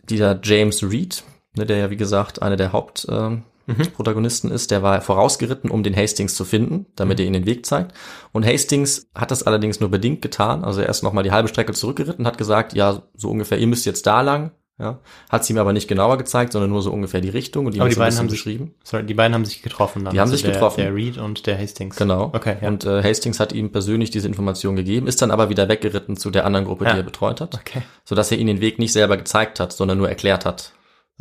Dieser 0.10 0.40
James 0.44 0.82
Reed, 0.82 1.24
ne, 1.56 1.68
der 1.68 1.78
ja 1.78 1.90
wie 1.92 1.98
gesagt 1.98 2.42
einer 2.42 2.56
der 2.56 2.74
Hauptprotagonisten 2.74 3.51
ähm, 3.80 3.92
Protagonisten 3.94 4.52
ist, 4.52 4.72
der 4.72 4.82
war 4.84 5.02
vorausgeritten, 5.02 5.70
um 5.70 5.84
den 5.84 5.96
Hastings 5.96 6.36
zu 6.36 6.46
finden, 6.46 6.86
damit 6.96 7.20
er 7.20 7.26
ihnen 7.26 7.34
den 7.34 7.46
Weg 7.46 7.66
zeigt. 7.66 7.94
Und 8.32 8.46
Hastings 8.46 9.08
hat 9.16 9.32
das 9.32 9.44
allerdings 9.44 9.80
nur 9.80 9.90
bedingt 9.90 10.22
getan. 10.22 10.64
Also 10.64 10.82
er 10.82 10.90
ist 10.90 11.04
nochmal 11.04 11.24
die 11.24 11.32
halbe 11.32 11.50
Strecke 11.50 11.74
zurückgeritten, 11.74 12.26
hat 12.28 12.38
gesagt, 12.38 12.74
ja, 12.74 13.04
so 13.16 13.30
ungefähr, 13.30 13.58
ihr 13.60 13.68
müsst 13.68 13.86
jetzt 13.86 14.06
da 14.08 14.22
lang, 14.22 14.52
Ja, 14.80 15.00
hat 15.30 15.46
sie 15.46 15.54
ihm 15.54 15.60
aber 15.60 15.74
nicht 15.74 15.88
genauer 15.88 16.18
gezeigt, 16.18 16.54
sondern 16.54 16.72
nur 16.72 16.82
so 16.82 16.92
ungefähr 16.92 17.22
die 17.22 17.30
Richtung 17.30 17.68
und 17.68 17.76
die 17.76 17.80
Aber 17.82 17.90
die 17.90 17.96
beiden 17.96 18.18
haben 18.18 18.30
sich 18.30 18.40
beschrieben. 18.40 18.74
Sorry, 18.84 19.06
die 19.06 19.14
beiden 19.14 19.36
haben 19.36 19.46
sich 19.46 19.62
getroffen 19.62 20.04
dann. 20.04 20.14
Die 20.14 20.20
haben 20.20 20.26
also 20.30 20.34
sich 20.38 20.42
der, 20.44 20.54
getroffen. 20.54 20.82
Der 20.82 20.96
Reed 20.96 21.20
und 21.20 21.46
der 21.46 21.60
Hastings. 21.60 21.98
Genau. 21.98 22.32
Okay, 22.34 22.56
ja. 22.62 22.68
Und 22.68 22.84
äh, 22.86 23.04
Hastings 23.04 23.40
hat 23.40 23.54
ihm 23.54 23.72
persönlich 23.72 24.10
diese 24.10 24.28
Information 24.28 24.76
gegeben, 24.76 25.06
ist 25.06 25.22
dann 25.22 25.30
aber 25.30 25.50
wieder 25.50 25.70
weggeritten 25.70 26.18
zu 26.18 26.32
der 26.32 26.46
anderen 26.48 26.66
Gruppe, 26.66 26.86
Ja. 26.86 26.94
die 26.94 27.00
er 27.02 27.04
betreut 27.04 27.42
hat, 27.42 27.54
Okay. 27.54 27.84
sodass 28.06 28.32
er 28.32 28.40
ihnen 28.40 28.48
den 28.48 28.62
Weg 28.62 28.80
nicht 28.80 28.92
selber 28.94 29.18
gezeigt 29.18 29.60
hat, 29.60 29.72
sondern 29.72 30.00
nur 30.00 30.10
erklärt 30.10 30.46
hat, 30.46 30.72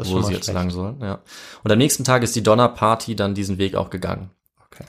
wo 0.09 0.19
sie 0.19 0.23
mal 0.27 0.33
jetzt 0.33 0.45
schlecht. 0.45 0.55
lang 0.55 0.71
sollen. 0.71 1.01
Ja. 1.01 1.21
Und 1.63 1.71
am 1.73 1.79
nächsten 1.79 2.05
Tag 2.05 2.23
ist 2.23 2.35
die 2.37 2.43
Donner 2.43 2.69
Party 2.69 3.17
dann 3.17 3.35
diesen 3.35 3.59
Weg 3.59 3.75
auch 3.75 3.91
gegangen. 3.91 4.31
Okay. 4.67 4.85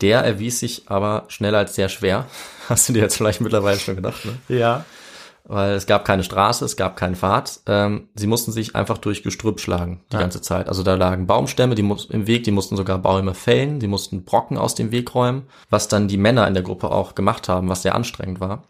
Der 0.00 0.20
erwies 0.24 0.60
sich 0.60 0.84
aber 0.88 1.24
schnell 1.28 1.54
als 1.54 1.74
sehr 1.74 1.88
schwer. 1.88 2.26
Hast 2.68 2.88
du 2.88 2.92
dir 2.92 3.02
jetzt 3.02 3.16
vielleicht 3.16 3.40
mittlerweile 3.40 3.78
schon 3.78 3.96
gedacht, 3.96 4.24
ne? 4.24 4.38
Ja. 4.48 4.84
Weil 5.46 5.72
es 5.74 5.84
gab 5.84 6.06
keine 6.06 6.24
Straße, 6.24 6.64
es 6.64 6.74
gab 6.74 6.96
keinen 6.96 7.16
Pfad. 7.16 7.60
Ähm, 7.66 8.08
sie 8.14 8.26
mussten 8.26 8.50
sich 8.50 8.74
einfach 8.74 8.96
durch 8.96 9.22
Gestrüpp 9.22 9.60
schlagen 9.60 10.02
die 10.10 10.14
Ja. 10.14 10.20
ganze 10.20 10.40
Zeit. 10.40 10.68
Also 10.68 10.82
da 10.82 10.94
lagen 10.94 11.26
Baumstämme 11.26 11.74
die 11.74 11.82
muss, 11.82 12.06
im 12.06 12.26
Weg, 12.26 12.44
die 12.44 12.50
mussten 12.50 12.76
sogar 12.76 12.98
Bäume 12.98 13.34
fällen, 13.34 13.78
die 13.78 13.86
mussten 13.86 14.24
Brocken 14.24 14.56
aus 14.56 14.74
dem 14.74 14.90
Weg 14.90 15.14
räumen, 15.14 15.42
was 15.68 15.86
dann 15.88 16.08
die 16.08 16.16
Männer 16.16 16.48
in 16.48 16.54
der 16.54 16.62
Gruppe 16.62 16.90
auch 16.90 17.14
gemacht 17.14 17.50
haben, 17.50 17.68
was 17.68 17.82
sehr 17.82 17.94
anstrengend 17.94 18.40
war. 18.40 18.62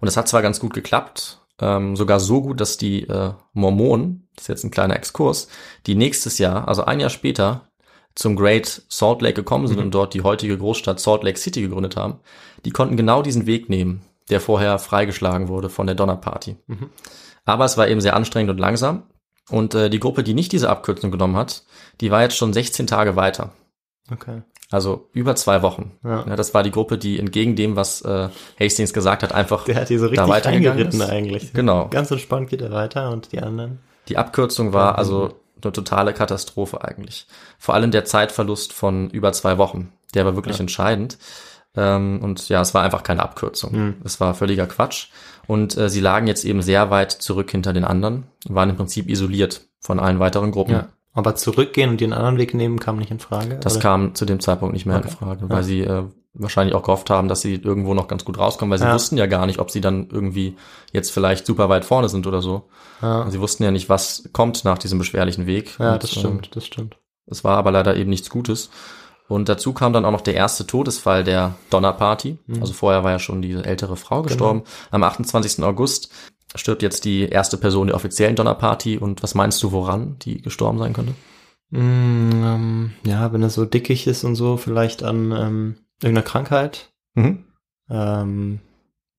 Und 0.00 0.08
es 0.08 0.18
hat 0.18 0.28
zwar 0.28 0.42
ganz 0.42 0.60
gut 0.60 0.74
geklappt, 0.74 1.38
ähm, 1.62 1.96
sogar 1.96 2.20
so 2.20 2.42
gut, 2.42 2.60
dass 2.60 2.76
die 2.76 3.04
äh, 3.08 3.32
Mormonen, 3.54 4.25
das 4.36 4.44
ist 4.44 4.48
jetzt 4.48 4.64
ein 4.64 4.70
kleiner 4.70 4.96
Exkurs, 4.96 5.48
die 5.86 5.94
nächstes 5.94 6.38
Jahr, 6.38 6.68
also 6.68 6.84
ein 6.84 7.00
Jahr 7.00 7.10
später, 7.10 7.68
zum 8.14 8.34
Great 8.34 8.82
Salt 8.88 9.20
Lake 9.20 9.34
gekommen 9.34 9.66
sind 9.66 9.78
und 9.78 9.90
dort 9.94 10.14
die 10.14 10.22
heutige 10.22 10.56
Großstadt 10.56 10.98
Salt 11.00 11.22
Lake 11.22 11.38
City 11.38 11.60
gegründet 11.60 11.96
haben, 11.96 12.20
die 12.64 12.70
konnten 12.70 12.96
genau 12.96 13.20
diesen 13.22 13.46
Weg 13.46 13.68
nehmen, 13.68 14.02
der 14.30 14.40
vorher 14.40 14.78
freigeschlagen 14.78 15.48
wurde 15.48 15.68
von 15.68 15.86
der 15.86 15.96
Donner 15.96 16.16
Party. 16.16 16.56
Aber 17.44 17.64
es 17.66 17.76
war 17.76 17.88
eben 17.88 18.00
sehr 18.00 18.16
anstrengend 18.16 18.50
und 18.50 18.58
langsam. 18.58 19.04
Und 19.50 19.74
äh, 19.74 19.90
die 19.90 20.00
Gruppe, 20.00 20.24
die 20.24 20.34
nicht 20.34 20.50
diese 20.52 20.70
Abkürzung 20.70 21.10
genommen 21.10 21.36
hat, 21.36 21.64
die 22.00 22.10
war 22.10 22.22
jetzt 22.22 22.36
schon 22.36 22.52
16 22.52 22.86
Tage 22.86 23.14
weiter. 23.16 23.52
Okay. 24.10 24.42
Also 24.70 25.08
über 25.12 25.36
zwei 25.36 25.62
Wochen. 25.62 25.92
Ja. 26.02 26.24
das 26.34 26.52
war 26.52 26.64
die 26.64 26.72
Gruppe, 26.72 26.98
die 26.98 27.20
entgegen 27.20 27.54
dem, 27.54 27.76
was 27.76 28.02
äh, 28.02 28.28
Hastings 28.58 28.92
gesagt 28.92 29.22
hat, 29.22 29.32
einfach 29.32 29.64
Der 29.64 29.76
hat 29.76 29.88
die 29.88 29.98
so 29.98 30.06
da 30.06 30.10
richtig 30.10 30.28
weitergegangen 30.28 30.88
ist. 30.88 31.00
eigentlich. 31.00 31.52
Genau. 31.52 31.88
Ganz 31.88 32.10
entspannt 32.10 32.50
geht 32.50 32.62
er 32.62 32.72
weiter 32.72 33.10
und 33.10 33.30
die 33.30 33.38
anderen. 33.40 33.78
Die 34.08 34.18
Abkürzung 34.18 34.72
war 34.72 34.98
also 34.98 35.34
eine 35.62 35.72
totale 35.72 36.12
Katastrophe 36.12 36.84
eigentlich. 36.84 37.26
Vor 37.58 37.74
allem 37.74 37.90
der 37.90 38.04
Zeitverlust 38.04 38.72
von 38.72 39.10
über 39.10 39.32
zwei 39.32 39.58
Wochen. 39.58 39.92
Der 40.14 40.24
war 40.24 40.36
wirklich 40.36 40.60
entscheidend. 40.60 41.18
Ähm, 41.76 42.20
und 42.22 42.48
ja, 42.48 42.60
es 42.60 42.74
war 42.74 42.82
einfach 42.82 43.02
keine 43.02 43.22
Abkürzung. 43.22 43.72
Hm. 43.72 43.94
Es 44.04 44.20
war 44.20 44.34
völliger 44.34 44.66
Quatsch. 44.66 45.08
Und 45.46 45.76
äh, 45.76 45.88
sie 45.88 46.00
lagen 46.00 46.26
jetzt 46.26 46.44
eben 46.44 46.62
sehr 46.62 46.90
weit 46.90 47.12
zurück 47.12 47.50
hinter 47.50 47.72
den 47.72 47.84
anderen, 47.84 48.24
waren 48.48 48.70
im 48.70 48.76
Prinzip 48.76 49.08
isoliert 49.08 49.62
von 49.80 50.00
allen 50.00 50.18
weiteren 50.18 50.50
Gruppen. 50.50 50.72
Ja. 50.72 50.88
Aber 51.12 51.34
zurückgehen 51.34 51.90
und 51.90 52.00
den 52.00 52.12
anderen 52.12 52.36
Weg 52.36 52.52
nehmen 52.52 52.78
kam 52.78 52.96
nicht 52.98 53.10
in 53.10 53.20
Frage. 53.20 53.58
Das 53.60 53.74
oder? 53.74 53.82
kam 53.82 54.14
zu 54.14 54.26
dem 54.26 54.40
Zeitpunkt 54.40 54.74
nicht 54.74 54.84
mehr 54.86 54.98
Okay. 54.98 55.08
in 55.08 55.16
Frage, 55.16 55.48
weil 55.48 55.62
sie 55.62 55.80
äh, 55.80 56.04
wahrscheinlich 56.38 56.74
auch 56.74 56.82
gehofft 56.82 57.10
haben, 57.10 57.28
dass 57.28 57.40
sie 57.40 57.54
irgendwo 57.54 57.94
noch 57.94 58.08
ganz 58.08 58.24
gut 58.24 58.38
rauskommen, 58.38 58.70
weil 58.70 58.78
sie 58.78 58.84
Ja. 58.84 58.94
wussten 58.94 59.16
ja 59.16 59.26
gar 59.26 59.46
nicht, 59.46 59.58
ob 59.58 59.70
sie 59.70 59.80
dann 59.80 60.08
irgendwie 60.10 60.56
jetzt 60.92 61.10
vielleicht 61.10 61.46
super 61.46 61.68
weit 61.68 61.84
vorne 61.84 62.08
sind 62.08 62.26
oder 62.26 62.42
so. 62.42 62.68
Ja, 63.02 63.28
Sie 63.30 63.40
wussten 63.40 63.62
ja 63.64 63.70
nicht, 63.70 63.88
was 63.88 64.28
kommt 64.32 64.64
nach 64.64 64.78
diesem 64.78 64.98
beschwerlichen 64.98 65.46
Weg. 65.46 65.76
ja 65.78 65.94
Und, 65.94 66.02
das 66.02 66.14
ähm, 66.16 66.20
stimmt, 66.20 66.56
das 66.56 66.66
stimmt. 66.66 66.96
Es 67.26 67.44
war 67.44 67.56
aber 67.58 67.70
leider 67.70 67.96
eben 67.96 68.10
nichts 68.10 68.30
Gutes. 68.30 68.70
Und 69.28 69.48
dazu 69.48 69.72
kam 69.72 69.92
dann 69.92 70.04
auch 70.04 70.12
noch 70.12 70.20
der 70.20 70.34
erste 70.34 70.66
Todesfall 70.66 71.24
der 71.24 71.56
Donner 71.70 71.92
Party. 71.92 72.38
Mhm. 72.46 72.60
Also 72.60 72.72
vorher 72.72 73.02
war 73.02 73.10
ja 73.10 73.18
schon 73.18 73.42
diese 73.42 73.64
ältere 73.64 73.96
Frau 73.96 74.22
gestorben. 74.22 74.62
Am 74.92 75.02
28. 75.02 75.64
August 75.64 76.10
stirbt 76.54 76.82
jetzt 76.82 77.04
die 77.04 77.22
erste 77.28 77.56
Person 77.56 77.88
der 77.88 77.96
offiziellen 77.96 78.36
Donner 78.36 78.54
Party. 78.54 78.98
Und 78.98 79.22
was 79.24 79.34
meinst 79.34 79.60
du, 79.64 79.72
woran 79.72 80.16
die 80.20 80.40
gestorben 80.40 80.78
sein 80.78 80.92
könnte? 80.92 81.14
Mm, 81.70 82.30
ähm, 82.44 82.90
ja, 83.04 83.32
wenn 83.32 83.42
er 83.42 83.50
so 83.50 83.64
dickig 83.64 84.06
ist 84.06 84.22
und 84.22 84.36
so, 84.36 84.56
vielleicht 84.56 85.02
an 85.02 85.32
ähm, 85.32 85.76
irgendeiner 86.02 86.26
Krankheit. 86.26 86.90
Ähm, 87.88 88.60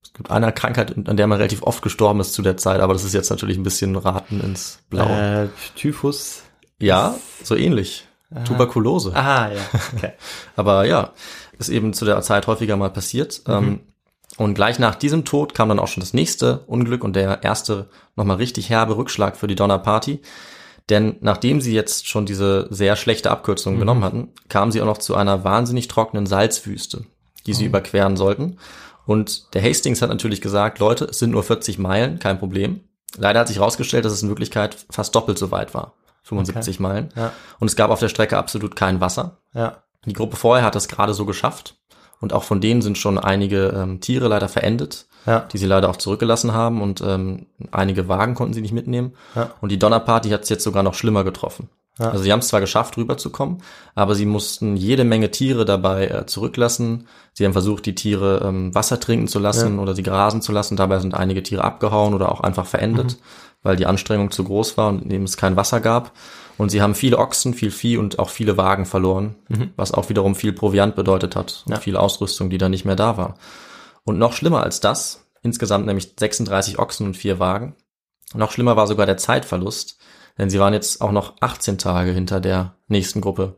Es 0.03 0.13
gibt 0.13 0.29
eine 0.31 0.51
Krankheit, 0.51 0.95
an 1.07 1.17
der 1.17 1.27
man 1.27 1.37
relativ 1.37 1.63
oft 1.63 1.81
gestorben 1.81 2.19
ist 2.19 2.33
zu 2.33 2.41
der 2.41 2.57
Zeit, 2.57 2.79
aber 2.81 2.93
das 2.93 3.03
ist 3.03 3.13
jetzt 3.13 3.29
natürlich 3.29 3.57
ein 3.57 3.63
bisschen 3.63 3.95
Raten 3.95 4.39
ins 4.41 4.79
Blaue. 4.89 5.45
äh, 5.45 5.47
Typhus. 5.75 6.43
ja, 6.79 7.15
so 7.43 7.55
ähnlich. 7.55 8.07
Tuberkulose. 8.45 9.15
Ah, 9.15 9.49
ja. 9.51 9.61
Okay. 9.95 10.11
Aber 10.57 10.85
ja, 10.85 11.13
ist 11.57 11.69
eben 11.69 11.93
zu 11.93 12.03
der 12.03 12.21
Zeit 12.21 12.45
häufiger 12.47 12.75
mal 12.75 12.89
passiert. 12.89 13.41
Mhm. 13.47 13.53
Ähm, 13.53 13.79
und 14.37 14.53
gleich 14.53 14.77
nach 14.79 14.95
diesem 14.95 15.23
Tod 15.25 15.53
kam 15.55 15.69
dann 15.69 15.79
auch 15.79 15.87
schon 15.87 16.01
das 16.01 16.13
nächste 16.13 16.59
Unglück 16.67 17.03
und 17.05 17.15
der 17.15 17.41
erste 17.43 17.89
nochmal 18.17 18.37
richtig 18.37 18.69
herbe 18.69 18.97
Rückschlag 18.97 19.37
für 19.37 19.47
die 19.47 19.55
Donner 19.55 19.79
Party. 19.79 20.21
Denn 20.89 21.17
nachdem 21.19 21.59
sie 21.61 21.73
jetzt 21.73 22.07
schon 22.07 22.25
diese 22.25 22.67
sehr 22.69 22.95
schlechte 22.95 23.29
Abkürzung 23.31 23.75
Mhm. 23.75 23.79
genommen 23.79 24.03
hatten, 24.03 24.29
kamen 24.49 24.71
sie 24.71 24.81
auch 24.81 24.85
noch 24.85 24.97
zu 24.99 25.15
einer 25.15 25.43
wahnsinnig 25.43 25.87
trockenen 25.87 26.25
Salzwüste, 26.25 27.05
die 27.45 27.53
sie 27.53 27.65
überqueren 27.65 28.15
sollten. 28.15 28.57
Und 29.05 29.53
der 29.53 29.63
Hastings 29.63 30.01
hat 30.01 30.09
natürlich 30.09 30.41
gesagt, 30.41 30.79
Leute, 30.79 31.05
es 31.05 31.19
sind 31.19 31.31
nur 31.31 31.43
40 31.43 31.77
Meilen, 31.77 32.19
kein 32.19 32.39
Problem. 32.39 32.81
Leider 33.17 33.39
hat 33.41 33.47
sich 33.47 33.57
herausgestellt, 33.57 34.05
dass 34.05 34.13
es 34.13 34.23
in 34.23 34.29
Wirklichkeit 34.29 34.77
fast 34.89 35.15
doppelt 35.15 35.37
so 35.37 35.51
weit 35.51 35.73
war. 35.73 35.93
75 36.23 36.79
Meilen. 36.81 37.09
Ja. 37.15 37.31
Und 37.59 37.67
es 37.67 37.77
gab 37.77 37.89
auf 37.89 37.99
der 38.01 38.09
Strecke 38.09 38.37
absolut 38.37 38.75
kein 38.75 38.99
Wasser. 38.99 39.37
Ja. 39.53 39.77
Die 40.05 40.13
Gruppe 40.13 40.35
vorher 40.35 40.65
hat 40.65 40.75
das 40.75 40.87
gerade 40.89 41.13
so 41.13 41.25
geschafft. 41.25 41.75
Und 42.19 42.33
auch 42.33 42.43
von 42.43 42.59
denen 42.61 42.81
sind 42.81 42.97
schon 42.97 43.17
einige 43.17 43.67
ähm, 43.69 44.01
Tiere 44.01 44.27
leider 44.27 44.49
verendet, 44.49 45.07
Ja. 45.25 45.41
die 45.41 45.57
sie 45.57 45.65
leider 45.65 45.89
auch 45.89 45.97
zurückgelassen 45.97 46.53
haben. 46.53 46.81
Und 46.81 47.01
ähm, 47.01 47.47
einige 47.71 48.07
Wagen 48.07 48.33
konnten 48.35 48.53
sie 48.53 48.61
nicht 48.61 48.73
mitnehmen. 48.73 49.13
Ja. 49.35 49.51
Und 49.61 49.71
die 49.71 49.79
Donner 49.79 49.99
Party 49.99 50.29
hat 50.29 50.43
es 50.43 50.49
jetzt 50.49 50.63
sogar 50.63 50.83
noch 50.83 50.93
schlimmer 50.93 51.23
getroffen. 51.23 51.69
Ja. 51.99 52.11
Also 52.11 52.23
sie 52.23 52.31
haben 52.31 52.39
es 52.39 52.47
zwar 52.47 52.61
geschafft, 52.61 52.95
rüberzukommen, 52.95 53.57
aber 53.95 54.13
sie 54.13 54.27
mussten 54.27 54.75
jede 54.77 55.03
Menge 55.03 55.31
Tiere 55.31 55.65
dabei 55.65 56.07
äh, 56.07 56.25
zurücklassen. 56.27 57.07
Sie 57.33 57.43
haben 57.43 57.53
versucht, 57.53 57.87
die 57.87 57.95
Tiere 57.95 58.41
ähm, 58.45 58.73
Wasser 58.75 58.99
trinken 58.99 59.27
zu 59.27 59.39
lassen 59.39 59.79
oder 59.79 59.95
sie 59.95 60.03
grasen 60.03 60.41
zu 60.43 60.51
lassen. 60.51 60.77
Dabei 60.77 60.99
sind 60.99 61.15
einige 61.15 61.41
Tiere 61.41 61.63
abgehauen 61.63 62.13
oder 62.13 62.31
auch 62.31 62.41
einfach 62.41 62.67
verendet, 62.67 63.17
weil 63.63 63.75
die 63.77 63.87
Anstrengung 63.87 64.29
zu 64.29 64.43
groß 64.43 64.77
war 64.77 64.89
und 64.89 65.11
eben 65.11 65.23
es 65.23 65.37
kein 65.37 65.55
Wasser 65.55 65.79
gab. 65.81 66.11
Und 66.59 66.69
sie 66.69 66.81
haben 66.83 66.93
viele 66.95 67.17
Ochsen, 67.17 67.53
viel 67.55 67.71
Vieh 67.71 67.97
und 67.97 68.19
auch 68.19 68.29
viele 68.29 68.57
Wagen 68.57 68.85
verloren, 68.85 69.35
was 69.75 69.91
auch 69.91 70.09
wiederum 70.09 70.35
viel 70.35 70.53
Proviant 70.53 70.95
bedeutet 70.95 71.35
hat 71.35 71.63
und 71.65 71.73
Ja. 71.73 71.79
viel 71.79 71.97
Ausrüstung, 71.97 72.49
die 72.51 72.57
da 72.59 72.69
nicht 72.69 72.85
mehr 72.85 72.95
da 72.95 73.17
war. 73.17 73.35
Und 74.07 74.17
noch 74.17 74.31
schlimmer 74.31 74.63
als 74.63 74.79
das, 74.79 75.27
insgesamt 75.43 75.85
nämlich 75.85 76.13
36 76.17 76.79
Ochsen 76.79 77.07
und 77.07 77.17
vier 77.17 77.39
Wagen. 77.39 77.75
Noch 78.33 78.51
schlimmer 78.53 78.77
war 78.77 78.87
sogar 78.87 79.05
der 79.05 79.17
Zeitverlust, 79.17 79.99
denn 80.37 80.49
sie 80.49 80.59
waren 80.59 80.73
jetzt 80.73 81.01
auch 81.01 81.11
noch 81.11 81.33
18 81.41 81.77
Tage 81.77 82.11
hinter 82.11 82.39
der 82.39 82.73
nächsten 82.87 83.19
Gruppe, 83.19 83.57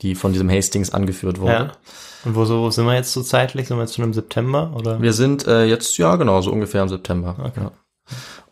die 0.00 0.14
von 0.14 0.32
diesem 0.32 0.48
Hastings 0.48 0.90
angeführt 0.90 1.40
wurde. 1.40 1.52
Ja. 1.52 1.72
Und 2.24 2.36
wo 2.36 2.44
so 2.44 2.70
sind 2.70 2.86
wir 2.86 2.94
jetzt 2.94 3.12
so 3.12 3.20
zeitlich? 3.20 3.66
Sind 3.66 3.78
wir 3.78 3.82
jetzt 3.82 3.96
schon 3.96 4.04
im 4.04 4.12
September 4.12 4.72
oder? 4.76 5.02
Wir 5.02 5.12
sind 5.12 5.48
äh, 5.48 5.64
jetzt, 5.64 5.98
ja 5.98 6.14
genau, 6.14 6.40
so 6.40 6.52
ungefähr 6.52 6.82
im 6.82 6.88
September. 6.88 7.34
Okay. 7.42 7.62
Ja. 7.62 7.72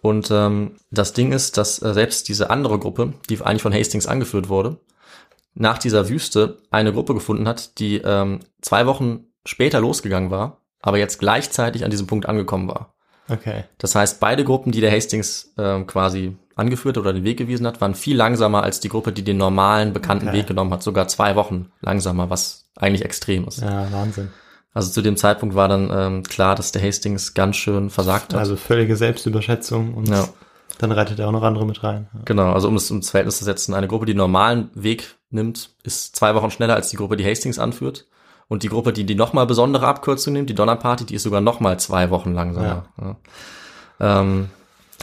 Und 0.01 0.33
ähm, 0.33 0.73
das 0.91 1.13
Ding 1.13 1.31
ist, 1.31 1.57
dass 1.57 1.81
äh, 1.81 1.95
selbst 1.95 2.27
diese 2.29 2.51
andere 2.51 2.81
Gruppe, 2.81 3.13
die 3.31 3.41
eigentlich 3.43 3.63
von 3.63 3.73
Hastings 3.73 4.09
angeführt 4.09 4.49
wurde, 4.49 4.81
nach 5.55 5.79
dieser 5.79 6.09
Wüste 6.09 6.59
eine 6.73 6.93
Gruppe 6.93 7.15
gefunden 7.15 7.47
hat, 7.47 7.79
die 7.79 7.99
ähm, 7.99 8.41
zwei 8.61 8.87
Wochen 8.87 9.27
später 9.45 9.81
losgegangen 9.81 10.33
war, 10.33 10.63
aber 10.81 10.99
jetzt 10.99 11.19
gleichzeitig 11.19 11.85
an 11.85 11.91
diesem 11.91 12.07
Punkt 12.07 12.27
angekommen 12.27 12.69
war. 12.69 12.95
Okay. 13.31 13.65
Das 13.79 13.95
heißt, 13.95 14.21
beide 14.21 14.45
Gruppen, 14.45 14.73
die 14.73 14.81
der 14.81 14.91
Hastings 14.93 15.53
ähm, 15.59 15.87
quasi 15.87 16.37
angeführt 16.57 16.97
oder 16.99 17.13
den 17.13 17.25
Weg 17.25 17.37
gewiesen 17.39 17.67
hat, 17.67 17.81
waren 17.81 17.95
viel 17.95 18.17
langsamer 18.17 18.63
als 18.63 18.81
die 18.81 18.89
Gruppe, 18.89 19.13
die 19.13 19.23
den 19.23 19.37
normalen, 19.37 19.93
bekannten 19.93 20.29
Okay. 20.29 20.39
Weg 20.39 20.47
genommen 20.47 20.73
hat. 20.73 20.83
Sogar 20.83 21.07
zwei 21.09 21.37
Wochen 21.37 21.71
langsamer, 21.83 22.31
was 22.31 22.71
eigentlich 22.77 23.05
extrem 23.05 23.47
ist. 23.47 23.61
Ja, 23.61 23.91
Wahnsinn. 23.93 24.31
Also 24.73 24.91
zu 24.91 25.03
dem 25.03 25.17
Zeitpunkt 25.17 25.55
war 25.55 25.69
dann 25.69 25.91
ähm, 25.93 26.23
klar, 26.23 26.55
dass 26.55 26.73
der 26.73 26.83
Hastings 26.83 27.35
ganz 27.35 27.57
schön 27.57 27.91
versagt 27.91 28.33
hat. 28.33 28.41
Also 28.41 28.57
völlige 28.57 28.97
Selbstüberschätzung 28.97 29.95
und 29.95 30.09
Ja. 30.09 30.29
dann 30.79 30.93
reitet 30.93 31.19
er 31.19 31.29
auch 31.29 31.33
noch 31.33 31.43
andere 31.43 31.67
mit 31.67 31.83
rein. 31.83 32.09
Ja. 32.15 32.21
Genau, 32.25 32.53
also 32.53 32.69
um 32.69 32.77
es 32.77 32.91
ins 32.91 33.11
Verhältnis 33.11 33.39
zu 33.39 33.45
setzen, 33.45 33.75
eine 33.75 33.89
Gruppe, 33.89 34.07
die 34.07 34.13
den 34.13 34.19
normalen 34.19 34.71
Weg 34.75 35.17
nimmt, 35.31 35.71
ist 35.83 36.17
zwei 36.17 36.35
Wochen 36.35 36.51
schneller 36.51 36.75
als 36.77 36.91
die 36.91 36.97
Gruppe, 36.97 37.17
die 37.17 37.25
Hastings 37.27 37.59
anführt. 37.59 38.07
Und 38.49 38.63
die 38.63 38.69
Gruppe, 38.69 38.93
die 38.93 39.05
die 39.05 39.15
nochmal 39.15 39.47
besondere 39.47 39.87
Abkürzung 39.87 40.33
nimmt, 40.33 40.51
die 40.51 40.55
Donner 40.55 40.77
Party, 40.77 41.05
die 41.05 41.15
ist 41.15 41.23
sogar 41.23 41.41
nochmal 41.41 41.79
zwei 41.79 42.11
Wochen 42.11 42.33
langsamer. 42.33 42.87
Ja. 43.01 43.17
Ähm, 44.01 44.49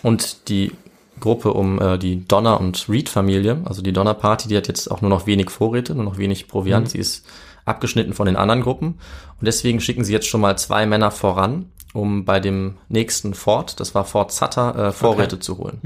und 0.02 0.50
die 0.50 0.72
Gruppe 1.20 1.54
um 1.54 1.80
äh, 1.80 1.98
die 1.98 2.28
Donner 2.28 2.60
und 2.60 2.90
Reed 2.90 3.08
Familie, 3.08 3.62
also 3.66 3.82
die 3.82 3.94
Donner 3.94 4.16
Party, 4.16 4.48
die 4.48 4.58
hat 4.58 4.68
jetzt 4.68 4.90
auch 4.90 5.02
nur 5.02 5.10
noch 5.10 5.28
wenig 5.28 5.50
Vorräte, 5.50 5.96
nur 5.96 6.04
noch 6.04 6.18
wenig 6.18 6.48
Proviant. 6.48 6.90
Sie 6.90 6.98
ist 6.98 7.26
abgeschnitten 7.66 8.14
von 8.14 8.26
den 8.26 8.36
anderen 8.36 8.62
Gruppen. 8.62 9.00
Und 9.40 9.46
deswegen 9.48 9.80
schicken 9.80 10.04
sie 10.04 10.14
jetzt 10.14 10.28
schon 10.28 10.42
mal 10.42 10.58
zwei 10.58 10.86
Männer 10.86 11.12
voran, 11.12 11.72
um 11.94 12.26
bei 12.26 12.40
dem 12.40 12.78
nächsten 12.90 13.34
Fort, 13.34 13.80
das 13.80 13.96
war 13.96 14.06
Fort 14.06 14.32
Sutter, 14.32 14.88
äh, 14.88 14.92
Vorräte 14.92 15.40
zu 15.40 15.58
holen. 15.58 15.80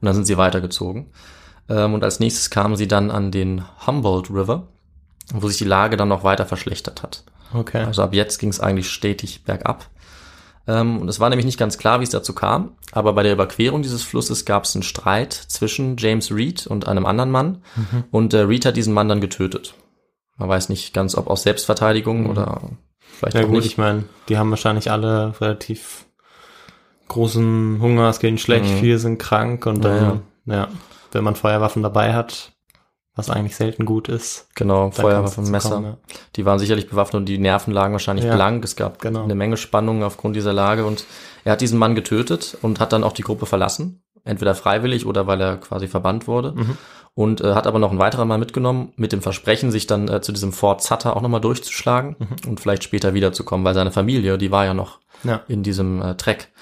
Und 0.00 0.06
dann 0.06 0.14
sind 0.14 0.26
sie 0.26 0.38
weitergezogen. 0.38 1.06
Ähm, 1.68 1.94
und 1.94 2.04
als 2.04 2.20
nächstes 2.20 2.50
kamen 2.50 2.76
sie 2.76 2.88
dann 2.88 3.10
an 3.10 3.30
den 3.30 3.62
Humboldt 3.86 4.30
River, 4.30 4.68
wo 5.32 5.48
sich 5.48 5.58
die 5.58 5.64
Lage 5.64 5.96
dann 5.96 6.08
noch 6.08 6.24
weiter 6.24 6.46
verschlechtert 6.46 7.02
hat. 7.02 7.24
Okay. 7.52 7.82
Also 7.84 8.02
ab 8.02 8.14
jetzt 8.14 8.38
ging 8.38 8.48
es 8.50 8.60
eigentlich 8.60 8.90
stetig 8.90 9.44
bergab. 9.44 9.88
Ähm, 10.66 10.98
und 11.00 11.08
es 11.08 11.18
war 11.20 11.28
nämlich 11.30 11.46
nicht 11.46 11.58
ganz 11.58 11.78
klar, 11.78 12.00
wie 12.00 12.04
es 12.04 12.10
dazu 12.10 12.34
kam, 12.34 12.72
aber 12.92 13.12
bei 13.14 13.22
der 13.22 13.32
Überquerung 13.32 13.82
dieses 13.82 14.02
Flusses 14.02 14.44
gab 14.44 14.64
es 14.64 14.74
einen 14.76 14.82
Streit 14.82 15.32
zwischen 15.32 15.96
James 15.96 16.30
Reed 16.30 16.66
und 16.66 16.86
einem 16.86 17.06
anderen 17.06 17.30
Mann 17.30 17.62
und 18.10 18.34
äh, 18.34 18.40
Reed 18.40 18.66
hat 18.66 18.76
diesen 18.76 18.92
Mann 18.94 19.08
dann 19.08 19.20
getötet. 19.20 19.74
Man 20.36 20.48
weiß 20.48 20.68
nicht 20.68 20.92
ganz, 20.94 21.16
ob 21.16 21.28
aus 21.28 21.42
Selbstverteidigung 21.42 22.26
oder 22.26 22.60
vielleicht 23.18 23.36
Ja 23.36 23.42
auch 23.42 23.46
gut, 23.48 23.56
nicht. 23.56 23.66
ich 23.66 23.78
meine, 23.78 24.04
die 24.28 24.38
haben 24.38 24.50
wahrscheinlich 24.50 24.90
alle 24.90 25.34
relativ 25.40 26.06
großen 27.08 27.80
Hunger, 27.80 28.08
es 28.08 28.20
geht 28.20 28.28
ihnen 28.28 28.38
schlecht, 28.38 28.66
Mhm. 28.70 28.78
viele 28.78 28.98
sind 28.98 29.18
krank 29.18 29.66
und 29.66 29.84
Ja, 29.84 29.98
dann, 30.00 30.22
ja. 30.46 30.68
wenn 31.12 31.24
man 31.24 31.34
Feuerwaffen 31.36 31.82
dabei 31.82 32.14
hat, 32.14 32.52
was 33.16 33.28
eigentlich 33.28 33.56
selten 33.56 33.84
gut 33.84 34.08
ist, 34.08 34.48
Genau, 34.54 34.90
Feuerwaffen, 34.90 35.50
Messer. 35.50 35.70
kommen, 35.70 35.84
ja. 35.84 35.96
Die 36.36 36.46
waren 36.46 36.58
sicherlich 36.58 36.88
bewaffnet 36.88 37.20
und 37.20 37.26
die 37.26 37.38
Nerven 37.38 37.72
lagen 37.72 37.92
wahrscheinlich 37.92 38.24
Ja, 38.24 38.34
blank. 38.34 38.64
Es 38.64 38.76
gab 38.76 39.00
genau. 39.00 39.24
eine 39.24 39.34
Menge 39.34 39.56
Spannungen 39.56 40.02
aufgrund 40.04 40.36
dieser 40.36 40.52
Lage 40.52 40.84
und 40.86 41.04
er 41.44 41.52
hat 41.52 41.60
diesen 41.60 41.78
Mann 41.78 41.94
getötet 41.94 42.56
und 42.62 42.80
hat 42.80 42.92
dann 42.92 43.04
auch 43.04 43.12
die 43.12 43.22
Gruppe 43.22 43.46
verlassen. 43.46 44.02
Entweder 44.24 44.54
freiwillig 44.54 45.06
oder 45.06 45.26
weil 45.26 45.40
er 45.40 45.56
quasi 45.56 45.88
verbannt 45.88 46.26
wurde. 46.28 46.52
Mhm. 46.52 46.78
Und 47.14 47.40
äh, 47.40 47.54
hat 47.54 47.66
aber 47.66 47.78
noch 47.80 47.90
einen 47.90 47.98
weiteren 47.98 48.28
Mann 48.28 48.38
mitgenommen, 48.38 48.92
mit 48.96 49.12
dem 49.12 49.20
Versprechen, 49.22 49.70
sich 49.72 49.86
dann 49.86 50.06
äh, 50.08 50.20
zu 50.22 50.30
diesem 50.32 50.52
Fort 50.52 50.80
Sutter 50.82 51.16
auch 51.16 51.22
nochmal 51.22 51.40
durchzuschlagen 51.40 52.16
Mhm. 52.18 52.48
und 52.50 52.60
vielleicht 52.60 52.84
später 52.84 53.12
wiederzukommen, 53.14 53.64
weil 53.64 53.74
seine 53.74 53.90
Familie, 53.90 54.38
die 54.38 54.50
war 54.52 54.64
ja 54.64 54.74
noch 54.74 55.00
Ja. 55.24 55.40
in 55.48 55.62
diesem 55.64 56.00
äh, 56.00 56.14
Trek. 56.16 56.52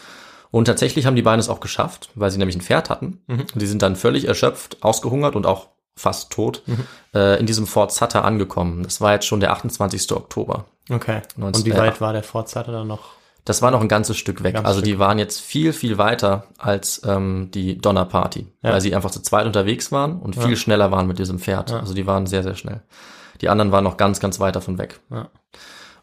Und 0.50 0.64
tatsächlich 0.64 1.04
haben 1.04 1.16
die 1.16 1.22
beiden 1.22 1.40
es 1.40 1.50
auch 1.50 1.60
geschafft, 1.60 2.08
weil 2.14 2.30
sie 2.30 2.38
nämlich 2.38 2.56
ein 2.56 2.62
Pferd 2.62 2.88
hatten. 2.88 3.20
Mhm. 3.26 3.40
Und 3.52 3.60
die 3.60 3.66
sind 3.66 3.82
dann 3.82 3.96
völlig 3.96 4.26
erschöpft, 4.26 4.82
ausgehungert 4.82 5.36
und 5.36 5.44
auch 5.46 5.66
fast 5.98 6.30
tot 6.30 6.62
Mhm. 6.66 6.84
äh, 7.14 7.38
in 7.38 7.46
diesem 7.46 7.66
Fort 7.66 7.92
Sutter 7.92 8.24
angekommen. 8.24 8.82
Das 8.82 9.00
war 9.00 9.12
jetzt 9.12 9.26
schon 9.26 9.40
der 9.40 9.52
28. 9.52 10.12
Oktober. 10.12 10.64
Okay. 10.90 11.20
19 11.36 11.60
und 11.62 11.66
wie 11.66 11.76
äh, 11.76 11.78
weit 11.80 12.00
war 12.00 12.12
der 12.12 12.22
Fortsetter 12.22 12.72
dann 12.72 12.86
noch? 12.86 13.00
Das 13.44 13.62
war 13.62 13.70
noch 13.70 13.80
ein 13.80 13.88
ganzes 13.88 14.16
Stück 14.18 14.42
weg. 14.42 14.54
Ganzes 14.54 14.66
also 14.68 14.80
Stück. 14.80 14.92
die 14.92 14.98
waren 14.98 15.18
jetzt 15.18 15.40
viel, 15.40 15.72
viel 15.72 15.96
weiter 15.98 16.44
als 16.58 17.00
ähm, 17.06 17.50
die 17.52 17.78
Donner 17.78 18.04
Party, 18.04 18.46
Ja. 18.62 18.72
weil 18.72 18.80
sie 18.80 18.94
einfach 18.94 19.10
zu 19.10 19.20
zweit 19.22 19.46
unterwegs 19.46 19.90
waren 19.90 20.18
und 20.20 20.34
viel 20.36 20.50
Ja. 20.50 20.56
schneller 20.56 20.90
waren 20.90 21.06
mit 21.06 21.18
diesem 21.18 21.38
Pferd. 21.38 21.70
Ja. 21.70 21.80
Also 21.80 21.94
die 21.94 22.06
waren 22.06 22.26
sehr, 22.26 22.42
sehr 22.42 22.54
schnell. 22.54 22.82
Die 23.40 23.48
anderen 23.48 23.72
waren 23.72 23.84
noch 23.84 23.96
ganz, 23.96 24.20
ganz 24.20 24.38
weit 24.40 24.54
davon 24.56 24.76
weg. 24.78 25.00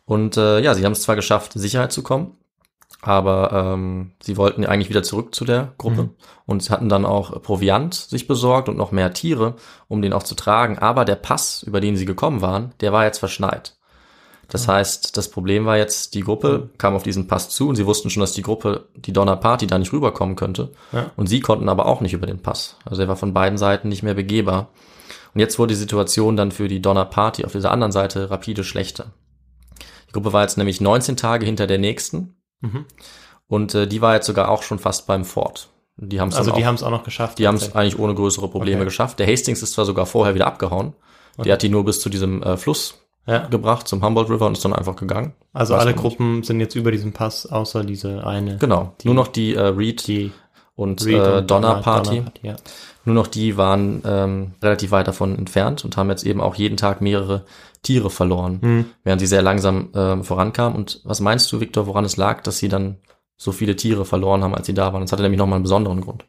Und 0.05 0.37
äh, 0.37 0.59
ja, 0.59 0.73
sie 0.73 0.85
haben 0.85 0.91
es 0.93 1.01
zwar 1.01 1.15
geschafft, 1.15 1.55
in 1.55 1.61
Sicherheit 1.61 1.91
zu 1.91 2.01
kommen, 2.03 2.37
aber 3.05 3.51
ähm, 3.53 4.11
sie 4.21 4.35
wollten 4.35 4.65
eigentlich 4.65 4.89
wieder 4.89 5.03
zurück 5.03 5.35
zu 5.35 5.45
der 5.45 5.73
Gruppe 5.77 6.03
Mhm. 6.03 6.09
und 6.45 6.63
sie 6.63 6.71
hatten 6.71 6.89
dann 6.89 7.05
auch 7.05 7.41
Proviant 7.41 7.93
sich 7.93 8.27
besorgt 8.27 8.67
und 8.67 8.77
noch 8.77 8.91
mehr 8.91 9.13
Tiere, 9.13 9.55
um 9.87 10.01
den 10.01 10.11
auch 10.13 10.23
zu 10.23 10.35
tragen. 10.35 10.79
Aber 10.79 11.05
der 11.05 11.15
Pass, 11.15 11.63
über 11.63 11.81
den 11.81 11.95
sie 11.97 12.05
gekommen 12.05 12.41
waren, 12.41 12.73
der 12.81 12.91
war 12.93 13.05
jetzt 13.05 13.19
verschneit. 13.19 13.77
Das 14.47 14.67
heißt, 14.67 15.17
das 15.17 15.29
Problem 15.29 15.65
war 15.65 15.77
jetzt, 15.77 16.13
die 16.13 16.21
Gruppe 16.21 16.69
kam 16.77 16.93
auf 16.95 17.01
diesen 17.01 17.27
Pass 17.27 17.49
zu 17.49 17.67
und 17.67 17.75
sie 17.75 17.87
wussten 17.87 18.11
schon, 18.11 18.21
dass 18.21 18.33
die 18.33 18.43
Gruppe, 18.43 18.87
die 18.95 19.11
Donner 19.13 19.37
Party, 19.37 19.65
da 19.65 19.79
nicht 19.79 19.91
rüberkommen 19.91 20.35
könnte. 20.35 20.71
Ja. 20.91 21.11
Und 21.15 21.27
sie 21.27 21.39
konnten 21.39 21.67
aber 21.67 21.87
auch 21.87 21.99
nicht 22.01 22.13
über 22.13 22.27
den 22.27 22.41
Pass. 22.41 22.77
Also 22.85 23.01
er 23.01 23.07
war 23.07 23.15
von 23.15 23.33
beiden 23.33 23.57
Seiten 23.57 23.89
nicht 23.89 24.03
mehr 24.03 24.13
begehbar. 24.13 24.69
Und 25.33 25.39
jetzt 25.39 25.57
wurde 25.57 25.73
die 25.73 25.79
Situation 25.79 26.37
dann 26.37 26.51
für 26.51 26.67
die 26.67 26.81
Donner 26.81 27.05
Party 27.05 27.43
auf 27.43 27.53
dieser 27.53 27.71
anderen 27.71 27.91
Seite 27.91 28.29
rapide 28.29 28.63
schlechter. 28.63 29.13
Die 30.09 30.13
Gruppe 30.13 30.31
war 30.31 30.43
jetzt 30.43 30.57
nämlich 30.57 30.79
19 30.79 31.17
Tage 31.17 31.45
hinter 31.45 31.65
der 31.65 31.79
nächsten 31.79 32.35
Mhm. 32.61 32.85
und 33.47 33.75
äh, 33.75 33.87
die 33.87 34.01
war 34.01 34.15
jetzt 34.15 34.25
sogar 34.27 34.49
auch 34.49 34.63
schon 34.63 34.79
fast 34.79 35.07
beim 35.07 35.25
Fort. 35.25 35.69
Die 35.97 36.19
haben 36.19 36.29
es 36.29 36.35
Also 36.35 36.51
die 36.51 36.65
haben 36.65 36.75
es 36.75 36.83
auch 36.83 36.91
noch 36.91 37.03
geschafft. 37.03 37.39
die 37.39 37.47
haben 37.47 37.55
es 37.55 37.73
eigentlich 37.75 37.97
ohne 37.99 38.13
größere 38.15 38.49
Probleme 38.49 38.77
Okay. 38.81 38.85
geschafft. 38.85 39.19
Der 39.19 39.27
Hastings 39.27 39.61
ist 39.63 39.73
zwar 39.73 39.85
sogar 39.85 40.05
vorher 40.05 40.35
wieder 40.35 40.45
abgehauen. 40.47 40.93
Der 41.37 41.53
hat 41.53 41.61
die 41.61 41.69
nur 41.69 41.85
bis 41.85 41.99
zu 42.01 42.09
diesem 42.09 42.43
äh, 42.43 42.57
Fluss 42.57 43.01
ja. 43.27 43.47
gebracht, 43.47 43.87
zum 43.87 44.03
Humboldt 44.03 44.29
River 44.29 44.47
und 44.47 44.53
ist 44.53 44.63
dann 44.65 44.73
einfach 44.73 44.95
gegangen. 44.95 45.33
Also 45.53 45.73
Weiß 45.73 45.81
alle 45.81 45.91
man 45.91 45.95
nicht. 45.95 46.01
Gruppen 46.17 46.43
sind 46.43 46.59
jetzt 46.59 46.75
über 46.75 46.91
diesem 46.91 47.13
Pass, 47.13 47.45
außer 47.45 47.83
diese 47.83 48.25
eine. 48.25 48.57
Genau. 48.57 48.93
nur 49.03 49.13
noch 49.15 49.27
die 49.27 49.53
äh, 49.55 49.61
Reed 49.61 50.05
Die 50.07 50.31
und, 50.75 51.05
Reed 51.05 51.15
äh, 51.15 51.37
und 51.37 51.49
Donner 51.51 51.75
Party. 51.81 52.17
Donner 52.17 52.31
ja. 52.41 52.55
Nur 53.05 53.15
noch 53.15 53.27
die 53.27 53.55
waren 53.57 54.01
ähm, 54.05 54.51
relativ 54.61 54.91
weit 54.91 55.07
davon 55.07 55.37
entfernt 55.37 55.85
und 55.85 55.95
haben 55.97 56.09
jetzt 56.09 56.25
eben 56.25 56.41
auch 56.41 56.55
jeden 56.55 56.75
Tag 56.77 57.01
mehrere 57.01 57.45
Tiere 57.83 58.09
verloren, 58.09 58.59
Hm. 58.61 58.85
während 59.03 59.19
sie 59.21 59.27
sehr 59.27 59.41
langsam 59.43 59.89
ähm, 59.95 60.23
vorankamen. 60.23 60.75
Und 60.75 61.01
was 61.03 61.19
meinst 61.21 61.51
du, 61.51 61.59
Victor, 61.59 61.85
woran 61.87 62.03
es 62.05 62.17
lag, 62.17 62.41
dass 62.41 62.57
sie 62.57 62.67
dann 62.67 62.97
so 63.37 63.51
viele 63.51 63.75
Tiere 63.75 64.05
verloren 64.05 64.43
haben, 64.43 64.55
als 64.55 64.65
sie 64.65 64.73
da 64.73 64.91
waren? 64.91 65.01
Das 65.01 65.11
hatte 65.11 65.21
nämlich 65.23 65.37
nochmal 65.39 65.57
einen 65.57 65.63
besonderen 65.63 66.01
Grund. 66.01 66.25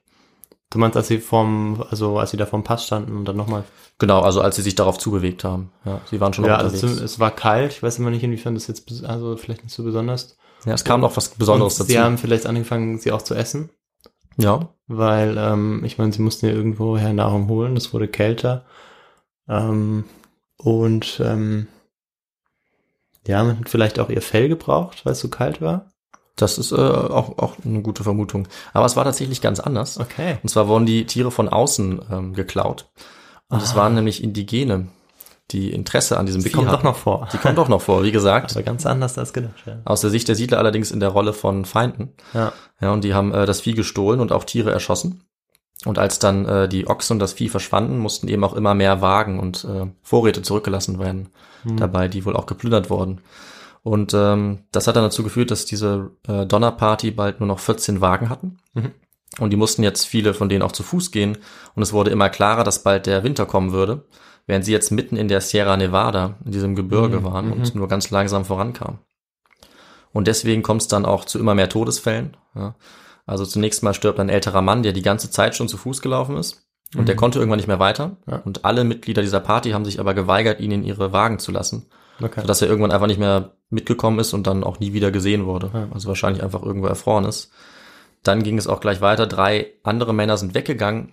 Du 0.71 0.79
meinst, 0.79 0.97
als 0.97 1.09
sie 1.09 1.19
vom, 1.19 1.83
also 1.91 2.19
als 2.19 2.33
sie 2.33 2.37
da 2.37 2.45
vom 2.45 2.65
Pass 2.65 2.85
standen 2.85 3.17
und 3.17 3.25
dann 3.25 3.37
nochmal. 3.37 3.65
Genau, 3.99 4.21
also 4.21 4.41
als 4.43 4.57
sie 4.57 4.63
sich 4.63 4.75
darauf 4.75 4.99
zubewegt 4.99 5.45
haben. 5.45 5.71
Ja, 5.85 6.01
sie 6.11 6.21
waren 6.21 6.35
schon 6.35 6.45
Ja, 6.45 6.57
unterwegs. 6.61 6.83
also 6.85 7.03
es 7.05 7.19
war 7.21 7.31
kalt. 7.31 7.73
Ich 7.73 7.83
weiß 7.83 7.99
immer 8.01 8.11
nicht, 8.11 8.25
inwiefern 8.25 8.55
das 8.55 8.67
jetzt, 8.67 9.05
also 9.05 9.37
vielleicht 9.37 9.63
nicht 9.63 9.75
so 9.75 9.85
besonders. 9.85 10.37
ja, 10.67 10.75
es 10.75 10.85
kam 10.85 11.01
noch 11.01 11.17
was 11.17 11.29
Besonderes 11.31 11.75
und 11.75 11.81
dazu. 11.81 11.93
Sie 11.93 11.99
haben 12.01 12.19
vielleicht 12.19 12.47
angefangen, 12.47 12.99
sie 12.99 13.13
auch 13.13 13.23
zu 13.23 13.35
essen, 13.35 13.71
ja, 14.37 14.69
weil, 14.87 15.37
ähm, 15.39 15.83
ich 15.85 15.99
meine, 15.99 16.13
sie 16.13 16.23
mussten 16.23 16.47
ja 16.47 16.53
irgendwoher 16.53 17.13
Nahrung 17.13 17.49
holen. 17.49 17.77
Es 17.77 17.93
wurde 17.93 18.09
kälter. 18.09 18.65
Ähm, 19.49 20.05
und, 20.59 21.21
ähm, 21.25 21.69
ja, 23.27 23.43
man 23.43 23.59
hat 23.59 23.69
vielleicht 23.69 23.99
auch 23.99 24.09
ihr 24.09 24.23
Fell 24.23 24.49
gebraucht, 24.49 25.05
weil 25.05 25.13
es 25.13 25.21
so 25.21 25.29
kalt 25.29 25.61
war. 25.61 25.91
das 26.37 26.59
ist 26.59 26.71
äh, 26.73 26.77
auch, 26.77 27.39
auch 27.39 27.55
eine 27.65 27.81
gute 27.83 28.05
Vermutung. 28.05 28.47
Aber 28.75 28.85
es 28.85 28.95
war 28.95 29.05
tatsächlich 29.05 29.41
ganz 29.41 29.59
anders. 29.59 29.99
Okay. 29.99 30.37
Und 30.43 30.49
zwar 30.51 30.69
wurden 30.69 30.85
die 30.87 31.07
Tiere 31.07 31.31
von 31.31 31.49
außen 31.49 32.03
ähm, 32.13 32.35
geklaut. 32.35 32.91
Und 33.49 33.63
es 33.63 33.73
Ah. 33.73 33.77
waren 33.77 33.95
nämlich 33.95 34.23
Indigene, 34.23 34.89
die 35.53 35.73
Interesse 35.73 36.19
an 36.19 36.27
diesem 36.27 36.41
Sie 36.41 36.49
Vieh 36.49 36.55
kommt 36.57 36.69
hatten. 36.69 36.79
doch 36.79 36.85
noch 36.85 36.97
vor. 36.97 37.29
Die 37.33 37.39
kommt 37.39 37.57
doch 37.59 37.69
noch 37.69 37.81
vor, 37.83 38.03
wie 38.03 38.13
gesagt. 38.13 38.51
Aber 38.55 38.63
ganz 38.63 38.85
anders 38.87 39.17
als 39.19 39.33
gedacht, 39.33 39.55
ja. 39.67 39.79
Aus 39.85 40.01
der 40.01 40.11
Sicht 40.11 40.29
der 40.29 40.35
Siedler 40.35 40.59
allerdings 40.59 40.91
in 40.91 41.01
der 41.01 41.11
Rolle 41.11 41.33
von 41.33 41.65
Feinden. 41.65 42.13
Ja. 42.35 42.53
Ja, 42.81 42.93
und 42.93 43.05
die 43.05 43.15
haben 43.15 43.33
äh, 43.33 43.47
das 43.47 43.61
Vieh 43.61 43.75
gestohlen 43.75 44.21
und 44.21 44.33
auch 44.33 44.45
Tiere 44.45 44.71
erschossen. 44.73 45.23
Und 45.85 45.99
als 45.99 46.19
dann 46.19 46.47
äh, 46.47 46.69
die 46.69 46.89
Ochsen 46.89 47.15
und 47.15 47.19
das 47.21 47.35
Vieh 47.35 47.49
verschwanden, 47.49 47.99
mussten 47.99 48.29
eben 48.29 48.43
auch 48.45 48.55
immer 48.55 48.75
mehr 48.75 49.01
Wagen 49.03 49.39
und 49.39 49.65
äh, 49.65 49.87
Vorräte 50.03 50.43
zurückgelassen 50.43 50.99
werden, 50.99 51.29
Hm. 51.63 51.77
dabei, 51.79 52.09
die 52.09 52.25
wohl 52.25 52.37
auch 52.37 52.47
geplündert 52.47 52.91
wurden. 52.91 53.21
Und 53.83 54.15
ähm, 54.15 54.65
das 54.73 54.87
hat 54.89 54.97
dann 54.97 55.05
dazu 55.05 55.23
geführt, 55.23 55.51
dass 55.53 55.65
diese 55.65 56.11
äh, 56.27 56.45
Donnerparty 56.45 57.13
bald 57.13 57.39
nur 57.41 57.47
noch 57.47 57.61
14 57.61 58.01
Wagen 58.01 58.29
hatten. 58.31 58.59
Mhm. 58.75 58.91
Und 59.39 59.51
die 59.51 59.57
mussten 59.57 59.83
jetzt 59.85 60.07
viele 60.07 60.35
von 60.35 60.49
denen 60.49 60.63
auch 60.63 60.73
zu 60.73 60.83
Fuß 60.83 61.13
gehen. 61.13 61.39
Und 61.77 61.83
es 61.83 61.93
wurde 61.93 62.11
immer 62.11 62.29
klarer, 62.29 62.65
dass 62.65 62.83
bald 62.83 63.07
der 63.07 63.23
Winter 63.23 63.47
kommen 63.47 63.71
würde, 63.73 64.05
während 64.47 64.65
sie 64.65 64.73
jetzt 64.73 64.91
mitten 64.93 65.17
in 65.17 65.29
der 65.29 65.41
Sierra 65.41 65.77
Nevada, 65.77 66.37
in 66.45 66.53
diesem 66.53 66.75
Gebirge 66.75 67.21
Mhm. 67.21 67.25
waren 67.25 67.47
Mhm. 67.47 67.53
und 67.53 67.75
nur 67.75 67.89
ganz 67.89 68.11
langsam 68.11 68.45
vorankamen. 68.45 68.99
Und 70.13 70.29
deswegen 70.29 70.63
kommt 70.63 70.83
es 70.83 70.89
dann 70.89 71.05
auch 71.05 71.25
zu 71.25 71.39
immer 71.39 71.55
mehr 71.55 71.69
Todesfällen. 71.69 72.37
Ja. 72.55 72.75
Also 73.27 73.45
zunächst 73.45 73.83
mal 73.83 73.93
stirbt 73.93 74.21
ein 74.21 74.29
älterer 74.29 74.63
Mann, 74.63 74.83
der 74.83 74.93
die 74.93 75.03
ganze 75.03 75.31
Zeit 75.31 75.57
schon 75.57 75.69
zu 75.69 75.77
Fuß 75.77 76.01
gelaufen 76.01 76.37
ist. 76.37 76.63
Und 76.97 77.09
der 77.09 77.17
Mhm. 77.17 77.19
konnte 77.19 77.39
irgendwann 77.41 77.59
nicht 77.59 77.67
mehr 77.67 77.81
weiter. 77.81 78.17
Ja. 78.31 78.37
Und 78.45 78.65
alle 78.65 78.85
Mitglieder 78.85 79.21
dieser 79.21 79.41
Party 79.41 79.73
haben 79.73 79.85
sich 79.85 79.99
aber 79.99 80.15
geweigert, 80.15 80.61
ihn 80.61 80.71
in 80.71 80.85
ihre 80.85 81.13
Wagen 81.13 81.39
zu 81.41 81.51
lassen. 81.51 81.87
Okay. 82.23 82.41
Sodass 82.41 82.63
er 82.63 82.69
irgendwann 82.69 82.93
einfach 82.93 83.09
nicht 83.09 83.19
mehr 83.19 83.57
mitgekommen 83.69 84.21
ist 84.21 84.33
und 84.33 84.47
dann 84.47 84.63
auch 84.65 84.79
nie 84.79 84.93
wieder 84.93 85.11
gesehen 85.11 85.45
wurde. 85.45 85.71
Ja. 85.75 85.89
Also 85.93 86.09
wahrscheinlich 86.09 86.43
einfach 86.43 86.63
irgendwo 86.63 86.87
erfroren 86.87 87.25
ist. 87.25 87.51
Dann 88.23 88.43
ging 88.43 88.57
es 88.57 88.69
auch 88.69 88.81
gleich 88.81 89.01
weiter. 89.01 89.27
Drei 89.27 89.73
andere 89.83 90.15
Männer 90.15 90.37
sind 90.39 90.55
weggegangen, 90.55 91.13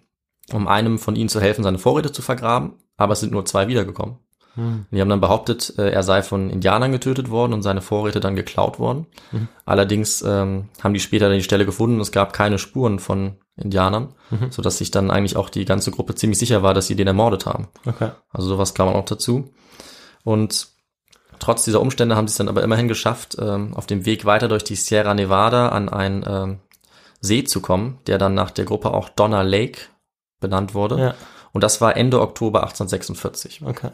um 0.51 0.67
einem 0.67 0.99
von 0.99 1.15
ihnen 1.15 1.29
zu 1.29 1.39
helfen, 1.39 1.63
seine 1.63 1.79
Vorräte 1.79 2.11
zu 2.11 2.21
vergraben. 2.21 2.73
Aber 2.97 3.13
es 3.13 3.19
sind 3.21 3.31
nur 3.31 3.45
zwei 3.45 3.67
wiedergekommen. 3.67 4.17
Hm. 4.55 4.85
Die 4.91 5.01
haben 5.01 5.09
dann 5.09 5.21
behauptet, 5.21 5.73
äh, 5.77 5.89
er 5.89 6.03
sei 6.03 6.21
von 6.21 6.49
Indianern 6.49 6.91
getötet 6.91 7.29
worden 7.31 7.53
und 7.53 7.63
seine 7.63 7.81
Vorräte 7.81 8.19
dann 8.19 8.35
geklaut 8.35 8.77
worden. 8.77 9.07
Mhm. 9.31 9.47
Allerdings 9.65 10.21
ähm, 10.21 10.69
haben 10.83 10.93
die 10.93 10.99
später 10.99 11.27
dann 11.27 11.37
die 11.37 11.43
Stelle 11.43 11.65
gefunden 11.65 11.95
und 11.95 12.01
es 12.01 12.11
gab 12.11 12.33
keine 12.33 12.59
Spuren 12.59 12.99
von 12.99 13.37
Indianern, 13.55 14.13
Mhm. 14.29 14.51
sodass 14.51 14.77
sich 14.77 14.91
dann 14.91 15.09
eigentlich 15.09 15.37
auch 15.37 15.49
die 15.49 15.65
ganze 15.65 15.89
Gruppe 15.91 16.15
ziemlich 16.15 16.37
sicher 16.37 16.61
war, 16.61 16.75
dass 16.75 16.87
sie 16.87 16.95
den 16.95 17.07
ermordet 17.07 17.45
haben. 17.47 17.67
Okay. 17.85 18.11
Also 18.31 18.47
sowas 18.47 18.75
kam 18.75 18.89
auch 18.89 19.05
dazu. 19.05 19.49
Und 20.23 20.67
trotz 21.39 21.65
dieser 21.65 21.81
Umstände 21.81 22.15
haben 22.15 22.27
sie 22.27 22.33
es 22.33 22.37
dann 22.37 22.49
aber 22.49 22.63
immerhin 22.63 22.87
geschafft, 22.87 23.37
ähm, 23.39 23.73
auf 23.73 23.87
dem 23.87 24.05
Weg 24.05 24.25
weiter 24.25 24.47
durch 24.47 24.63
die 24.63 24.75
Sierra 24.75 25.13
Nevada 25.15 25.69
an 25.69 25.89
einen 25.89 26.23
ähm, 26.27 26.59
See 27.21 27.43
zu 27.43 27.59
kommen, 27.61 27.99
der 28.05 28.17
dann 28.17 28.33
nach 28.35 28.51
der 28.51 28.65
Gruppe 28.65 28.93
auch 28.93 29.09
Donner 29.09 29.43
Lake 29.43 29.79
benannt 30.43 30.75
wurde. 30.75 30.99
Ja. 30.99 31.13
Und 31.53 31.63
das 31.63 31.81
war 31.81 31.97
Ende 31.97 32.21
Oktober 32.21 32.61
1846. 32.63 33.61
Okay. 33.65 33.89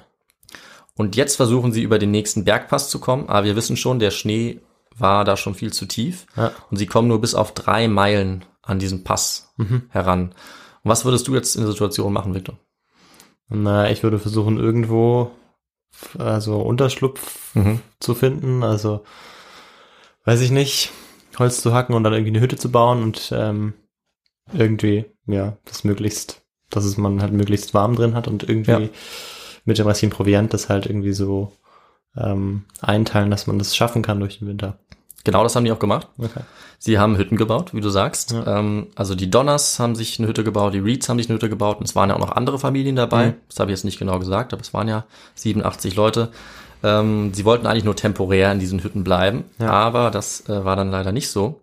Und 0.96 1.16
jetzt 1.16 1.38
versuchen 1.38 1.72
sie 1.72 1.82
über 1.82 1.98
den 2.00 2.12
nächsten 2.12 2.44
Bergpass 2.44 2.90
zu 2.90 3.00
kommen, 3.00 3.30
aber 3.30 3.46
wir 3.46 3.56
wissen 3.56 3.78
schon, 3.78 4.00
der 4.00 4.12
Schnee 4.12 4.60
war 4.98 5.24
da 5.24 5.38
schon 5.38 5.56
viel 5.56 5.72
zu 5.72 5.86
tief. 5.86 6.26
Ja. 6.36 6.52
Und 6.70 6.76
sie 6.78 6.88
kommen 6.88 7.08
nur 7.08 7.22
bis 7.22 7.36
auf 7.36 7.54
drei 7.54 7.88
Meilen 7.88 8.44
an 8.62 8.80
diesen 8.80 9.04
Pass 9.06 9.54
Mhm. 9.58 9.84
heran. 9.90 10.22
Und 10.84 10.92
was 10.92 11.06
würdest 11.06 11.28
du 11.28 11.36
jetzt 11.36 11.56
in 11.56 11.62
der 11.62 11.72
Situation 11.72 12.12
machen, 12.12 12.34
Victor? 12.34 12.58
Na, 13.48 13.90
ich 13.90 14.04
würde 14.04 14.20
versuchen, 14.20 14.58
irgendwo 14.58 15.32
also 16.18 16.58
Unterschlupf 16.62 17.56
Mhm. 17.56 17.82
zu 18.00 18.14
finden. 18.14 18.64
Also 18.64 19.04
weiß 20.26 20.42
ich 20.42 20.52
nicht, 20.52 20.92
Holz 21.38 21.62
zu 21.62 21.74
hacken 21.74 21.96
und 21.96 22.04
dann 22.04 22.14
irgendwie 22.14 22.32
eine 22.32 22.42
Hütte 22.42 22.58
zu 22.58 22.70
bauen 22.72 23.02
und 23.04 23.32
ähm, 23.34 23.74
irgendwie, 24.54 25.06
ja, 25.28 25.58
das 25.66 25.84
möglichst, 25.84 26.42
dass 26.70 26.86
es 26.86 26.98
man 26.98 27.22
halt 27.22 27.34
möglichst 27.34 27.74
warm 27.74 27.96
drin 27.96 28.16
hat 28.16 28.28
und 28.28 28.48
irgendwie 28.48 28.72
Ja. 28.72 28.90
mit 29.66 29.78
dem 29.78 29.88
restlichen 29.88 30.12
Proviant 30.14 30.54
das 30.54 30.70
halt 30.70 30.86
irgendwie 30.86 31.14
so 31.14 31.52
ähm, 32.18 32.64
einteilen, 32.82 33.30
dass 33.32 33.48
man 33.48 33.60
das 33.60 33.76
schaffen 33.76 34.02
kann 34.02 34.20
durch 34.20 34.40
den 34.40 34.48
Winter. 34.48 34.78
Genau 35.26 35.44
das 35.44 35.56
haben 35.56 35.66
die 35.66 35.72
auch 35.72 35.80
gemacht. 35.80 36.08
Okay. 36.18 36.42
Sie 36.80 36.98
haben 36.98 37.18
Hütten 37.18 37.36
gebaut, 37.38 37.74
wie 37.74 37.82
du 37.82 37.90
sagst. 37.90 38.32
Ja. 38.32 38.60
Ähm, 38.60 38.88
also 38.96 39.16
die 39.16 39.30
Donners 39.30 39.78
haben 39.80 39.96
sich 39.96 40.18
eine 40.18 40.28
Hütte 40.30 40.44
gebaut, 40.46 40.74
die 40.74 40.80
Reeds 40.80 41.10
haben 41.10 41.18
sich 41.18 41.28
eine 41.30 41.36
Hütte 41.36 41.50
gebaut 41.50 41.78
und 41.80 41.86
es 41.88 41.96
waren 41.96 42.10
ja 42.10 42.16
auch 42.16 42.20
noch 42.20 42.32
andere 42.32 42.58
Familien 42.58 42.96
dabei. 42.96 43.28
Mhm. 43.28 43.34
Das 43.50 43.60
habe 43.60 43.72
ich 43.72 43.78
jetzt 43.78 43.84
nicht 43.84 44.00
genau 44.00 44.18
gesagt, 44.18 44.54
aber 44.54 44.62
es 44.62 44.74
waren 44.74 44.88
ja 44.88 45.06
87 45.36 45.96
Leute. 45.96 46.30
Ähm, 46.82 47.34
sie 47.34 47.44
wollten 47.44 47.68
eigentlich 47.68 47.84
nur 47.84 47.98
temporär 47.98 48.52
in 48.54 48.60
diesen 48.60 48.82
Hütten 48.82 49.04
bleiben, 49.04 49.44
Ja. 49.60 49.70
aber 49.72 50.10
das 50.12 50.48
äh, 50.48 50.64
war 50.64 50.78
dann 50.78 50.90
leider 50.90 51.12
nicht 51.12 51.30
so. 51.30 51.62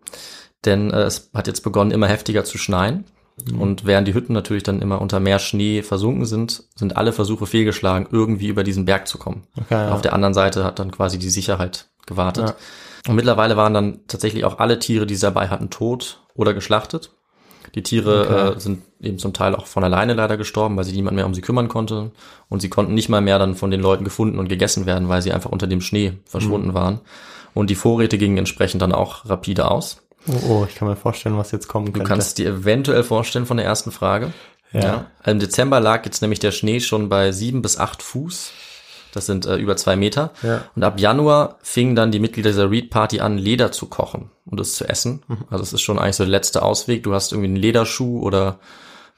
Denn 0.67 0.91
äh, 0.91 1.03
es 1.03 1.31
hat 1.33 1.47
jetzt 1.47 1.63
begonnen, 1.63 1.91
immer 1.93 2.09
heftiger 2.09 2.45
zu 2.45 2.59
schneien. 2.59 3.05
Mhm. 3.51 3.61
Und 3.61 3.85
während 3.87 4.09
die 4.09 4.15
Hütten 4.15 4.33
natürlich 4.33 4.63
dann 4.63 4.81
immer 4.83 5.01
unter 5.01 5.21
mehr 5.21 5.39
Schnee 5.39 5.83
versunken 5.83 6.25
sind, 6.27 6.65
sind 6.75 6.97
alle 6.97 7.13
Versuche 7.13 7.47
fehlgeschlagen, 7.47 8.09
irgendwie 8.11 8.49
über 8.49 8.65
diesen 8.65 8.85
Berg 8.87 9.07
zu 9.09 9.19
kommen. 9.19 9.45
Okay, 9.59 9.75
ja. 9.75 9.93
Auf 9.93 10.03
der 10.03 10.13
anderen 10.13 10.35
Seite 10.35 10.65
hat 10.65 10.79
dann 10.79 10.91
quasi 10.91 11.19
die 11.19 11.29
Sicherheit 11.31 11.89
gewartet. 12.07 12.49
Ja. 12.51 12.55
Und 13.11 13.15
mittlerweile 13.17 13.57
waren 13.57 13.75
dann 13.75 14.01
tatsächlich 14.09 14.45
auch 14.45 14.59
alle 14.59 14.79
Tiere, 14.79 15.07
die 15.07 15.15
sie 15.15 15.21
dabei 15.23 15.49
hatten, 15.49 15.71
tot 15.71 16.21
oder 16.35 16.55
geschlachtet. 16.55 17.11
Die 17.75 17.83
Tiere 17.83 18.23
Okay. 18.23 18.57
äh, 18.57 18.61
sind 18.61 18.83
eben 19.03 19.19
zum 19.19 19.35
Teil 19.35 19.55
auch 19.55 19.67
von 19.67 19.85
alleine 19.85 20.15
leider 20.15 20.37
gestorben, 20.39 20.77
weil 20.77 20.85
sich 20.85 20.95
niemand 20.95 21.17
mehr 21.17 21.27
um 21.27 21.35
sie 21.35 21.43
kümmern 21.43 21.69
konnte. 21.69 22.13
Und 22.49 22.61
sie 22.63 22.71
konnten 22.71 22.95
nicht 22.95 23.11
mal 23.11 23.21
mehr 23.21 23.39
dann 23.39 23.55
von 23.55 23.71
den 23.71 23.81
Leuten 23.83 24.05
gefunden 24.05 24.39
und 24.39 24.49
gegessen 24.49 24.87
werden, 24.87 25.09
weil 25.11 25.21
sie 25.21 25.33
einfach 25.33 25.51
unter 25.51 25.67
dem 25.67 25.83
Schnee 25.83 26.11
Mhm. 26.13 26.19
verschwunden 26.25 26.75
waren. 26.75 27.01
Und 27.53 27.69
die 27.71 27.75
Vorräte 27.75 28.17
gingen 28.19 28.39
entsprechend 28.39 28.81
dann 28.83 28.93
auch 28.93 29.29
rapide 29.29 29.71
aus. 29.71 30.03
Oh, 30.29 30.49
oh, 30.49 30.67
ich 30.69 30.75
kann 30.75 30.89
mir 30.89 30.97
vorstellen, 30.97 31.37
was 31.39 31.53
jetzt 31.53 31.69
kommen 31.69 31.87
Du 31.87 31.93
könnte. 31.93 32.09
kannst 32.09 32.39
dir 32.39 32.49
eventuell 32.51 33.03
vorstellen 33.05 33.47
von 33.47 33.57
der 33.57 33.67
ersten 33.67 33.93
Frage. 33.93 34.33
Ja. 34.73 35.07
Im 35.25 35.39
Dezember 35.39 35.81
lag 35.81 36.05
jetzt 36.05 36.21
nämlich 36.23 36.41
der 36.41 36.51
Schnee 36.51 36.81
schon 36.81 37.09
bei 37.09 37.33
sieben 37.33 37.63
bis 37.63 37.79
acht 37.79 38.03
Fuß. 38.03 38.51
Das 39.13 39.25
sind 39.25 39.47
äh, 39.47 39.57
über 39.57 39.77
zwei 39.77 39.97
Meter. 39.97 40.33
Ja. 40.43 40.65
Und 40.75 40.83
ab 40.85 41.01
Januar 41.01 41.57
fingen 41.63 41.97
dann 41.97 42.11
die 42.11 42.19
Mitglieder 42.19 42.51
dieser 42.51 42.71
Reed 42.71 42.91
Party 42.91 43.21
an, 43.21 43.39
Leder 43.39 43.73
zu 43.73 43.87
kochen 43.87 44.31
und 44.45 44.61
es 44.61 44.75
zu 44.75 44.87
essen. 44.87 45.23
Mhm. 45.29 45.45
Also 45.49 45.63
es 45.63 45.73
ist 45.73 45.81
schon 45.81 45.99
eigentlich 45.99 46.17
so 46.17 46.25
der 46.25 46.31
letzte 46.33 46.63
Ausweg. 46.63 47.03
Du 47.05 47.15
hast 47.15 47.33
irgendwie 47.33 47.47
einen 47.49 47.57
Lederschuh 47.57 48.21
oder 48.21 48.59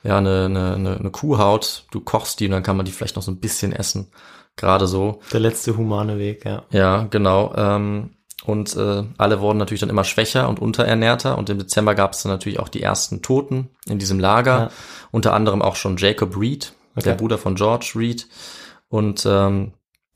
ja 0.04 0.18
eine, 0.18 0.44
eine, 0.44 0.74
eine, 0.74 0.96
eine 0.98 1.10
Kuhhaut. 1.10 1.86
Du 1.90 2.00
kochst 2.00 2.38
die 2.38 2.44
und 2.46 2.52
dann 2.52 2.62
kann 2.62 2.76
man 2.76 2.86
die 2.86 2.92
vielleicht 2.92 3.16
noch 3.16 3.22
so 3.24 3.32
ein 3.32 3.40
bisschen 3.40 3.72
essen. 3.72 4.12
Gerade 4.54 4.86
so. 4.86 5.20
Der 5.32 5.40
letzte 5.40 5.76
humane 5.76 6.18
Weg, 6.18 6.44
ja. 6.44 6.62
Ja, 6.70 7.06
genau. 7.10 7.52
Ähm, 7.56 8.10
und 8.44 8.76
äh, 8.76 9.04
alle 9.18 9.40
wurden 9.40 9.58
natürlich 9.58 9.80
dann 9.80 9.90
immer 9.90 10.04
schwächer 10.04 10.48
und 10.48 10.60
unterernährter. 10.60 11.36
Und 11.36 11.50
im 11.50 11.58
Dezember 11.58 11.94
gab 11.94 12.12
es 12.12 12.22
dann 12.22 12.32
natürlich 12.32 12.60
auch 12.60 12.68
die 12.68 12.82
ersten 12.82 13.20
Toten 13.20 13.68
in 13.86 13.98
diesem 13.98 14.20
Lager. 14.20 14.58
Ja. 14.58 14.70
Unter 15.10 15.34
anderem 15.34 15.60
auch 15.60 15.76
schon 15.76 15.96
Jacob 15.96 16.36
Reed, 16.38 16.72
der 16.96 17.12
Okay. 17.12 17.18
Bruder 17.18 17.38
von 17.38 17.56
George 17.56 17.92
Reed. 17.96 18.26
Und 18.88 19.26
ähm, 19.26 19.72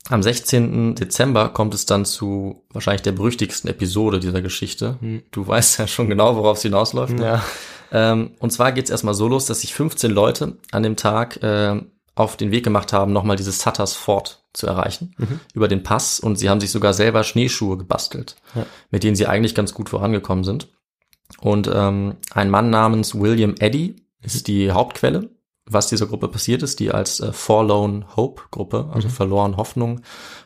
am 0.09 0.23
16. 0.23 0.95
Dezember 0.95 1.49
kommt 1.49 1.73
es 1.73 1.85
dann 1.85 2.05
zu 2.05 2.63
wahrscheinlich 2.71 3.03
der 3.03 3.11
berüchtigsten 3.13 3.69
Episode 3.69 4.19
dieser 4.19 4.41
Geschichte. 4.41 4.97
Du 5.31 5.47
weißt 5.47 5.79
ja 5.79 5.87
schon 5.87 6.09
genau, 6.09 6.35
worauf 6.35 6.57
es 6.57 6.63
hinausläuft. 6.63 7.13
ne? 7.17 7.25
Ja. 7.25 7.43
Ähm, 7.91 8.31
und 8.39 8.51
zwar 8.51 8.71
geht 8.71 8.85
es 8.85 8.89
erstmal 8.91 9.13
so 9.13 9.27
los, 9.27 9.45
dass 9.45 9.61
sich 9.61 9.73
15 9.73 10.11
Leute 10.11 10.57
an 10.71 10.83
dem 10.83 10.95
Tag 10.95 11.39
ähm, 11.43 11.91
auf 12.15 12.37
den 12.37 12.51
Weg 12.51 12.63
gemacht 12.63 12.93
haben, 12.93 13.11
nochmal 13.13 13.37
dieses 13.37 13.59
Sutters 13.59 13.93
Fort 13.93 14.43
zu 14.53 14.67
erreichen, 14.67 15.15
über 15.55 15.67
den 15.67 15.81
Pass. 15.83 16.19
Und 16.19 16.37
sie 16.37 16.49
haben 16.49 16.59
sich 16.59 16.71
sogar 16.71 16.93
selber 16.93 17.23
Schneeschuhe 17.23 17.77
gebastelt, 17.77 18.35
Ja. 18.53 18.65
mit 18.91 19.03
denen 19.03 19.15
sie 19.15 19.25
eigentlich 19.27 19.55
ganz 19.55 19.73
gut 19.73 19.89
vorangekommen 19.89 20.43
sind. 20.43 20.69
Und 21.39 21.69
ähm, 21.73 22.17
ein 22.31 22.49
Mann 22.51 22.69
namens 22.69 23.15
William 23.15 23.55
Eddy 23.59 23.95
ist 24.21 24.47
die 24.47 24.71
Hauptquelle, 24.71 25.31
was 25.65 25.87
dieser 25.87 26.05
Gruppe 26.05 26.27
passiert 26.27 26.61
ist, 26.61 26.79
die 26.79 26.91
als 26.91 27.19
äh, 27.19 27.33
Forlorn 27.33 28.05
Hope 28.15 28.43
Gruppe, 28.51 28.89
also 28.93 29.09
verloren 29.09 29.57
Hoffnung, 29.57 30.01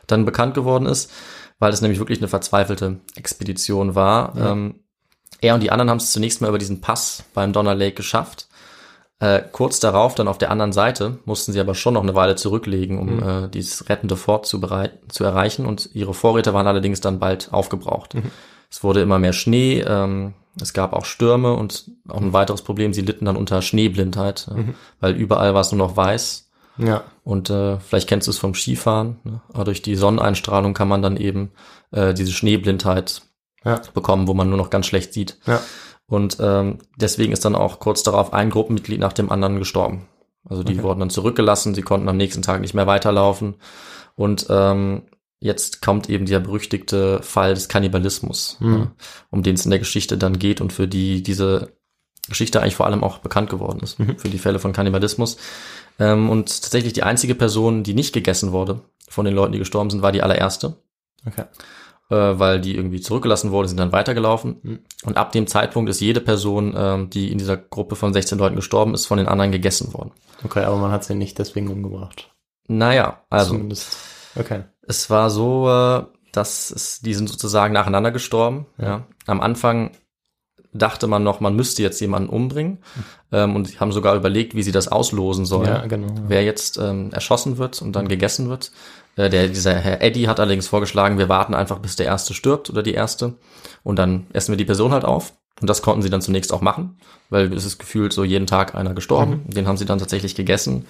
dann 0.06 0.24
bekannt 0.24 0.54
geworden 0.54 0.86
ist, 0.86 1.10
weil 1.58 1.72
es 1.72 1.82
nämlich 1.82 1.98
wirklich 1.98 2.18
eine 2.20 2.28
verzweifelte 2.28 3.00
Expedition 3.16 3.94
war. 3.94 4.34
Ähm, 4.36 4.76
er 5.40 5.54
und 5.54 5.62
die 5.62 5.70
anderen 5.70 5.90
haben 5.90 5.98
es 5.98 6.12
zunächst 6.12 6.40
mal 6.40 6.48
über 6.48 6.58
diesen 6.58 6.80
Pass 6.80 7.24
beim 7.34 7.52
Donner 7.52 7.74
Lake 7.74 7.94
geschafft. 7.96 8.47
Äh, 9.20 9.42
kurz 9.50 9.80
darauf, 9.80 10.14
dann 10.14 10.28
auf 10.28 10.38
der 10.38 10.50
anderen 10.52 10.72
Seite, 10.72 11.18
mussten 11.24 11.52
sie 11.52 11.58
aber 11.60 11.74
schon 11.74 11.94
noch 11.94 12.02
eine 12.02 12.14
Weile 12.14 12.36
zurücklegen, 12.36 12.98
um 12.98 13.22
äh, 13.22 13.48
dieses 13.48 13.88
rettende 13.88 14.16
Fort 14.16 14.46
zu, 14.46 14.60
zu 15.08 15.24
erreichen. 15.24 15.66
Und 15.66 15.90
ihre 15.92 16.14
Vorräte 16.14 16.54
waren 16.54 16.68
allerdings 16.68 17.00
dann 17.00 17.18
bald 17.18 17.52
aufgebraucht. 17.52 18.14
Es 18.70 18.84
wurde 18.84 19.00
immer 19.00 19.18
mehr 19.18 19.32
Schnee, 19.32 19.80
ähm, 19.80 20.34
es 20.60 20.72
gab 20.72 20.92
auch 20.92 21.04
Stürme 21.04 21.54
und 21.54 21.90
auch 22.08 22.20
ein 22.20 22.32
weiteres 22.32 22.62
Problem, 22.62 22.92
sie 22.92 23.00
litten 23.02 23.24
dann 23.24 23.36
unter 23.36 23.60
Schneeblindheit, 23.62 24.48
äh, 24.54 24.72
weil 25.00 25.14
überall 25.14 25.52
war 25.54 25.62
es 25.62 25.72
nur 25.72 25.78
noch 25.86 25.96
weiß. 25.96 26.48
Ja. 26.78 27.02
Und 27.24 27.50
äh, 27.50 27.78
vielleicht 27.80 28.08
kennst 28.08 28.28
du 28.28 28.30
es 28.30 28.38
vom 28.38 28.54
Skifahren, 28.54 29.16
ne? 29.24 29.40
aber 29.52 29.64
durch 29.64 29.82
die 29.82 29.96
Sonneneinstrahlung 29.96 30.74
kann 30.74 30.86
man 30.86 31.02
dann 31.02 31.16
eben 31.16 31.50
äh, 31.90 32.14
diese 32.14 32.30
Schneeblindheit 32.32 33.22
Ja. 33.64 33.80
bekommen, 33.94 34.28
wo 34.28 34.34
man 34.34 34.48
nur 34.48 34.58
noch 34.58 34.70
ganz 34.70 34.86
schlecht 34.86 35.12
sieht. 35.12 35.38
Ja. 35.46 35.60
Und 36.08 36.38
ähm, 36.40 36.78
deswegen 36.96 37.32
ist 37.32 37.44
dann 37.44 37.54
auch 37.54 37.80
kurz 37.80 38.02
darauf 38.02 38.32
ein 38.32 38.50
Gruppenmitglied 38.50 38.98
nach 38.98 39.12
dem 39.12 39.30
anderen 39.30 39.58
gestorben. 39.58 40.08
Also 40.48 40.62
die 40.62 40.72
Okay. 40.74 40.82
wurden 40.82 41.00
dann 41.00 41.10
zurückgelassen, 41.10 41.74
sie 41.74 41.82
konnten 41.82 42.08
am 42.08 42.16
nächsten 42.16 42.42
Tag 42.42 42.60
nicht 42.62 42.72
mehr 42.74 42.86
weiterlaufen. 42.86 43.56
Und 44.16 44.46
ähm, 44.48 45.02
jetzt 45.40 45.82
kommt 45.82 46.08
eben 46.08 46.24
der 46.26 46.40
berüchtigte 46.40 47.22
Fall 47.22 47.54
des 47.54 47.68
Kannibalismus, 47.68 48.56
Mhm. 48.60 48.74
ja, 48.78 48.90
um 49.30 49.42
den 49.42 49.54
es 49.54 49.64
in 49.66 49.70
der 49.70 49.78
Geschichte 49.78 50.16
dann 50.18 50.38
geht 50.38 50.60
und 50.60 50.72
für 50.72 50.88
die 50.88 51.22
diese 51.22 51.72
Geschichte 52.28 52.60
eigentlich 52.60 52.74
vor 52.76 52.86
allem 52.86 53.04
auch 53.04 53.18
bekannt 53.18 53.50
geworden 53.50 53.80
ist, 53.82 53.98
Mhm. 53.98 54.18
für 54.18 54.28
die 54.28 54.38
Fälle 54.38 54.58
von 54.58 54.72
Kannibalismus. 54.72 55.36
Ähm, 55.98 56.30
und 56.30 56.46
tatsächlich 56.62 56.92
die 56.94 57.02
einzige 57.02 57.34
Person, 57.34 57.82
die 57.82 57.94
nicht 57.94 58.12
gegessen 58.14 58.52
wurde 58.52 58.80
von 59.08 59.24
den 59.26 59.34
Leuten, 59.34 59.52
die 59.52 59.58
gestorben 59.58 59.90
sind, 59.90 60.02
war 60.02 60.12
die 60.12 60.22
allererste 60.22 60.76
Okay. 61.26 61.44
Äh, 62.10 62.14
weil 62.14 62.60
die 62.60 62.74
irgendwie 62.74 63.00
zurückgelassen 63.00 63.50
wurde, 63.50 63.68
sind 63.68 63.78
dann 63.78 63.92
weitergelaufen. 63.92 64.56
Mhm. 64.62 64.78
Und 65.04 65.16
ab 65.16 65.32
dem 65.32 65.46
Zeitpunkt 65.46 65.90
ist 65.90 66.00
jede 66.00 66.20
Person, 66.20 66.74
ähm, 66.76 67.10
die 67.10 67.30
in 67.30 67.38
dieser 67.38 67.56
Gruppe 67.56 67.96
von 67.96 68.12
16 68.12 68.38
Leuten 68.38 68.56
gestorben 68.56 68.94
ist, 68.94 69.06
von 69.06 69.18
den 69.18 69.28
anderen 69.28 69.52
gegessen 69.52 69.92
worden. 69.92 70.12
Okay, 70.44 70.64
aber 70.64 70.76
man 70.76 70.92
hat 70.92 71.04
sie 71.04 71.14
nicht 71.14 71.38
deswegen 71.38 71.68
umgebracht. 71.68 72.30
Naja, 72.66 73.22
also 73.30 73.52
Zumindest. 73.52 73.96
Okay. 74.36 74.64
es 74.86 75.10
war 75.10 75.30
so, 75.30 75.68
äh, 75.68 76.04
dass 76.32 76.70
es, 76.70 77.00
die 77.00 77.14
sind 77.14 77.28
sozusagen 77.28 77.72
nacheinander 77.72 78.12
gestorben. 78.12 78.66
Ja. 78.78 79.06
Am 79.26 79.40
Anfang 79.40 79.92
dachte 80.72 81.06
man 81.06 81.22
noch, 81.22 81.40
man 81.40 81.56
müsste 81.56 81.82
jetzt 81.82 82.00
jemanden 82.00 82.28
umbringen 82.28 82.78
ähm, 83.32 83.56
und 83.56 83.66
sie 83.66 83.78
haben 83.80 83.92
sogar 83.92 84.14
überlegt, 84.14 84.54
wie 84.54 84.62
sie 84.62 84.72
das 84.72 84.88
auslosen 84.88 85.46
sollen. 85.46 85.66
Ja, 85.66 85.86
genau. 85.86 86.14
wer 86.26 86.44
jetzt 86.44 86.78
ähm, 86.78 87.10
erschossen 87.12 87.58
wird 87.58 87.80
und 87.82 87.92
dann 87.96 88.08
gegessen 88.08 88.48
wird. 88.48 88.70
Äh, 89.18 89.28
der, 89.28 89.48
dieser 89.48 89.74
Herr 89.74 90.00
Eddy 90.00 90.22
hat 90.24 90.40
allerdings 90.40 90.68
vorgeschlagen, 90.68 91.18
wir 91.18 91.28
warten 91.28 91.54
einfach, 91.54 91.80
bis 91.80 91.96
der 91.96 92.06
Erste 92.06 92.32
stirbt 92.32 92.70
oder 92.70 92.82
die 92.82 92.94
Erste 92.94 93.34
und 93.82 93.98
dann 93.98 94.26
essen 94.32 94.52
wir 94.52 94.56
die 94.56 94.64
Person 94.64 94.92
halt 94.92 95.04
auf. 95.04 95.34
Und 95.60 95.68
das 95.68 95.82
konnten 95.82 96.02
sie 96.02 96.10
dann 96.10 96.22
zunächst 96.22 96.52
auch 96.52 96.60
machen, 96.60 96.98
weil 97.30 97.52
es 97.52 97.64
ist 97.64 97.78
gefühlt 97.78 98.12
so 98.12 98.22
jeden 98.22 98.46
Tag 98.46 98.76
einer 98.76 98.94
gestorben. 98.94 99.42
Den 99.48 99.66
haben 99.66 99.76
sie 99.76 99.86
dann 99.86 99.98
tatsächlich 99.98 100.36
gegessen. 100.36 100.86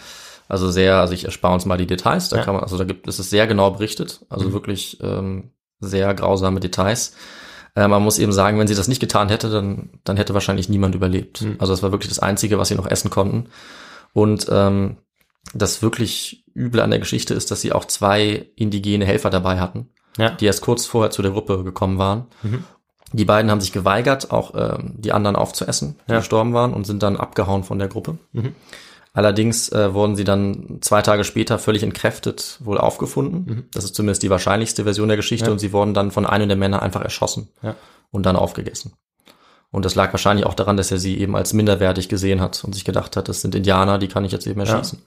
Also 0.46 0.70
sehr, 0.70 0.96
also 0.96 1.14
ich 1.14 1.24
erspare 1.24 1.54
uns 1.54 1.64
mal 1.64 1.78
die 1.78 1.86
Details. 1.86 2.28
Da 2.28 2.36
Ja. 2.36 2.42
kann 2.44 2.52
man, 2.54 2.62
also 2.62 2.76
da 2.76 2.84
gibt 2.84 3.08
es 3.08 3.18
ist 3.18 3.30
sehr 3.30 3.46
genau 3.46 3.70
berichtet, 3.70 4.26
also 4.28 4.52
wirklich 4.52 4.98
ähm, 5.02 5.52
sehr 5.80 6.12
grausame 6.12 6.60
Details. 6.60 7.14
Äh, 7.74 7.88
man 7.88 8.02
muss 8.02 8.18
eben 8.18 8.32
sagen, 8.32 8.58
wenn 8.58 8.66
sie 8.66 8.74
das 8.74 8.88
nicht 8.88 9.00
getan 9.00 9.30
hätte, 9.30 9.48
dann, 9.48 9.88
dann 10.04 10.18
hätte 10.18 10.34
wahrscheinlich 10.34 10.68
niemand 10.68 10.94
überlebt. 10.94 11.46
Also 11.58 11.72
das 11.72 11.82
war 11.82 11.90
wirklich 11.92 12.10
das 12.10 12.18
Einzige, 12.18 12.58
was 12.58 12.68
sie 12.68 12.74
noch 12.74 12.86
essen 12.90 13.08
konnten. 13.10 13.46
Und 14.12 14.48
ähm, 14.50 14.98
das 15.54 15.82
wirklich 15.82 16.44
Üble 16.54 16.80
an 16.80 16.90
der 16.90 16.98
Geschichte 16.98 17.34
ist, 17.34 17.50
dass 17.50 17.60
sie 17.60 17.72
auch 17.72 17.84
zwei 17.86 18.48
indigene 18.56 19.04
Helfer 19.06 19.30
dabei 19.30 19.58
hatten, 19.60 19.88
Ja. 20.16 20.30
die 20.30 20.46
erst 20.46 20.60
kurz 20.62 20.84
vorher 20.86 21.10
zu 21.10 21.22
der 21.22 21.30
Gruppe 21.32 21.62
gekommen 21.64 21.98
waren. 21.98 22.26
Die 23.12 23.24
beiden 23.24 23.50
haben 23.50 23.60
sich 23.60 23.72
geweigert, 23.72 24.30
auch 24.32 24.54
ähm, 24.54 24.94
die 24.98 25.12
anderen 25.12 25.36
aufzuessen, 25.36 25.96
die 26.08 26.12
Ja. 26.12 26.18
gestorben 26.18 26.52
waren, 26.52 26.74
und 26.74 26.84
sind 26.86 27.02
dann 27.02 27.16
abgehauen 27.16 27.64
von 27.64 27.78
der 27.78 27.88
Gruppe. 27.88 28.18
Allerdings 29.14 29.70
äh, 29.70 29.94
wurden 29.94 30.14
sie 30.16 30.24
dann 30.24 30.78
zwei 30.80 31.02
Tage 31.02 31.24
später 31.24 31.58
völlig 31.58 31.82
entkräftet 31.82 32.58
wohl 32.60 32.78
aufgefunden. 32.78 33.66
Das 33.72 33.84
ist 33.84 33.94
zumindest 33.94 34.22
die 34.22 34.30
wahrscheinlichste 34.30 34.84
Version 34.84 35.08
der 35.08 35.16
Geschichte. 35.16 35.46
Ja. 35.46 35.52
Und 35.52 35.58
sie 35.58 35.72
wurden 35.72 35.94
dann 35.94 36.10
von 36.10 36.26
einem 36.26 36.48
der 36.48 36.56
Männer 36.58 36.82
einfach 36.82 37.00
erschossen 37.00 37.48
Ja. 37.62 37.74
und 38.10 38.26
dann 38.26 38.36
aufgegessen. 38.36 38.92
Und 39.70 39.84
das 39.84 39.94
lag 39.94 40.12
wahrscheinlich 40.12 40.46
auch 40.46 40.54
daran, 40.54 40.76
dass 40.76 40.90
er 40.90 40.98
sie 40.98 41.18
eben 41.18 41.36
als 41.36 41.52
minderwertig 41.52 42.08
gesehen 42.08 42.40
hat 42.40 42.62
und 42.64 42.74
sich 42.74 42.84
gedacht 42.84 43.16
hat, 43.16 43.28
das 43.28 43.40
sind 43.42 43.54
Indianer, 43.54 43.98
die 43.98 44.08
kann 44.08 44.24
ich 44.24 44.32
jetzt 44.32 44.46
eben 44.46 44.60
erschießen. 44.60 45.02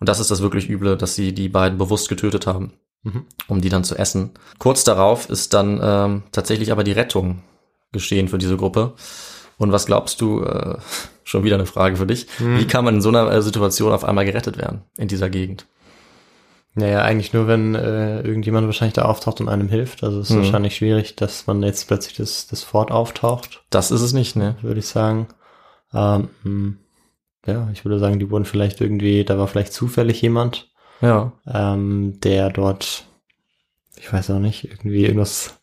Und 0.00 0.08
das 0.08 0.20
ist 0.20 0.30
das 0.30 0.40
wirklich 0.42 0.68
Üble, 0.70 0.96
dass 0.96 1.14
sie 1.14 1.32
die 1.34 1.48
beiden 1.48 1.78
bewusst 1.78 2.08
getötet 2.08 2.46
haben, 2.46 2.72
Mhm. 3.02 3.24
um 3.48 3.60
die 3.60 3.68
dann 3.68 3.84
zu 3.84 3.96
essen. 3.96 4.30
Kurz 4.58 4.84
darauf 4.84 5.28
ist 5.30 5.54
dann 5.54 5.80
ähm, 5.82 6.22
tatsächlich 6.32 6.70
aber 6.72 6.84
die 6.84 6.92
Rettung 6.92 7.42
geschehen 7.92 8.28
für 8.28 8.38
diese 8.38 8.56
Gruppe. 8.56 8.94
Und 9.56 9.72
was 9.72 9.86
glaubst 9.86 10.20
du, 10.20 10.42
äh, 10.44 10.76
schon 11.24 11.44
wieder 11.44 11.56
eine 11.56 11.66
Frage 11.66 11.96
für 11.96 12.06
dich, 12.06 12.26
wie 12.38 12.66
kann 12.66 12.84
man 12.84 12.96
in 12.96 13.00
so 13.02 13.08
einer 13.10 13.30
äh, 13.30 13.42
Situation 13.42 13.92
auf 13.92 14.04
einmal 14.04 14.24
gerettet 14.24 14.56
werden 14.56 14.82
in 14.96 15.08
dieser 15.08 15.28
Gegend? 15.30 15.66
Naja, 16.74 17.02
eigentlich 17.02 17.32
nur, 17.32 17.48
wenn 17.48 17.74
äh, 17.74 18.20
irgendjemand 18.20 18.66
wahrscheinlich 18.66 18.94
da 18.94 19.02
auftaucht 19.02 19.40
und 19.40 19.48
einem 19.48 19.68
hilft. 19.68 20.04
Also 20.04 20.20
es 20.20 20.30
ist 20.30 20.36
Mhm. 20.36 20.40
wahrscheinlich 20.44 20.76
schwierig, 20.76 21.16
dass 21.16 21.46
man 21.48 21.62
jetzt 21.62 21.88
plötzlich 21.88 22.14
das, 22.16 22.46
das 22.46 22.62
Fort 22.62 22.92
auftaucht, 22.92 23.64
Das 23.70 23.90
ist 23.90 24.00
es 24.02 24.12
nicht, 24.12 24.36
ne? 24.36 24.54
würde 24.62 24.78
ich 24.78 24.86
sagen. 24.86 25.26
Ähm, 25.92 26.28
mh, 26.44 26.74
ja, 27.46 27.68
ich 27.72 27.84
würde 27.84 27.98
sagen, 27.98 28.18
die 28.18 28.30
wurden 28.30 28.44
vielleicht 28.44 28.80
irgendwie, 28.80 29.24
da 29.24 29.38
war 29.38 29.48
vielleicht 29.48 29.72
zufällig 29.72 30.20
jemand, 30.22 30.68
Ja. 31.00 31.32
ähm, 31.46 32.18
der 32.22 32.50
dort, 32.50 33.04
ich 33.96 34.12
weiß 34.12 34.30
auch 34.30 34.38
nicht, 34.40 34.64
irgendwie 34.64 35.04
irgendwas 35.04 35.54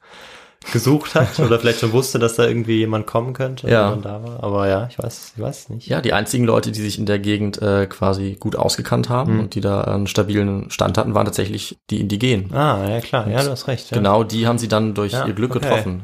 gesucht 0.72 1.14
hat 1.14 1.38
oder 1.46 1.60
vielleicht 1.60 1.80
schon 1.82 1.92
wusste, 1.94 2.18
dass 2.18 2.38
da 2.38 2.48
irgendwie 2.48 2.78
jemand 2.80 3.06
kommen 3.06 3.34
könnte, 3.34 3.70
Ja. 3.70 3.84
wenn 3.92 4.00
man 4.00 4.02
da 4.02 4.24
war. 4.24 4.44
Aber 4.44 4.68
ja, 4.68 4.88
ich 4.90 4.98
weiß, 4.98 5.34
ich 5.36 5.42
weiß 5.42 5.70
nicht. 5.70 5.88
Ja, 5.88 6.02
die 6.02 6.12
einzigen 6.14 6.44
Leute, 6.46 6.72
die 6.72 6.82
sich 6.82 6.98
in 6.98 7.06
der 7.06 7.20
Gegend 7.20 7.62
äh, 7.62 7.86
quasi 7.86 8.36
gut 8.40 8.56
ausgekannt 8.56 9.08
haben 9.10 9.40
und 9.40 9.54
die 9.54 9.62
da 9.62 9.82
einen 9.82 10.08
stabilen 10.08 10.72
Stand 10.72 10.98
hatten, 10.98 11.14
waren 11.14 11.26
tatsächlich 11.26 11.78
die 11.92 12.00
Indigenen. 12.02 12.52
Ah, 12.52 12.90
ja 12.90 13.00
klar, 13.02 13.28
ja, 13.30 13.44
du 13.44 13.52
hast 13.52 13.68
recht. 13.68 13.92
Ja. 13.92 13.98
Genau, 13.98 14.24
die 14.24 14.48
haben 14.48 14.58
sie 14.58 14.68
dann 14.68 14.96
durch 14.96 15.12
Ja, 15.14 15.28
ihr 15.28 15.34
Glück 15.34 15.56
okay, 15.56 15.60
getroffen. 15.68 16.02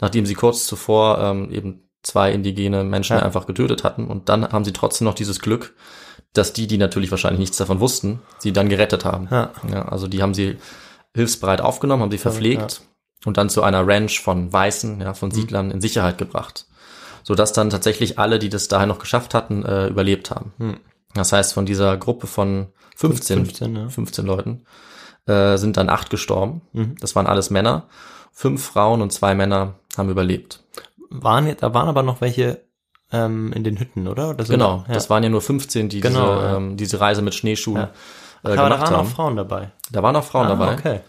Nachdem 0.00 0.26
sie 0.26 0.34
kurz 0.34 0.66
zuvor 0.66 1.18
ähm, 1.20 1.50
eben 1.50 1.83
zwei 2.04 2.32
indigene 2.32 2.84
Menschen 2.84 3.16
Ja. 3.16 3.22
einfach 3.22 3.46
getötet 3.46 3.82
hatten. 3.84 4.06
Und 4.06 4.28
dann 4.28 4.48
haben 4.52 4.64
sie 4.64 4.72
trotzdem 4.72 5.06
noch 5.06 5.14
dieses 5.14 5.40
Glück, 5.40 5.74
dass 6.32 6.52
die, 6.52 6.66
die 6.66 6.78
natürlich 6.78 7.10
wahrscheinlich 7.10 7.40
nichts 7.40 7.56
davon 7.56 7.80
wussten, 7.80 8.20
sie 8.38 8.52
dann 8.52 8.68
gerettet 8.68 9.04
haben. 9.04 9.28
Ja. 9.30 9.50
also 9.88 10.06
die 10.06 10.22
haben 10.22 10.34
sie 10.34 10.58
hilfsbereit 11.14 11.60
aufgenommen, 11.60 12.02
haben 12.02 12.10
sie 12.10 12.18
verpflegt 12.18 12.82
und 13.24 13.36
dann 13.36 13.48
zu 13.48 13.62
einer 13.62 13.86
Ranch 13.86 14.20
von 14.20 14.52
Weißen, 14.52 15.00
ja, 15.00 15.10
Mhm. 15.10 15.14
von 15.14 15.30
Siedlern 15.30 15.70
in 15.70 15.80
Sicherheit 15.80 16.18
gebracht. 16.18 16.66
Sodass 17.22 17.52
dann 17.54 17.70
tatsächlich 17.70 18.18
alle, 18.18 18.38
die 18.38 18.50
das 18.50 18.68
dahin 18.68 18.88
noch 18.88 18.98
geschafft 18.98 19.32
hatten, 19.32 19.64
äh, 19.64 19.86
überlebt 19.88 20.30
haben. 20.30 20.52
Mhm. 20.58 20.76
Das 21.14 21.32
heißt, 21.32 21.54
von 21.54 21.64
dieser 21.64 21.96
Gruppe 21.96 22.26
von 22.26 22.66
15, 22.96 23.46
15, 23.46 23.76
ja. 23.76 23.88
15 23.88 24.26
Leuten 24.26 24.64
äh, 25.26 25.56
sind 25.56 25.76
dann 25.78 25.88
acht 25.88 26.10
gestorben. 26.10 26.60
Mhm. 26.72 26.96
Das 27.00 27.14
waren 27.16 27.26
alles 27.26 27.48
Männer. 27.48 27.86
Fünf 28.32 28.62
Frauen 28.64 29.00
und 29.00 29.12
zwei 29.12 29.34
Männer 29.34 29.74
haben 29.96 30.10
überlebt. 30.10 30.60
Waren 31.22 31.54
da 31.60 31.74
waren 31.74 31.88
aber 31.88 32.02
noch 32.02 32.20
welche 32.20 32.62
ähm, 33.12 33.52
in 33.52 33.64
den 33.64 33.78
Hütten, 33.78 34.08
oder? 34.08 34.28
sind 34.44 34.48
Genau, 34.48 34.84
ja. 34.88 34.94
das 34.94 35.10
waren 35.10 35.22
ja 35.22 35.28
nur 35.28 35.40
15, 35.42 35.88
die 35.88 36.00
Genau, 36.00 36.34
diese, 36.34 36.42
ja. 36.46 36.56
ähm, 36.56 36.76
diese 36.76 37.00
Reise 37.00 37.22
mit 37.22 37.34
Schneeschuhen 37.34 37.76
Ja. 37.76 37.90
äh, 38.44 38.48
aber 38.48 38.56
da 38.56 38.62
gemacht 38.64 38.80
waren 38.82 38.96
haben. 38.96 39.06
auch 39.06 39.10
Frauen 39.10 39.36
dabei. 39.36 39.70
Da 39.92 40.02
waren 40.02 40.16
auch 40.16 40.24
Frauen 40.24 40.46
Ah, 40.46 40.50
dabei. 40.50 40.72
Okay. 40.74 41.00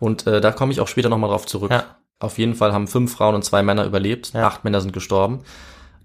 Und 0.00 0.26
äh, 0.26 0.40
da 0.40 0.50
komme 0.52 0.72
ich 0.72 0.80
auch 0.80 0.88
später 0.88 1.08
nochmal 1.08 1.30
drauf 1.30 1.46
zurück. 1.46 1.70
Ja. 1.70 1.84
Auf 2.18 2.38
jeden 2.38 2.54
Fall 2.54 2.72
haben 2.72 2.86
fünf 2.88 3.12
Frauen 3.14 3.34
und 3.34 3.44
zwei 3.44 3.62
Männer 3.62 3.84
überlebt. 3.84 4.32
Ja. 4.32 4.46
Acht 4.46 4.64
Männer 4.64 4.80
sind 4.80 4.92
gestorben. 4.92 5.40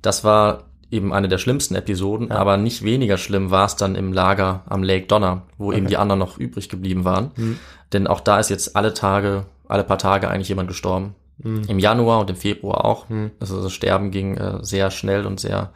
Das 0.01 0.23
war 0.23 0.63
eben 0.91 1.13
eine 1.13 1.27
der 1.27 1.37
schlimmsten 1.37 1.75
Episoden, 1.75 2.31
aber 2.31 2.57
nicht 2.57 2.83
weniger 2.83 3.17
schlimm 3.17 3.51
war 3.51 3.65
es 3.67 3.75
dann 3.75 3.93
im 3.95 4.11
Lager 4.11 4.63
am 4.67 4.81
Lake 4.81 5.05
Donner, 5.05 5.43
wo 5.57 5.71
eben 5.71 5.85
die 5.87 5.97
anderen 5.97 6.17
noch 6.19 6.37
übrig 6.39 6.67
geblieben 6.67 7.05
waren. 7.05 7.31
Mhm. 7.35 7.59
Denn 7.93 8.07
auch 8.07 8.21
da 8.21 8.39
ist 8.39 8.49
jetzt 8.49 8.75
alle 8.75 8.93
Tage, 8.95 9.45
alle 9.67 9.83
paar 9.83 9.99
Tage 9.99 10.29
eigentlich 10.29 10.49
jemand 10.49 10.67
gestorben. 10.67 11.13
Mhm. 11.41 11.63
Im 11.67 11.79
Januar 11.79 12.19
und 12.19 12.29
im 12.29 12.35
Februar 12.35 12.85
auch. 12.85 13.07
Also 13.39 13.61
das 13.61 13.73
Sterben 13.73 14.11
ging 14.11 14.37
äh, 14.37 14.59
sehr 14.61 14.91
schnell 14.91 15.25
und 15.25 15.39
sehr, 15.39 15.71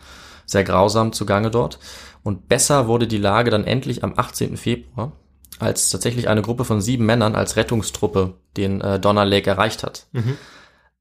sehr 0.45 0.63
grausam 0.63 1.13
zugange 1.13 1.51
dort. 1.51 1.79
Und 2.23 2.47
besser 2.47 2.87
wurde 2.87 3.07
die 3.07 3.17
Lage 3.17 3.51
dann 3.51 3.65
endlich 3.65 4.03
am 4.03 4.13
18. 4.15 4.57
Februar, 4.57 5.11
als 5.59 5.89
tatsächlich 5.89 6.29
eine 6.29 6.41
Gruppe 6.41 6.65
von 6.65 6.81
sieben 6.81 7.05
Männern 7.05 7.35
als 7.35 7.55
Rettungstruppe 7.55 8.35
den 8.57 8.81
äh, 8.81 8.99
Donner 8.99 9.25
Lake 9.25 9.49
erreicht 9.49 9.83
hat. 9.83 10.07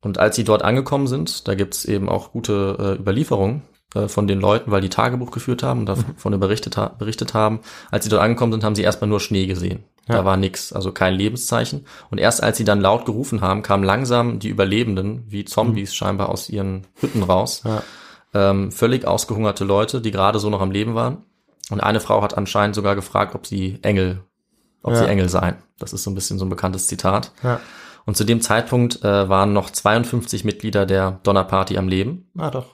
Und 0.01 0.19
als 0.19 0.35
sie 0.37 0.45
dort 0.45 0.63
angekommen 0.63 1.07
sind, 1.07 1.47
da 1.47 1.55
gibt's 1.55 1.85
eben 1.85 2.09
auch 2.09 2.33
gute 2.33 2.97
äh, 2.99 3.01
Überlieferungen 3.01 3.63
äh, 3.95 4.09
von 4.09 4.27
den 4.27 4.41
Leuten, 4.41 4.71
weil 4.71 4.81
die 4.81 4.89
Tagebuch 4.89 5.31
geführt 5.31 5.63
haben 5.63 5.81
und 5.81 5.87
davon 5.87 6.39
berichtet, 6.41 6.77
ha 6.77 6.89
berichtet 6.99 7.35
haben. 7.35 7.61
Als 7.91 8.05
sie 8.05 8.11
dort 8.11 8.23
angekommen 8.23 8.53
sind, 8.53 8.65
haben 8.65 8.75
sie 8.75 8.83
erstmal 8.83 9.09
nur 9.09 9.21
Schnee 9.21 9.47
gesehen. 9.47 9.85
Da 10.09 10.25
war 10.25 10.37
nix, 10.37 10.73
also 10.73 10.91
kein 10.93 11.15
Lebenszeichen. 11.15 11.87
Und 12.11 12.19
erst 12.19 12.43
als 12.43 12.59
sie 12.59 12.65
dann 12.65 12.81
laut 12.81 13.07
gerufen 13.07 13.41
haben, 13.41 13.63
kamen 13.63 13.85
langsam 13.85 14.41
die 14.41 14.49
Überlebenden, 14.49 15.25
wie 15.29 15.45
Zombies 15.45 15.95
scheinbar 15.95 16.29
aus 16.29 16.51
ihren 16.51 16.87
Hütten 17.01 17.23
raus. 17.23 17.63
Ja. 17.65 17.83
Ähm, 18.35 18.73
völlig 18.73 19.07
ausgehungerte 19.07 19.65
Leute, 19.65 20.01
die 20.01 20.11
gerade 20.11 20.39
so 20.41 20.51
noch 20.51 20.61
am 20.61 20.71
Leben 20.73 20.95
waren. 20.97 21.19
Und 21.71 21.81
eine 21.81 22.01
Frau 22.01 22.21
hat 22.21 22.37
anscheinend 22.37 22.75
sogar 22.75 22.97
gefragt, 22.97 23.35
ob 23.37 23.47
sie 23.47 23.79
Engel, 23.83 24.25
ob 24.83 24.93
Ja. 24.95 24.99
sie 24.99 25.07
Engel 25.09 25.29
seien. 25.29 25.55
Das 25.79 25.93
ist 25.93 26.03
so 26.03 26.11
ein 26.11 26.15
bisschen 26.17 26.39
so 26.39 26.45
ein 26.45 26.51
bekanntes 26.51 26.89
Zitat. 26.89 27.31
Ja. 27.45 27.61
Und 28.05 28.17
zu 28.17 28.25
dem 28.25 28.41
Zeitpunkt 28.41 29.05
äh, 29.05 29.29
waren 29.29 29.53
noch 29.53 29.71
52 29.71 30.45
Mitglieder 30.45 30.85
der 30.85 31.21
Donnerparty 31.23 31.79
am 31.79 31.87
Leben 31.87 32.29
Ah, 32.37 32.51
doch. 32.51 32.67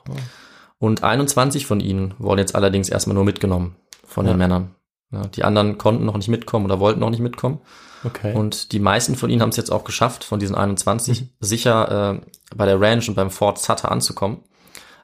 Und 0.78 1.02
21 1.02 1.66
von 1.66 1.80
ihnen 1.80 2.14
wurden 2.18 2.38
jetzt 2.38 2.54
allerdings 2.54 2.88
erstmal 2.88 3.14
nur 3.14 3.24
mitgenommen 3.24 3.76
von 4.06 4.26
Ja. 4.26 4.32
den 4.32 4.38
Männern. 4.38 4.74
Ja, 5.10 5.22
die 5.26 5.42
anderen 5.44 5.78
konnten 5.78 6.04
noch 6.04 6.16
nicht 6.16 6.28
mitkommen 6.28 6.66
oder 6.66 6.80
wollten 6.80 7.00
noch 7.00 7.10
nicht 7.10 7.20
mitkommen. 7.20 7.60
Okay. 8.04 8.34
Und 8.34 8.72
die 8.72 8.78
meisten 8.78 9.16
von 9.16 9.30
ihnen 9.30 9.40
haben 9.42 9.48
es 9.48 9.56
jetzt 9.56 9.72
auch 9.72 9.84
geschafft, 9.84 10.22
von 10.22 10.38
diesen 10.38 10.54
21 10.54 11.22
Mhm. 11.22 11.28
sicher 11.40 12.12
äh, 12.20 12.54
bei 12.54 12.66
der 12.66 12.80
Ranch 12.80 13.08
und 13.08 13.14
beim 13.14 13.30
Fort 13.30 13.58
Sutter 13.58 13.90
anzukommen. 13.90 14.38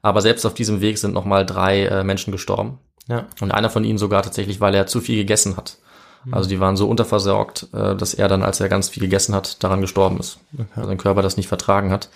Aber 0.02 0.20
selbst 0.20 0.44
auf 0.44 0.54
diesem 0.54 0.80
Weg 0.82 0.98
sind 0.98 1.14
nochmal 1.14 1.46
drei 1.46 1.86
äh, 1.86 2.04
Menschen 2.04 2.30
gestorben. 2.32 2.78
ja. 3.08 3.26
Und 3.40 3.50
einer 3.52 3.70
von 3.70 3.84
ihnen 3.84 3.98
sogar 3.98 4.22
tatsächlich, 4.22 4.60
weil 4.60 4.74
er 4.74 4.86
zu 4.86 5.00
viel 5.00 5.16
gegessen 5.16 5.56
hat. 5.56 5.78
Mhm. 6.24 6.34
Also 6.34 6.48
die 6.48 6.60
waren 6.60 6.76
so 6.76 6.86
unterversorgt, 6.88 7.68
äh, 7.72 7.96
dass 7.96 8.14
er 8.14 8.28
dann, 8.28 8.42
als 8.42 8.60
er 8.60 8.68
ganz 8.68 8.88
viel 8.90 9.02
gegessen 9.02 9.34
hat, 9.34 9.62
daran 9.64 9.80
gestorben 9.80 10.18
ist. 10.20 10.38
Weil 10.74 10.86
sein 10.86 10.98
Körper 10.98 11.22
das 11.22 11.36
nicht 11.38 11.48
vertragen 11.48 11.90
hat. 11.90 12.08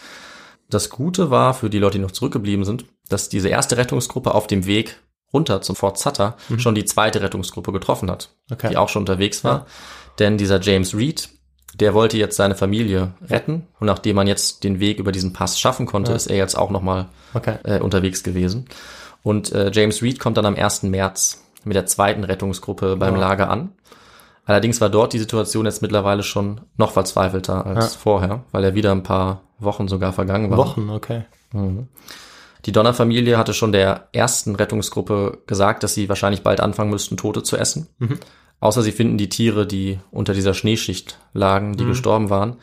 Das 0.70 0.90
Gute 0.90 1.30
war 1.30 1.54
für 1.54 1.70
die 1.70 1.78
Leute, 1.78 1.98
die 1.98 2.02
noch 2.04 2.10
zurückgeblieben 2.10 2.64
sind, 2.64 2.84
dass 3.08 3.28
diese 3.28 3.48
erste 3.48 3.76
Rettungsgruppe 3.76 4.34
auf 4.34 4.46
dem 4.46 4.66
Weg 4.66 4.98
runter 5.32 5.60
zum 5.62 5.76
Fort 5.76 5.98
Sutter 5.98 6.36
schon 6.58 6.74
die 6.74 6.84
zweite 6.84 7.20
Rettungsgruppe 7.22 7.72
getroffen 7.72 8.10
hat, 8.10 8.30
Mhm. 8.48 8.54
Okay. 8.54 8.68
die 8.70 8.76
auch 8.76 8.88
schon 8.88 9.02
unterwegs 9.02 9.44
war. 9.44 9.66
Denn 10.18 10.36
dieser 10.38 10.60
James 10.60 10.94
Reed, 10.96 11.28
der 11.74 11.94
wollte 11.94 12.16
jetzt 12.16 12.36
seine 12.36 12.54
Familie 12.54 13.12
retten 13.28 13.66
und 13.78 13.86
nachdem 13.86 14.16
man 14.16 14.26
jetzt 14.26 14.64
den 14.64 14.80
Weg 14.80 14.98
über 14.98 15.12
diesen 15.12 15.32
Pass 15.32 15.60
schaffen 15.60 15.86
konnte, 15.86 16.12
ist 16.12 16.26
er 16.28 16.36
jetzt 16.36 16.56
auch 16.56 16.70
nochmal 16.70 17.06
Okay. 17.34 17.56
äh, 17.64 17.78
unterwegs 17.80 18.22
gewesen. 18.22 18.66
Und 19.22 19.52
äh, 19.52 19.70
James 19.72 20.02
Reed 20.02 20.18
kommt 20.18 20.36
dann 20.38 20.46
am 20.46 20.54
1. 20.56 20.84
März 20.84 21.44
mit 21.64 21.76
der 21.76 21.86
zweiten 21.86 22.24
Rettungsgruppe 22.24 22.96
beim 22.96 23.16
Lager 23.16 23.50
an. 23.50 23.72
Allerdings 24.48 24.80
war 24.80 24.88
dort 24.88 25.12
die 25.12 25.18
Situation 25.18 25.66
jetzt 25.66 25.82
mittlerweile 25.82 26.22
schon 26.22 26.62
noch 26.78 26.92
verzweifelter 26.92 27.66
als 27.66 27.92
Ja. 27.92 28.00
vorher, 28.00 28.44
weil 28.50 28.64
er 28.64 28.74
wieder 28.74 28.92
ein 28.92 29.02
paar 29.02 29.42
Wochen 29.58 29.88
sogar 29.88 30.14
vergangen 30.14 30.50
war. 30.50 30.56
Wochen, 30.56 30.88
okay. 30.88 31.24
Die 32.64 32.72
Donner-Familie 32.72 33.36
hatte 33.36 33.52
schon 33.52 33.72
der 33.72 34.08
ersten 34.12 34.54
Rettungsgruppe 34.54 35.42
gesagt, 35.46 35.82
dass 35.82 35.92
sie 35.92 36.08
wahrscheinlich 36.08 36.42
bald 36.42 36.60
anfangen 36.60 36.90
müssten, 36.90 37.18
Tote 37.18 37.42
zu 37.42 37.58
essen. 37.58 37.88
Außer 38.58 38.80
sie 38.80 38.92
finden 38.92 39.18
die 39.18 39.28
Tiere, 39.28 39.66
die 39.66 39.98
unter 40.10 40.32
dieser 40.32 40.54
Schneeschicht 40.54 41.18
lagen, 41.34 41.76
die 41.76 41.84
gestorben 41.84 42.30
waren. 42.30 42.56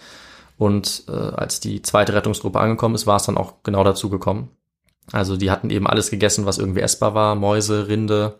Und 0.57 1.03
äh, 1.07 1.11
als 1.11 1.59
die 1.59 1.83
zweite 1.83 2.13
Rettungsgruppe 2.13 2.59
angekommen 2.59 2.95
ist, 2.95 3.05
war 3.05 3.17
es 3.17 3.25
dann 3.27 3.37
auch 3.37 3.61
genau 3.61 3.83
dazu 3.83 4.09
gekommen. 4.09 4.49
Also 5.11 5.37
die 5.37 5.51
hatten 5.51 5.69
eben 5.69 5.87
alles 5.87 6.09
gegessen, 6.09 6.45
was 6.45 6.57
irgendwie 6.57 6.81
essbar 6.81 7.13
war. 7.13 7.35
Mäuse, 7.35 7.87
Rinde, 7.87 8.37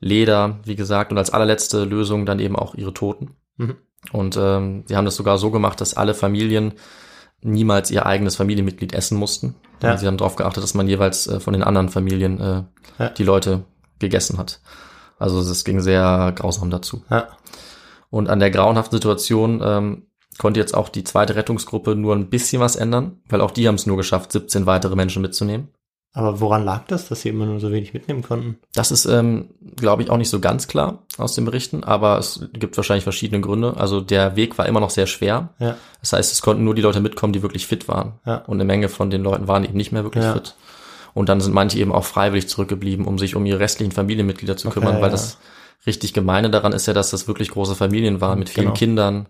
Leder, 0.00 0.58
wie 0.64 0.76
gesagt. 0.76 1.10
Und 1.12 1.18
als 1.18 1.30
allerletzte 1.30 1.84
Lösung 1.84 2.24
dann 2.26 2.38
eben 2.38 2.56
auch 2.56 2.74
ihre 2.74 2.94
Toten. 2.94 3.36
Mhm. 3.56 3.76
Und 4.12 4.36
ähm, 4.40 4.84
sie 4.86 4.96
haben 4.96 5.06
das 5.06 5.16
sogar 5.16 5.38
so 5.38 5.50
gemacht, 5.50 5.80
dass 5.80 5.94
alle 5.94 6.14
Familien 6.14 6.74
niemals 7.42 7.90
ihr 7.90 8.06
eigenes 8.06 8.36
Familienmitglied 8.36 8.92
essen 8.94 9.18
mussten. 9.18 9.54
Ja. 9.82 9.96
Sie 9.98 10.06
haben 10.06 10.16
darauf 10.16 10.36
geachtet, 10.36 10.62
dass 10.62 10.74
man 10.74 10.88
jeweils 10.88 11.26
äh, 11.26 11.40
von 11.40 11.52
den 11.52 11.62
anderen 11.62 11.88
Familien 11.88 12.40
äh, 12.40 12.62
Ja. 12.98 13.08
die 13.10 13.24
Leute 13.24 13.64
gegessen 13.98 14.38
hat. 14.38 14.60
Also 15.18 15.40
es 15.40 15.64
ging 15.64 15.80
sehr 15.80 16.32
grausam 16.36 16.70
dazu. 16.70 17.02
Ja. 17.10 17.28
Und 18.10 18.28
an 18.28 18.38
der 18.40 18.50
grauenhaften 18.50 18.96
Situation 18.96 19.60
ähm, 19.64 20.06
konnte 20.38 20.60
jetzt 20.60 20.74
auch 20.74 20.88
die 20.88 21.04
zweite 21.04 21.34
Rettungsgruppe 21.36 21.94
nur 21.96 22.14
ein 22.14 22.28
bisschen 22.30 22.60
was 22.60 22.76
ändern, 22.76 23.20
weil 23.28 23.40
auch 23.40 23.50
die 23.50 23.66
haben 23.68 23.74
es 23.76 23.86
nur 23.86 23.96
geschafft, 23.96 24.32
17 24.32 24.66
weitere 24.66 24.96
Menschen 24.96 25.22
mitzunehmen. 25.22 25.68
Aber 26.16 26.40
woran 26.40 26.64
lag 26.64 26.82
das, 26.86 27.08
dass 27.08 27.22
sie 27.22 27.28
immer 27.30 27.44
nur 27.44 27.58
so 27.58 27.72
wenig 27.72 27.92
mitnehmen 27.92 28.22
konnten? 28.22 28.56
Das 28.72 28.92
ist, 28.92 29.04
ähm, 29.04 29.48
glaube 29.74 30.02
ich, 30.04 30.10
auch 30.10 30.16
nicht 30.16 30.30
so 30.30 30.38
ganz 30.38 30.68
klar 30.68 31.00
aus 31.18 31.34
den 31.34 31.44
Berichten, 31.44 31.82
aber 31.82 32.18
es 32.18 32.46
gibt 32.52 32.76
wahrscheinlich 32.76 33.02
verschiedene 33.02 33.40
Gründe. 33.40 33.74
Also 33.76 34.00
der 34.00 34.36
Weg 34.36 34.56
war 34.56 34.66
immer 34.66 34.78
noch 34.78 34.90
sehr 34.90 35.08
schwer. 35.08 35.48
Ja. 35.58 35.76
Das 36.00 36.12
heißt, 36.12 36.32
es 36.32 36.40
konnten 36.40 36.62
nur 36.62 36.76
die 36.76 36.82
Leute 36.82 37.00
mitkommen, 37.00 37.32
die 37.32 37.42
wirklich 37.42 37.66
fit 37.66 37.88
waren. 37.88 38.12
Ja. 38.24 38.36
Und 38.46 38.58
eine 38.58 38.64
Menge 38.64 38.88
von 38.88 39.10
den 39.10 39.24
Leuten 39.24 39.48
waren 39.48 39.64
eben 39.64 39.76
nicht 39.76 39.90
mehr 39.90 40.04
wirklich 40.04 40.22
Ja. 40.22 40.34
fit. 40.34 40.54
Und 41.14 41.28
dann 41.28 41.40
sind 41.40 41.52
manche 41.52 41.78
eben 41.78 41.92
auch 41.92 42.04
freiwillig 42.04 42.48
zurückgeblieben, 42.48 43.06
um 43.06 43.18
sich 43.18 43.34
um 43.34 43.44
ihre 43.44 43.58
restlichen 43.58 43.92
Familienmitglieder 43.92 44.56
zu 44.56 44.68
Okay, 44.68 44.78
kümmern, 44.80 45.00
weil 45.02 45.10
das 45.10 45.38
richtig 45.84 46.12
gemeine 46.12 46.48
daran 46.48 46.72
ist 46.72 46.86
ja, 46.86 46.92
dass 46.92 47.10
das 47.10 47.26
wirklich 47.26 47.50
große 47.50 47.74
Familien 47.74 48.20
waren 48.20 48.38
mit 48.38 48.48
vielen 48.50 48.66
Genau. 48.66 48.76
Kindern. 48.78 49.26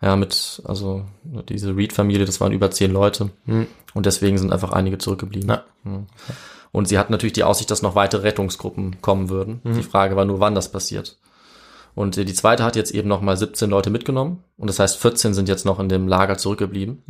Ja, 0.00 0.14
mit, 0.14 0.62
also 0.64 1.04
diese 1.48 1.76
Reed-Familie, 1.76 2.24
das 2.24 2.40
waren 2.40 2.52
über 2.52 2.70
zehn 2.70 2.92
Leute. 2.92 3.30
Und 3.94 4.06
deswegen 4.06 4.38
sind 4.38 4.52
einfach 4.52 4.72
einige 4.72 4.98
zurückgeblieben. 4.98 5.48
Ja. 5.48 5.64
Mhm. 5.82 6.06
Und 6.70 6.86
sie 6.86 6.98
hatten 6.98 7.12
natürlich 7.12 7.32
die 7.32 7.44
Aussicht, 7.44 7.70
dass 7.70 7.82
noch 7.82 7.94
weitere 7.94 8.22
Rettungsgruppen 8.22 9.00
kommen 9.00 9.28
würden. 9.28 9.60
Die 9.64 9.82
Frage 9.82 10.14
war 10.16 10.24
nur, 10.24 10.38
wann 10.38 10.54
das 10.54 10.70
passiert. 10.70 11.18
Und 11.94 12.16
äh, 12.16 12.24
die 12.24 12.34
zweite 12.34 12.62
hat 12.62 12.76
jetzt 12.76 12.92
eben 12.92 13.08
noch 13.08 13.22
mal 13.22 13.36
17 13.36 13.68
Leute 13.70 13.90
mitgenommen. 13.90 14.44
Und 14.56 14.68
das 14.68 14.78
heißt, 14.78 14.98
14 14.98 15.34
sind 15.34 15.48
jetzt 15.48 15.64
noch 15.64 15.80
in 15.80 15.88
dem 15.88 16.06
Lager 16.06 16.38
zurückgeblieben. 16.38 17.02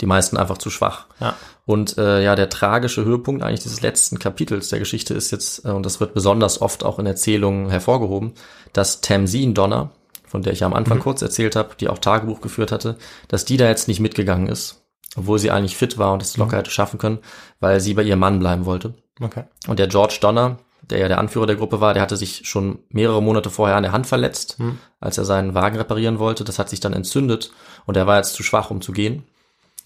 Die 0.00 0.06
meisten 0.06 0.38
einfach 0.38 0.56
zu 0.56 0.70
schwach. 0.70 1.04
Ja. 1.20 1.36
Und 1.66 1.98
äh, 1.98 2.24
ja, 2.24 2.36
der 2.36 2.48
tragische 2.48 3.04
Höhepunkt 3.04 3.42
eigentlich 3.42 3.60
dieses 3.60 3.82
letzten 3.82 4.18
Kapitels 4.18 4.70
der 4.70 4.78
Geschichte 4.78 5.12
ist 5.12 5.30
jetzt, 5.30 5.66
äh, 5.66 5.72
und 5.72 5.84
das 5.84 6.00
wird 6.00 6.14
besonders 6.14 6.62
oft 6.62 6.84
auch 6.84 6.98
in 6.98 7.04
Erzählungen 7.04 7.68
hervorgehoben, 7.68 8.32
dass 8.72 9.02
Tamsin 9.02 9.52
Donner, 9.52 9.90
von 10.30 10.42
der 10.42 10.52
ich 10.52 10.60
ja 10.60 10.66
am 10.66 10.74
Anfang 10.74 11.00
kurz 11.00 11.22
erzählt 11.22 11.56
habe, 11.56 11.74
die 11.80 11.88
auch 11.88 11.98
Tagebuch 11.98 12.40
geführt 12.40 12.70
hatte, 12.70 12.96
dass 13.26 13.44
die 13.44 13.56
da 13.56 13.66
jetzt 13.66 13.88
nicht 13.88 13.98
mitgegangen 13.98 14.46
ist, 14.46 14.84
obwohl 15.16 15.40
sie 15.40 15.50
eigentlich 15.50 15.76
fit 15.76 15.98
war 15.98 16.12
und 16.12 16.22
es 16.22 16.36
locker 16.36 16.56
hätte 16.56 16.70
schaffen 16.70 16.98
können, 16.98 17.18
weil 17.58 17.80
sie 17.80 17.94
bei 17.94 18.04
ihrem 18.04 18.20
Mann 18.20 18.38
bleiben 18.38 18.64
wollte. 18.64 18.94
Okay. 19.20 19.42
Und 19.66 19.80
der 19.80 19.88
George 19.88 20.18
Donner, 20.20 20.58
der 20.82 20.98
ja 20.98 21.08
der 21.08 21.18
Anführer 21.18 21.46
der 21.46 21.56
Gruppe 21.56 21.80
war, 21.80 21.94
der 21.94 22.02
hatte 22.02 22.16
sich 22.16 22.42
schon 22.44 22.78
mehrere 22.90 23.20
Monate 23.20 23.50
vorher 23.50 23.76
an 23.76 23.82
der 23.82 23.90
Hand 23.90 24.06
verletzt, 24.06 24.58
als 25.00 25.18
er 25.18 25.24
seinen 25.24 25.54
Wagen 25.54 25.76
reparieren 25.76 26.20
wollte. 26.20 26.44
Das 26.44 26.60
hat 26.60 26.68
sich 26.68 26.78
dann 26.78 26.92
entzündet 26.92 27.50
und 27.86 27.96
er 27.96 28.06
war 28.06 28.18
jetzt 28.18 28.34
zu 28.34 28.44
schwach, 28.44 28.70
um 28.70 28.80
zu 28.80 28.92
gehen. 28.92 29.24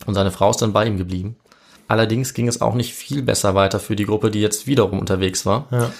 Und 0.05 0.12
seine 0.12 0.30
Frau 0.30 0.51
ist 0.51 0.61
dann 0.61 0.74
bei 0.74 0.84
ihm 0.84 0.99
geblieben. 0.99 1.36
Allerdings 1.88 2.34
ging 2.34 2.49
es 2.49 2.61
auch 2.61 2.74
nicht 2.74 2.95
viel 2.95 3.22
besser 3.22 3.55
weiter 3.55 3.80
für 3.80 3.97
die 3.97 4.07
Gruppe, 4.07 4.30
die 4.30 4.40
jetzt 4.40 4.66
wiederum 4.66 4.99
unterwegs 4.99 5.47
war. 5.47 5.66
Ja. 5.70 5.90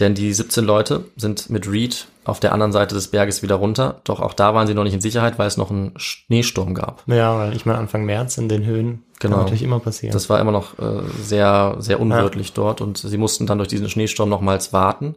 Denn 0.00 0.14
die 0.14 0.32
17 0.32 0.64
Leute 0.64 1.04
sind 1.16 1.50
mit 1.50 1.70
Reed 1.70 2.08
auf 2.24 2.40
der 2.40 2.52
anderen 2.52 2.72
Seite 2.72 2.94
des 2.96 3.08
Berges 3.08 3.42
wieder 3.42 3.54
runter. 3.56 4.00
Doch 4.04 4.18
auch 4.20 4.34
da 4.34 4.54
waren 4.54 4.66
sie 4.66 4.74
noch 4.74 4.82
nicht 4.82 4.94
in 4.94 5.00
Sicherheit, 5.00 5.38
weil 5.38 5.46
es 5.46 5.56
noch 5.56 5.70
einen 5.70 5.92
Schneesturm 5.96 6.74
gab. 6.74 7.04
Ja, 7.06 7.38
weil 7.38 7.54
ich 7.54 7.64
meine, 7.64 7.78
Anfang 7.78 8.04
März 8.04 8.38
in 8.38 8.48
den 8.48 8.64
Höhen 8.64 9.04
Genau. 9.20 9.36
kann 9.36 9.44
natürlich 9.44 9.62
immer 9.62 9.78
passieren. 9.78 10.12
Das 10.12 10.28
war 10.28 10.40
immer 10.40 10.50
noch 10.50 10.78
äh, 10.80 11.02
sehr, 11.22 11.76
sehr 11.78 12.00
unwirtlich 12.00 12.52
dort 12.52 12.80
und 12.80 12.98
sie 12.98 13.16
mussten 13.18 13.46
dann 13.46 13.58
durch 13.58 13.68
diesen 13.68 13.88
Schneesturm 13.88 14.28
nochmals 14.28 14.72
warten. 14.72 15.14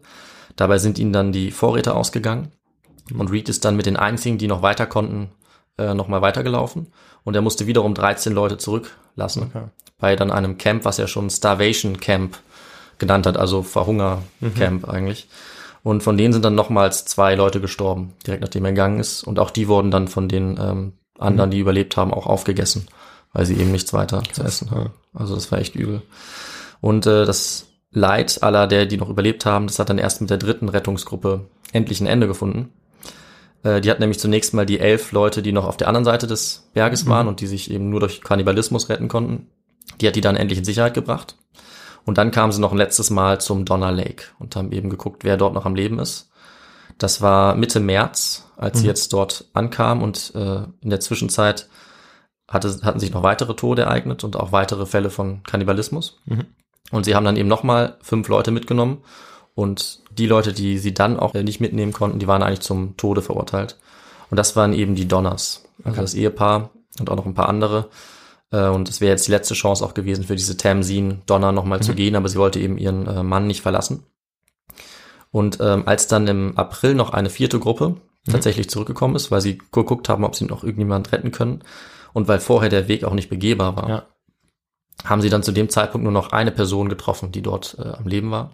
Dabei 0.56 0.78
sind 0.78 1.00
ihnen 1.00 1.12
dann 1.14 1.32
die 1.32 1.50
Vorräte 1.52 1.96
ausgegangen 1.96 2.52
und 3.18 3.32
Reed 3.32 3.50
ist 3.50 3.66
dann 3.66 3.76
mit 3.76 3.86
den 3.88 3.98
einzigen, 3.98 4.38
die 4.38 4.48
noch 4.48 4.62
weiter 4.62 4.86
konnten, 4.86 5.30
äh, 5.80 5.94
nochmal 5.96 6.22
weitergelaufen 6.22 6.88
und 7.24 7.36
er 7.36 7.42
musste 7.42 7.66
wiederum 7.68 7.96
13 7.96 8.32
Leute 8.34 8.58
zurücklassen 8.58 9.52
Okay. 9.54 9.66
bei 10.00 10.16
dann 10.16 10.32
einem 10.32 10.58
Camp, 10.60 10.86
was 10.86 11.00
er 11.00 11.08
schon 11.08 11.30
Starvation 11.30 12.00
Camp 12.00 12.38
genannt 13.00 13.26
hat, 13.26 13.38
also 13.38 13.64
Verhunger 13.64 14.24
Camp 14.56 14.88
eigentlich. 14.88 15.28
Und 15.84 16.04
von 16.04 16.18
denen 16.18 16.34
sind 16.34 16.44
dann 16.44 16.56
nochmals 16.56 17.06
zwei 17.06 17.36
Leute 17.36 17.62
gestorben, 17.62 18.14
direkt 18.26 18.42
nachdem 18.42 18.66
er 18.66 18.72
gegangen 18.72 19.00
ist. 19.00 19.24
Und 19.24 19.40
auch 19.40 19.52
die 19.52 19.68
wurden 19.68 19.90
dann 19.90 20.08
von 20.08 20.28
den 20.28 20.60
ähm, 20.60 20.94
anderen, 21.18 21.52
die 21.52 21.60
überlebt 21.60 21.96
haben, 21.96 22.14
auch 22.14 22.26
aufgegessen, 22.26 22.88
weil 23.32 23.46
sie 23.46 23.56
eben 23.56 23.72
nichts 23.72 23.94
weiter 23.94 24.22
zu 24.32 24.44
essen 24.44 24.72
haben. 24.72 24.92
Also 25.14 25.36
das 25.36 25.50
war 25.52 25.60
echt 25.60 25.76
übel. 25.76 26.02
Und 26.82 27.06
äh, 27.06 27.26
das 27.26 27.68
Leid 27.92 28.44
aller, 28.44 28.68
der 28.68 28.86
die 28.86 28.98
noch 28.98 29.10
überlebt 29.10 29.46
haben, 29.46 29.68
das 29.68 29.80
hat 29.80 29.90
dann 29.90 29.98
erst 29.98 30.20
mit 30.20 30.30
der 30.30 30.38
dritten 30.38 30.70
Rettungsgruppe 30.70 31.46
endlich 31.72 32.02
ein 32.02 32.08
Ende 32.08 32.28
gefunden. 32.28 32.74
Äh, 33.64 33.82
die 33.82 33.90
hat 33.90 34.00
nämlich 34.00 34.20
zunächst 34.20 34.54
mal 34.54 34.66
die 34.66 34.80
elf 34.80 35.12
Leute, 35.14 35.42
die 35.42 35.54
noch 35.54 35.66
auf 35.66 35.78
der 35.78 35.88
anderen 35.88 36.06
Seite 36.06 36.28
des 36.28 36.70
Berges 36.74 37.08
waren 37.08 37.28
und 37.28 37.40
die 37.40 37.48
sich 37.48 37.72
eben 37.72 37.90
nur 37.90 38.02
durch 38.02 38.22
Kannibalismus 38.22 38.90
retten 38.90 39.08
konnten. 39.08 39.48
Die 40.02 40.08
hat 40.08 40.16
die 40.16 40.22
dann 40.22 40.36
endlich 40.36 40.60
in 40.60 40.66
Sicherheit 40.66 40.94
gebracht. 40.94 41.37
Und 42.08 42.18
dann 42.18 42.32
kamen 42.32 42.54
sie 42.54 42.62
noch 42.62 42.72
ein 42.72 42.78
letztes 42.78 43.10
Mal 43.10 43.42
zum 43.42 43.66
Donner 43.66 43.92
Lake 43.92 44.28
und 44.40 44.56
haben 44.56 44.72
eben 44.72 44.90
geguckt, 44.90 45.26
wer 45.26 45.36
dort 45.36 45.54
noch 45.54 45.66
am 45.66 45.76
Leben 45.76 46.00
ist. 46.00 46.32
Das 46.98 47.22
war 47.22 47.54
Mitte 47.54 47.82
März, 47.82 48.50
als 48.56 48.80
sie 48.80 48.88
jetzt 48.88 49.12
dort 49.12 49.50
ankamen 49.54 50.02
und 50.02 50.34
äh, 50.34 50.64
in 50.80 50.90
der 50.90 51.02
Zwischenzeit 51.02 51.68
hatte, 52.48 52.80
hatten 52.84 53.02
sich 53.02 53.12
noch 53.12 53.24
weitere 53.24 53.56
Tode 53.56 53.82
ereignet 53.82 54.24
und 54.24 54.38
auch 54.38 54.54
weitere 54.54 54.86
Fälle 54.86 55.10
von 55.10 55.44
Kannibalismus. 55.44 56.22
Und 56.92 57.04
sie 57.04 57.14
haben 57.14 57.26
dann 57.26 57.36
eben 57.36 57.50
nochmal 57.50 57.98
fünf 58.02 58.30
Leute 58.30 58.52
mitgenommen 58.52 59.04
und 59.54 60.00
die 60.10 60.28
Leute, 60.28 60.54
die 60.54 60.78
sie 60.78 60.94
dann 60.94 61.20
auch 61.20 61.36
äh, 61.36 61.44
nicht 61.44 61.60
mitnehmen 61.60 61.92
konnten, 61.92 62.20
die 62.20 62.28
waren 62.28 62.42
eigentlich 62.42 62.62
zum 62.62 62.96
Tode 62.96 63.22
verurteilt. 63.22 63.78
Und 64.30 64.38
das 64.38 64.56
waren 64.56 64.72
eben 64.72 64.96
die 64.96 65.10
Donners, 65.10 65.66
also 65.84 66.00
das 66.02 66.14
Ehepaar 66.14 66.70
und 67.00 67.10
auch 67.10 67.18
noch 67.18 67.26
ein 67.26 67.34
paar 67.34 67.50
andere. 67.50 67.90
Äh, 68.52 68.68
Und 68.68 68.90
es 68.90 69.02
wäre 69.02 69.12
jetzt 69.12 69.28
die 69.28 69.32
letzte 69.32 69.54
Chance 69.54 69.84
auch 69.86 69.94
gewesen 69.94 70.24
für 70.24 70.36
diese 70.36 70.58
Tamsin 70.58 71.22
Donner 71.26 71.52
nochmal 71.52 71.82
zu 71.82 71.94
gehen, 71.94 72.16
aber 72.16 72.30
sie 72.30 72.38
wollte 72.38 72.60
eben 72.60 72.78
ihren 72.78 73.08
äh, 73.08 73.24
Mann 73.24 73.48
nicht 73.48 73.62
verlassen. 73.62 74.04
Und 75.32 75.60
ähm, 75.62 75.84
als 75.86 76.08
dann 76.08 76.28
im 76.28 76.58
April 76.58 76.96
noch 76.96 77.12
eine 77.12 77.30
vierte 77.30 77.60
Gruppe 77.60 77.98
tatsächlich 78.30 78.70
zurückgekommen 78.70 79.16
ist, 79.16 79.32
weil 79.32 79.42
sie 79.42 79.58
geguckt 79.72 80.10
haben, 80.10 80.24
ob 80.24 80.36
sie 80.36 80.46
noch 80.46 80.64
irgendjemand 80.64 81.12
retten 81.12 81.32
können 81.32 81.62
und 82.14 82.28
weil 82.28 82.40
vorher 82.40 82.70
der 82.70 82.88
Weg 82.88 83.04
auch 83.04 83.14
nicht 83.14 83.30
begehbar 83.30 83.76
war, 83.76 83.90
Ja. 83.90 84.04
haben 85.06 85.22
sie 85.22 85.30
dann 85.30 85.44
zu 85.44 85.52
dem 85.52 85.70
Zeitpunkt 85.70 86.04
nur 86.04 86.12
noch 86.14 86.32
eine 86.32 86.52
Person 86.52 86.90
getroffen, 86.90 87.32
die 87.32 87.42
dort 87.42 87.78
äh, 87.80 87.88
am 87.90 88.06
Leben 88.08 88.32
war. 88.32 88.52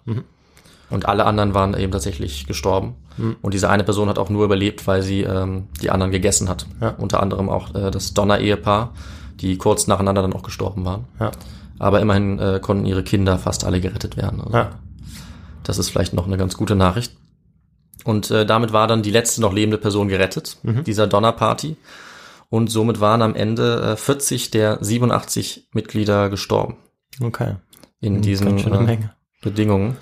Und 0.89 1.07
alle 1.07 1.25
anderen 1.25 1.53
waren 1.55 1.73
eben 1.75 1.91
tatsächlich 1.91 2.45
gestorben. 2.45 2.95
Und 3.41 3.53
diese 3.53 3.69
eine 3.69 3.83
Person 3.83 4.09
hat 4.09 4.19
auch 4.19 4.29
nur 4.29 4.43
überlebt, 4.45 4.85
weil 4.85 5.01
sie 5.01 5.21
ähm, 5.21 5.67
die 5.81 5.89
anderen 5.89 6.11
gegessen 6.11 6.49
hat. 6.49 6.67
Ja. 6.81 6.89
Unter 6.97 7.21
anderem 7.23 7.49
auch 7.49 7.73
äh, 7.73 7.89
das 7.89 8.13
Donner-Ehepaar, 8.13 8.93
die 9.39 9.57
kurz 9.57 9.87
nacheinander 9.87 10.21
dann 10.21 10.33
auch 10.33 10.43
gestorben 10.43 10.85
waren. 10.85 11.05
Ja. 11.19 11.31
Aber 11.79 11.99
immerhin 12.01 12.39
äh, 12.39 12.59
konnten 12.61 12.85
ihre 12.85 13.03
Kinder 13.03 13.37
fast 13.39 13.65
alle 13.65 13.81
gerettet 13.81 14.17
werden. 14.17 14.41
Also 14.41 14.53
Ja. 14.55 14.71
Das 15.63 15.77
ist 15.77 15.89
vielleicht 15.89 16.13
noch 16.13 16.27
eine 16.27 16.37
ganz 16.37 16.57
gute 16.57 16.75
Nachricht. 16.75 17.15
Und 18.03 18.29
äh, 18.31 18.45
damit 18.45 18.73
war 18.73 18.87
dann 18.87 19.01
die 19.01 19.11
letzte 19.11 19.39
noch 19.41 19.53
lebende 19.53 19.77
Person 19.77 20.09
gerettet, 20.09 20.57
dieser 20.63 21.07
Donnerparty. 21.07 21.77
Und 22.49 22.69
somit 22.69 22.99
waren 22.99 23.21
am 23.21 23.33
Ende 23.33 23.93
äh, 23.93 23.95
40 23.95 24.51
der 24.51 24.77
87 24.83 25.69
Mitglieder 25.73 26.29
gestorben 26.29 26.75
Okay. 27.21 27.55
in 28.01 28.21
diesen 28.21 28.47
Ganz 28.47 28.61
schöne 28.61 28.91
äh. 28.93 28.97
Bedingungen. 29.41 29.97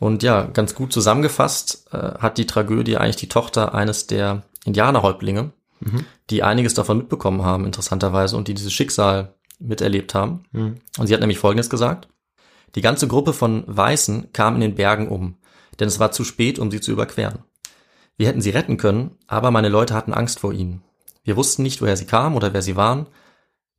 Und 0.00 0.22
ja, 0.22 0.42
ganz 0.42 0.74
gut 0.74 0.92
zusammengefasst 0.92 1.86
äh, 1.92 1.96
hat 2.18 2.38
die 2.38 2.46
Tragödie 2.46 2.96
eigentlich 2.96 3.16
die 3.16 3.28
Tochter 3.28 3.74
eines 3.74 4.06
der 4.06 4.42
Indianerhäuptlinge, 4.64 5.50
die 6.30 6.42
einiges 6.42 6.74
davon 6.74 6.98
mitbekommen 6.98 7.42
haben, 7.42 7.64
interessanterweise, 7.64 8.36
und 8.36 8.48
die 8.48 8.54
dieses 8.54 8.72
Schicksal 8.72 9.34
miterlebt 9.58 10.14
haben. 10.14 10.42
Und 10.98 11.06
sie 11.06 11.14
hat 11.14 11.20
nämlich 11.20 11.38
Folgendes 11.38 11.70
gesagt. 11.70 12.08
Die 12.74 12.82
ganze 12.82 13.08
Gruppe 13.08 13.32
von 13.32 13.64
Weißen 13.66 14.32
kam 14.32 14.54
in 14.56 14.60
den 14.60 14.74
Bergen 14.74 15.08
um, 15.08 15.36
denn 15.80 15.88
es 15.88 15.98
war 15.98 16.12
zu 16.12 16.24
spät, 16.24 16.58
um 16.58 16.70
sie 16.70 16.80
zu 16.80 16.92
überqueren. 16.92 17.40
Wir 18.16 18.28
hätten 18.28 18.40
sie 18.40 18.50
retten 18.50 18.76
können, 18.76 19.12
aber 19.26 19.50
meine 19.50 19.68
Leute 19.68 19.94
hatten 19.94 20.12
Angst 20.12 20.40
vor 20.40 20.52
ihnen. 20.52 20.82
Wir 21.24 21.36
wussten 21.36 21.62
nicht, 21.62 21.80
woher 21.80 21.96
sie 21.96 22.06
kamen 22.06 22.36
oder 22.36 22.52
wer 22.52 22.62
sie 22.62 22.76
waren. 22.76 23.06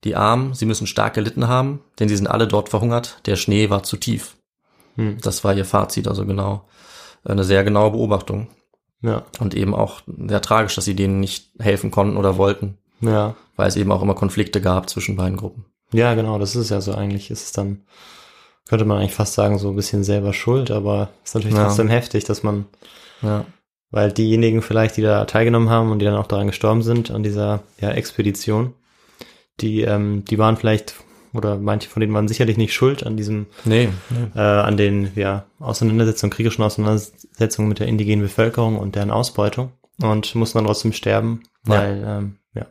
Die 0.06 0.16
Armen, 0.16 0.54
sie 0.54 0.66
müssen 0.66 0.88
stark 0.88 1.14
gelitten 1.14 1.48
haben, 1.48 1.82
denn 2.00 2.08
sie 2.08 2.16
sind 2.16 2.28
alle 2.28 2.48
dort 2.48 2.70
verhungert. 2.70 3.20
Der 3.26 3.36
Schnee 3.36 3.70
war 3.70 3.84
zu 3.84 3.98
tief. 3.98 4.38
Das 5.22 5.44
war 5.44 5.54
ihr 5.54 5.66
Fazit, 5.66 6.08
also 6.08 6.26
genau. 6.26 6.68
Eine 7.24 7.44
sehr 7.44 7.64
genaue 7.64 7.92
Beobachtung. 7.92 8.48
Ja. 9.02 9.24
Und 9.40 9.54
eben 9.56 9.74
auch 9.74 10.02
sehr 10.28 10.42
tragisch, 10.42 10.76
dass 10.76 10.86
sie 10.86 10.96
denen 10.96 11.20
nicht 11.20 11.50
helfen 11.60 11.90
konnten 11.92 12.18
oder 12.18 12.38
wollten, 12.38 12.78
Ja. 13.02 13.36
weil 13.56 13.68
es 13.68 13.76
eben 13.78 13.92
auch 13.92 14.02
immer 14.02 14.16
Konflikte 14.16 14.60
gab 14.62 14.90
zwischen 14.90 15.16
beiden 15.16 15.38
Gruppen. 15.38 15.66
Ja, 15.94 16.14
genau, 16.16 16.38
das 16.38 16.56
ist 16.56 16.70
ja 16.70 16.82
so 16.82 16.94
eigentlich. 16.94 17.32
Ist 17.32 17.44
es 17.46 17.52
dann, 17.52 17.82
könnte 18.68 18.86
man 18.86 18.98
eigentlich 19.00 19.14
fast 19.16 19.34
sagen, 19.34 19.58
so 19.58 19.70
ein 19.70 19.76
bisschen 19.76 20.04
selber 20.04 20.34
schuld, 20.34 20.70
aber 20.70 21.10
ist 21.24 21.34
natürlich 21.36 21.58
Ja. 21.58 21.66
trotzdem 21.66 21.88
heftig, 21.90 22.26
dass 22.26 22.44
man, 22.44 22.66
Ja, 23.22 23.46
weil 23.92 24.12
diejenigen 24.12 24.62
vielleicht, 24.62 24.98
die 24.98 25.02
da 25.02 25.26
teilgenommen 25.26 25.70
haben 25.70 25.92
und 25.92 26.00
die 26.00 26.06
dann 26.06 26.16
auch 26.16 26.28
daran 26.28 26.48
gestorben 26.48 26.84
sind, 26.84 27.10
an 27.10 27.24
dieser 27.24 27.64
ja, 27.82 27.90
Expedition, 27.92 28.74
die, 29.62 29.82
ähm, 29.82 30.24
die 30.26 30.38
waren 30.38 30.58
vielleicht, 30.58 30.94
oder 31.34 31.58
manche 31.58 31.90
von 31.90 32.02
denen 32.02 32.14
waren 32.14 32.28
sicherlich 32.28 32.58
nicht 32.58 32.74
schuld 32.74 33.06
an 33.06 33.18
diesem, 33.18 33.48
nee, 33.66 33.90
nee. 34.10 34.40
äh, 34.40 34.42
an 34.42 34.78
den 34.78 35.12
ja, 35.16 35.46
Auseinandersetzungen, 35.60 36.32
kriegerischen 36.32 36.64
Auseinandersetzungen 36.64 37.70
mit 37.70 37.80
der 37.80 37.88
indigenen 37.88 38.22
Bevölkerung 38.22 38.78
und 38.78 38.96
deren 38.96 39.12
Ausbeutung 39.12 39.72
und 40.02 40.34
mussten 40.36 40.58
dann 40.58 40.66
trotzdem 40.66 40.94
sterben, 40.94 41.44
Ja. 41.68 41.74
weil 41.74 42.04
ähm, 42.08 42.36
ja, 42.54 42.66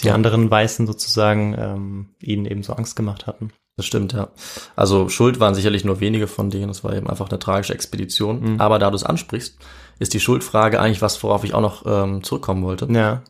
die 0.00 0.08
Ja. 0.08 0.14
anderen 0.14 0.50
Weißen 0.50 0.86
sozusagen 0.86 1.54
ähm, 1.58 2.08
ihnen 2.20 2.46
eben 2.46 2.62
so 2.62 2.72
Angst 2.72 2.96
gemacht 2.96 3.26
hatten. 3.26 3.50
Das 3.76 3.84
stimmt, 3.84 4.14
ja. 4.14 4.28
Also 4.74 5.10
schuld 5.10 5.38
waren 5.38 5.54
sicherlich 5.54 5.84
nur 5.84 6.00
wenige 6.00 6.28
von 6.28 6.48
denen. 6.48 6.70
Es 6.70 6.82
war 6.82 6.94
eben 6.94 7.10
einfach 7.10 7.28
eine 7.28 7.38
tragische 7.38 7.74
Expedition. 7.74 8.54
Mhm. 8.54 8.60
Aber 8.60 8.78
da 8.78 8.88
du 8.88 8.96
es 8.96 9.04
ansprichst, 9.04 9.58
ist 9.98 10.14
die 10.14 10.20
Schuldfrage 10.20 10.80
eigentlich 10.80 11.02
was, 11.02 11.22
worauf 11.22 11.44
ich 11.44 11.52
auch 11.52 11.60
noch 11.60 11.84
ähm, 11.84 12.22
zurückkommen 12.22 12.62
wollte. 12.64 12.88
Ja. 12.90 13.22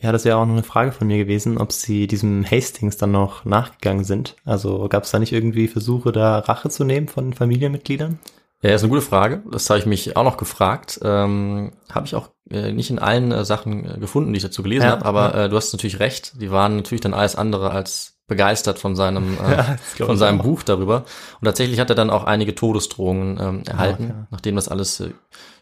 Ja, 0.00 0.12
das 0.12 0.24
wäre 0.24 0.36
auch 0.36 0.46
noch 0.46 0.54
eine 0.54 0.62
Frage 0.62 0.92
von 0.92 1.06
mir 1.06 1.18
gewesen, 1.18 1.58
ob 1.58 1.72
sie 1.72 2.06
diesem 2.06 2.44
Hastings 2.48 2.96
dann 2.96 3.12
noch 3.12 3.44
nachgegangen 3.44 4.04
sind. 4.04 4.36
Also 4.44 4.88
gab 4.88 5.04
es 5.04 5.10
da 5.10 5.18
nicht 5.18 5.32
irgendwie 5.32 5.68
Versuche, 5.68 6.12
da 6.12 6.38
Rache 6.40 6.70
zu 6.70 6.84
nehmen 6.84 7.08
von 7.08 7.32
Familienmitgliedern? 7.34 8.18
Ja, 8.62 8.74
ist 8.74 8.82
eine 8.82 8.90
gute 8.90 9.02
Frage. 9.02 9.42
Das 9.50 9.70
habe 9.70 9.78
ich 9.78 9.86
mich 9.86 10.16
auch 10.16 10.24
noch 10.24 10.36
gefragt. 10.36 10.98
Ähm, 11.02 11.72
habe 11.90 12.06
ich 12.06 12.14
auch 12.16 12.30
äh, 12.50 12.72
nicht 12.72 12.90
in 12.90 12.98
allen 12.98 13.30
äh, 13.30 13.44
Sachen 13.44 13.84
äh, 13.88 13.98
gefunden, 13.98 14.32
die 14.32 14.38
ich 14.38 14.42
dazu 14.42 14.62
gelesen 14.62 14.86
Ja, 14.86 14.90
habe, 14.92 15.04
aber 15.04 15.34
äh, 15.34 15.48
du 15.48 15.56
hast 15.56 15.72
natürlich 15.72 16.00
recht. 16.00 16.40
Die 16.40 16.50
waren 16.50 16.76
natürlich 16.76 17.00
dann 17.00 17.14
alles 17.14 17.36
andere 17.36 17.70
als 17.70 18.16
begeistert 18.26 18.78
von 18.80 18.96
seinem 18.96 19.34
äh, 19.46 19.56
Ja, 19.56 20.06
von 20.06 20.16
seinem. 20.16 20.38
Buch 20.38 20.64
darüber. 20.64 21.04
Und 21.40 21.44
tatsächlich 21.44 21.78
hat 21.78 21.88
er 21.90 21.96
dann 21.96 22.10
auch 22.10 22.24
einige 22.24 22.54
Todesdrohungen 22.54 23.38
ähm, 23.40 23.62
erhalten, 23.64 24.26
nachdem 24.30 24.56
das 24.56 24.68
alles 24.68 24.98
äh, 25.00 25.10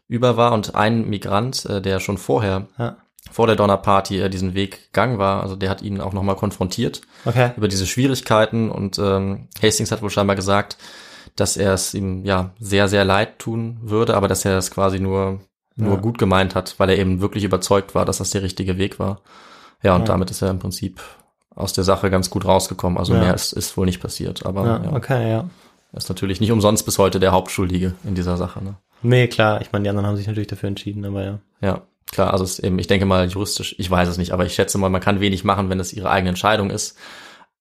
über 0.09 0.37
war. 0.39 0.53
Und 0.53 0.75
ein 0.75 1.09
Migrant, 1.09 1.67
äh, 1.67 1.83
der 1.83 2.01
schon 2.01 2.17
vorher 2.17 2.67
Ja. 2.79 2.97
Vor 3.31 3.47
der 3.47 3.57
Donnerparty 3.57 4.21
äh, 4.21 4.31
diesen 4.31 4.55
Weg 4.55 4.87
gegangen 4.93 5.19
war, 5.19 5.43
also 5.43 5.57
der 5.57 5.71
hat 5.71 5.83
ihn 5.83 6.01
auch 6.01 6.13
nochmal 6.13 6.37
konfrontiert 6.37 7.03
Okay. 7.25 7.51
über 7.57 7.69
diese 7.69 7.87
Schwierigkeiten 7.87 8.71
und 8.71 8.99
ähm, 8.99 9.49
Hastings 9.63 9.93
hat 9.93 10.03
wohl 10.03 10.11
scheinbar 10.11 10.37
gesagt, 10.37 10.77
dass 11.35 11.57
er 11.57 11.75
es 11.75 11.93
ihm 11.93 12.25
ja 12.25 12.51
sehr, 12.59 12.89
sehr 12.89 13.05
leid 13.05 13.39
tun 13.39 13.79
würde, 13.83 14.17
aber 14.17 14.29
dass 14.29 14.45
er 14.45 14.57
es 14.57 14.71
quasi 14.71 15.01
nur, 15.01 15.41
nur 15.77 15.95
Ja. 15.97 16.01
gut 16.01 16.17
gemeint 16.19 16.55
hat, 16.55 16.75
weil 16.79 16.89
er 16.91 16.99
eben 16.99 17.21
wirklich 17.21 17.45
überzeugt 17.45 17.95
war, 17.95 18.05
dass 18.07 18.19
das 18.19 18.31
der 18.31 18.43
richtige 18.43 18.79
Weg 18.79 18.99
war. 18.99 19.21
Ja, 19.83 19.95
und 19.95 20.03
Ja. 20.03 20.07
damit 20.07 20.31
ist 20.31 20.41
er 20.41 20.49
im 20.51 20.59
Prinzip 20.59 21.01
aus 21.55 21.73
der 21.75 21.85
Sache 21.85 22.11
ganz 22.11 22.31
gut 22.31 22.45
rausgekommen. 22.47 22.97
Also 22.99 23.13
Ja. 23.15 23.21
mehr 23.21 23.35
ist, 23.35 23.53
ist 23.53 23.77
wohl 23.77 23.85
nicht 23.87 24.01
passiert, 24.01 24.47
aber 24.47 24.65
ja, 24.67 24.93
okay, 24.95 25.31
ja. 25.31 25.39
er 25.93 25.99
ist 25.99 26.09
natürlich 26.09 26.41
nicht 26.41 26.53
umsonst 26.53 26.85
bis 26.87 26.99
heute 26.99 27.21
der 27.21 27.33
Hauptschuldige 27.33 27.95
in 28.05 28.15
dieser 28.15 28.37
Sache. 28.39 28.63
Ne? 28.65 28.77
Nee, 29.03 29.27
klar, 29.29 29.61
ich 29.61 29.73
meine, 29.73 29.83
die 29.83 29.91
anderen 29.91 30.07
haben 30.07 30.17
sich 30.17 30.27
natürlich 30.27 30.49
dafür 30.49 30.69
entschieden, 30.69 31.05
aber 31.05 31.23
ja. 31.25 31.39
Ja, 31.61 31.83
klar, 32.11 32.33
also 32.33 32.45
es 32.45 32.59
ist 32.59 32.65
eben, 32.65 32.79
ich 32.79 32.87
denke 32.87 33.07
mal 33.07 33.27
juristisch, 33.29 33.75
ich 33.79 33.91
weiß 33.91 34.09
es 34.09 34.19
nicht, 34.19 34.33
aber 34.33 34.47
ich 34.47 34.55
schätze 34.55 34.79
mal, 34.79 34.89
man 34.91 35.01
kann 35.01 35.21
wenig 35.21 35.45
machen, 35.45 35.69
wenn 35.71 35.81
es 35.81 35.93
ihre 35.93 36.11
eigene 36.11 36.31
Entscheidung 36.31 36.71
ist. 36.71 36.97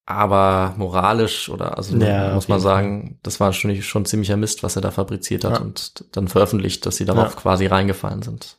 Aber 0.07 0.75
moralisch 0.77 1.49
oder 1.49 1.77
also 1.77 1.97
Ja, 1.97 2.33
muss 2.35 2.47
man 2.47 2.59
sagen, 2.59 3.19
das 3.23 3.39
war 3.39 3.53
schon, 3.53 3.81
schon 3.81 4.05
ziemlicher 4.05 4.37
Mist, 4.37 4.61
was 4.61 4.75
er 4.75 4.83
da 4.83 4.91
fabriziert 4.91 5.43
hat 5.43 5.53
Ja. 5.53 5.61
und 5.61 6.05
dann 6.11 6.27
veröffentlicht, 6.27 6.85
dass 6.85 6.97
sie 6.97 7.05
darauf 7.05 7.33
Ja. 7.33 7.39
quasi 7.41 7.65
reingefallen 7.65 8.21
sind. 8.21 8.57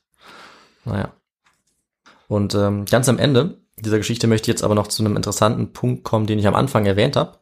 Naja. 0.84 1.12
Und 2.26 2.54
ähm, 2.56 2.84
ganz 2.86 3.08
am 3.08 3.18
Ende 3.18 3.58
dieser 3.78 3.98
Geschichte 3.98 4.26
möchte 4.26 4.44
ich 4.50 4.54
jetzt 4.54 4.64
aber 4.64 4.74
noch 4.74 4.88
zu 4.88 5.04
einem 5.04 5.16
interessanten 5.16 5.72
Punkt 5.72 6.02
kommen, 6.02 6.26
den 6.26 6.38
ich 6.40 6.48
am 6.48 6.54
Anfang 6.56 6.84
erwähnt 6.86 7.14
habe, 7.14 7.38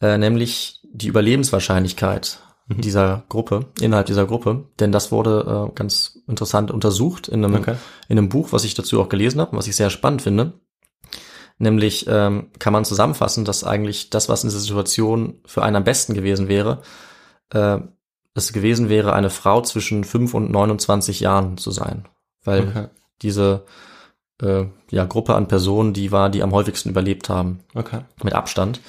äh, 0.00 0.16
nämlich 0.16 0.80
die 0.84 1.08
Überlebenswahrscheinlichkeit 1.08 2.38
Mhm. 2.68 2.80
dieser 2.80 3.24
Gruppe, 3.28 3.66
innerhalb 3.80 4.06
dieser 4.06 4.26
Gruppe. 4.26 4.64
Denn 4.80 4.90
das 4.92 5.12
wurde 5.12 5.68
äh, 5.70 5.74
ganz 5.74 6.18
interessant 6.26 6.70
untersucht 6.70 7.28
in 7.28 7.44
einem, 7.44 7.60
Okay. 7.60 7.76
in 8.08 8.18
einem 8.18 8.28
Buch, 8.28 8.48
was 8.52 8.64
ich 8.64 8.74
dazu 8.74 9.00
auch 9.00 9.08
gelesen 9.08 9.40
habe, 9.40 9.52
und 9.52 9.58
was 9.58 9.68
ich 9.68 9.76
sehr 9.76 9.90
spannend 9.90 10.22
finde. 10.22 10.54
Nämlich 11.58 12.06
ähm, 12.08 12.50
kann 12.58 12.72
man 12.72 12.84
zusammenfassen, 12.84 13.44
dass 13.44 13.64
eigentlich 13.64 14.10
das, 14.10 14.28
was 14.28 14.44
in 14.44 14.50
dieser 14.50 14.60
Situation 14.60 15.40
für 15.46 15.62
einen 15.62 15.76
am 15.76 15.84
besten 15.84 16.12
gewesen 16.12 16.48
wäre, 16.48 16.82
äh, 17.50 17.78
es 18.34 18.52
gewesen 18.52 18.90
wäre, 18.90 19.14
eine 19.14 19.30
Frau 19.30 19.62
zwischen 19.62 20.04
5 20.04 20.34
und 20.34 20.50
29 20.50 21.20
Jahren 21.20 21.56
zu 21.56 21.70
sein. 21.70 22.06
Weil 22.44 22.68
Okay. 22.68 22.86
diese 23.22 23.64
äh, 24.42 24.64
ja, 24.90 25.06
Gruppe 25.06 25.34
an 25.34 25.48
Personen, 25.48 25.94
die 25.94 26.12
war, 26.12 26.28
die 26.28 26.42
am 26.42 26.52
häufigsten 26.52 26.90
überlebt 26.90 27.30
haben, 27.30 27.60
Okay. 27.74 28.00
mit 28.22 28.34
Abstand. 28.34 28.80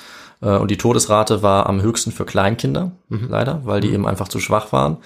Äh, 0.41 0.57
und 0.57 0.69
die 0.71 0.77
Todesrate 0.77 1.41
war 1.43 1.67
am 1.67 1.81
höchsten 1.81 2.11
für 2.11 2.25
Kleinkinder, 2.25 2.91
Mhm. 3.09 3.27
leider, 3.29 3.61
weil 3.65 3.81
die 3.81 3.91
eben 3.93 4.07
einfach 4.07 4.27
zu 4.27 4.39
schwach 4.39 4.71
waren 4.71 4.97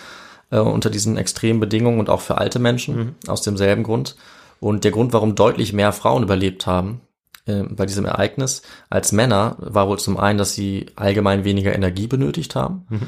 äh, 0.51 0.59
unter 0.59 0.89
diesen 0.89 1.17
extremen 1.17 1.59
Bedingungen 1.61 1.99
und 1.99 2.09
auch 2.09 2.21
für 2.21 2.37
alte 2.37 2.59
Menschen 2.59 2.95
Mhm. 2.97 3.15
aus 3.27 3.41
demselben 3.41 3.83
Grund. 3.83 4.15
Und 4.59 4.83
der 4.83 4.91
Grund, 4.91 5.13
warum 5.13 5.33
deutlich 5.35 5.71
mehr 5.73 5.91
Frauen 5.93 6.23
überlebt 6.23 6.67
haben 6.67 7.01
äh, 7.47 7.63
bei 7.63 7.85
diesem 7.85 8.05
Ereignis 8.05 8.61
als 8.89 9.11
Männer, 9.13 9.55
war 9.59 9.87
wohl 9.87 9.97
zum 9.97 10.17
einen, 10.17 10.37
dass 10.37 10.53
sie 10.53 10.87
allgemein 10.95 11.43
weniger 11.45 11.73
Energie 11.73 12.05
benötigt 12.07 12.55
haben 12.55 12.85
Mhm. 12.89 13.01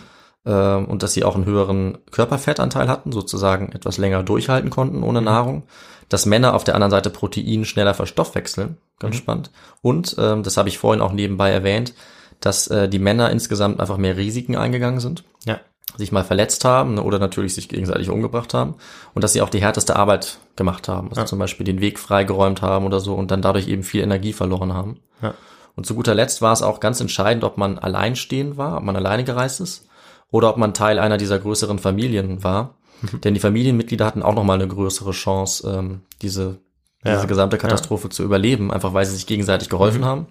äh, 0.46 0.76
und 0.76 1.04
dass 1.04 1.14
sie 1.14 1.24
auch 1.26 1.36
einen 1.36 1.46
höheren 1.46 1.98
Körperfettanteil 2.12 2.88
hatten, 2.88 3.12
sozusagen 3.12 3.72
etwas 3.74 3.98
länger 3.98 4.24
durchhalten 4.24 4.70
konnten 4.70 5.04
ohne 5.04 5.22
Nahrung. 5.22 5.64
Dass 6.10 6.26
Männer 6.26 6.54
auf 6.56 6.64
der 6.64 6.76
anderen 6.76 6.92
Seite 6.92 7.10
Protein 7.10 7.66
schneller 7.66 7.94
verstoffwechseln, 7.94 8.78
ganz 9.04 9.16
spannend. 9.16 9.52
Und, 9.82 10.16
ähm, 10.18 10.44
das 10.44 10.58
habe 10.58 10.70
ich 10.70 10.78
vorhin 10.80 11.02
auch 11.02 11.12
nebenbei 11.14 11.52
erwähnt, 11.52 11.94
dass 12.40 12.68
äh, 12.68 12.90
die 12.90 13.00
Männer 13.00 13.30
insgesamt 13.30 13.80
einfach 13.80 13.98
mehr 13.98 14.18
Risiken 14.18 14.56
eingegangen 14.58 15.00
sind 15.00 15.24
Ja. 15.46 15.60
sich 15.98 16.12
mal 16.12 16.24
verletzt 16.24 16.66
haben 16.66 16.96
ne, 16.96 17.04
oder 17.04 17.20
natürlich 17.20 17.54
sich 17.54 17.70
gegenseitig 17.70 18.10
umgebracht 18.10 18.54
haben 18.54 18.76
und 19.14 19.24
dass 19.24 19.34
sie 19.34 19.42
auch 19.42 19.50
die 19.50 19.62
härteste 19.62 19.96
Arbeit 19.96 20.40
gemacht 20.56 20.88
haben, 20.88 21.10
also 21.10 21.22
Ja. 21.22 21.26
zum 21.28 21.40
Beispiel 21.40 21.66
den 21.66 21.80
Weg 21.82 22.00
freigeräumt 22.00 22.62
haben 22.62 22.86
oder 22.86 23.00
so 23.00 23.14
und 23.14 23.32
dann 23.32 23.42
dadurch 23.42 23.68
eben 23.68 23.84
viel 23.84 24.02
Energie 24.02 24.34
verloren 24.34 24.74
haben. 24.74 25.00
Ja. 25.22 25.34
Und 25.76 25.86
zu 25.86 25.96
guter 25.96 26.14
Letzt 26.16 26.42
war 26.42 26.52
es 26.54 26.62
auch 26.62 26.80
ganz 26.80 27.00
entscheidend, 27.00 27.44
ob 27.44 27.58
man 27.58 27.80
alleinstehend 27.80 28.58
war, 28.58 28.78
ob 28.78 28.84
man 28.84 28.96
alleine 28.96 29.24
gereist 29.24 29.60
ist 29.62 29.88
oder 30.32 30.50
ob 30.50 30.58
man 30.58 30.74
Teil 30.74 31.00
einer 31.00 31.18
dieser 31.18 31.40
größeren 31.40 31.80
Familien 31.80 32.44
war. 32.44 32.76
Mhm. 33.02 33.22
Denn 33.22 33.34
die 33.34 33.40
Familienmitglieder 33.40 34.06
hatten 34.06 34.22
auch 34.24 34.36
nochmal 34.36 34.60
eine 34.60 34.68
größere 34.68 35.12
Chance, 35.12 35.68
ähm, 35.70 36.02
diese, 36.22 36.58
Ja. 37.06 37.16
diese 37.16 37.28
gesamte 37.28 37.58
Katastrophe 37.58 38.10
zu 38.10 38.24
überleben, 38.24 38.72
einfach 38.72 38.94
weil 38.94 39.06
sie 39.06 39.14
sich 39.16 39.28
gegenseitig 39.28 39.70
geholfen 39.70 40.02
Mhm. 40.02 40.06
haben, 40.06 40.28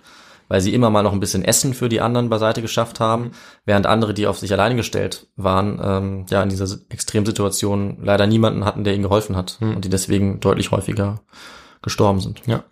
weil 0.48 0.60
sie 0.60 0.72
immer 0.74 0.90
mal 0.90 1.02
noch 1.02 1.12
ein 1.12 1.20
bisschen 1.20 1.44
Essen 1.44 1.74
für 1.74 1.88
die 1.88 2.00
anderen 2.00 2.28
beiseite 2.28 2.62
geschafft 2.62 2.98
haben, 3.00 3.24
Mhm. 3.24 3.30
während 3.64 3.86
andere, 3.86 4.14
die 4.14 4.26
auf 4.26 4.38
sich 4.38 4.52
alleine 4.52 4.76
gestellt 4.76 5.26
waren, 5.36 5.80
ähm, 5.82 6.26
ja 6.30 6.42
in 6.42 6.48
dieser 6.48 6.66
Si- 6.66 6.80
Extremsituation 6.88 7.98
leider 8.02 8.26
niemanden 8.26 8.64
hatten, 8.64 8.84
der 8.84 8.94
ihnen 8.94 9.02
geholfen 9.02 9.36
hat 9.36 9.58
Mhm. 9.60 9.76
und 9.76 9.84
die 9.84 9.90
deswegen 9.90 10.40
deutlich 10.40 10.70
häufiger 10.70 11.20
gestorben 11.82 12.20
sind. 12.20 12.42
Ja. 12.46 12.64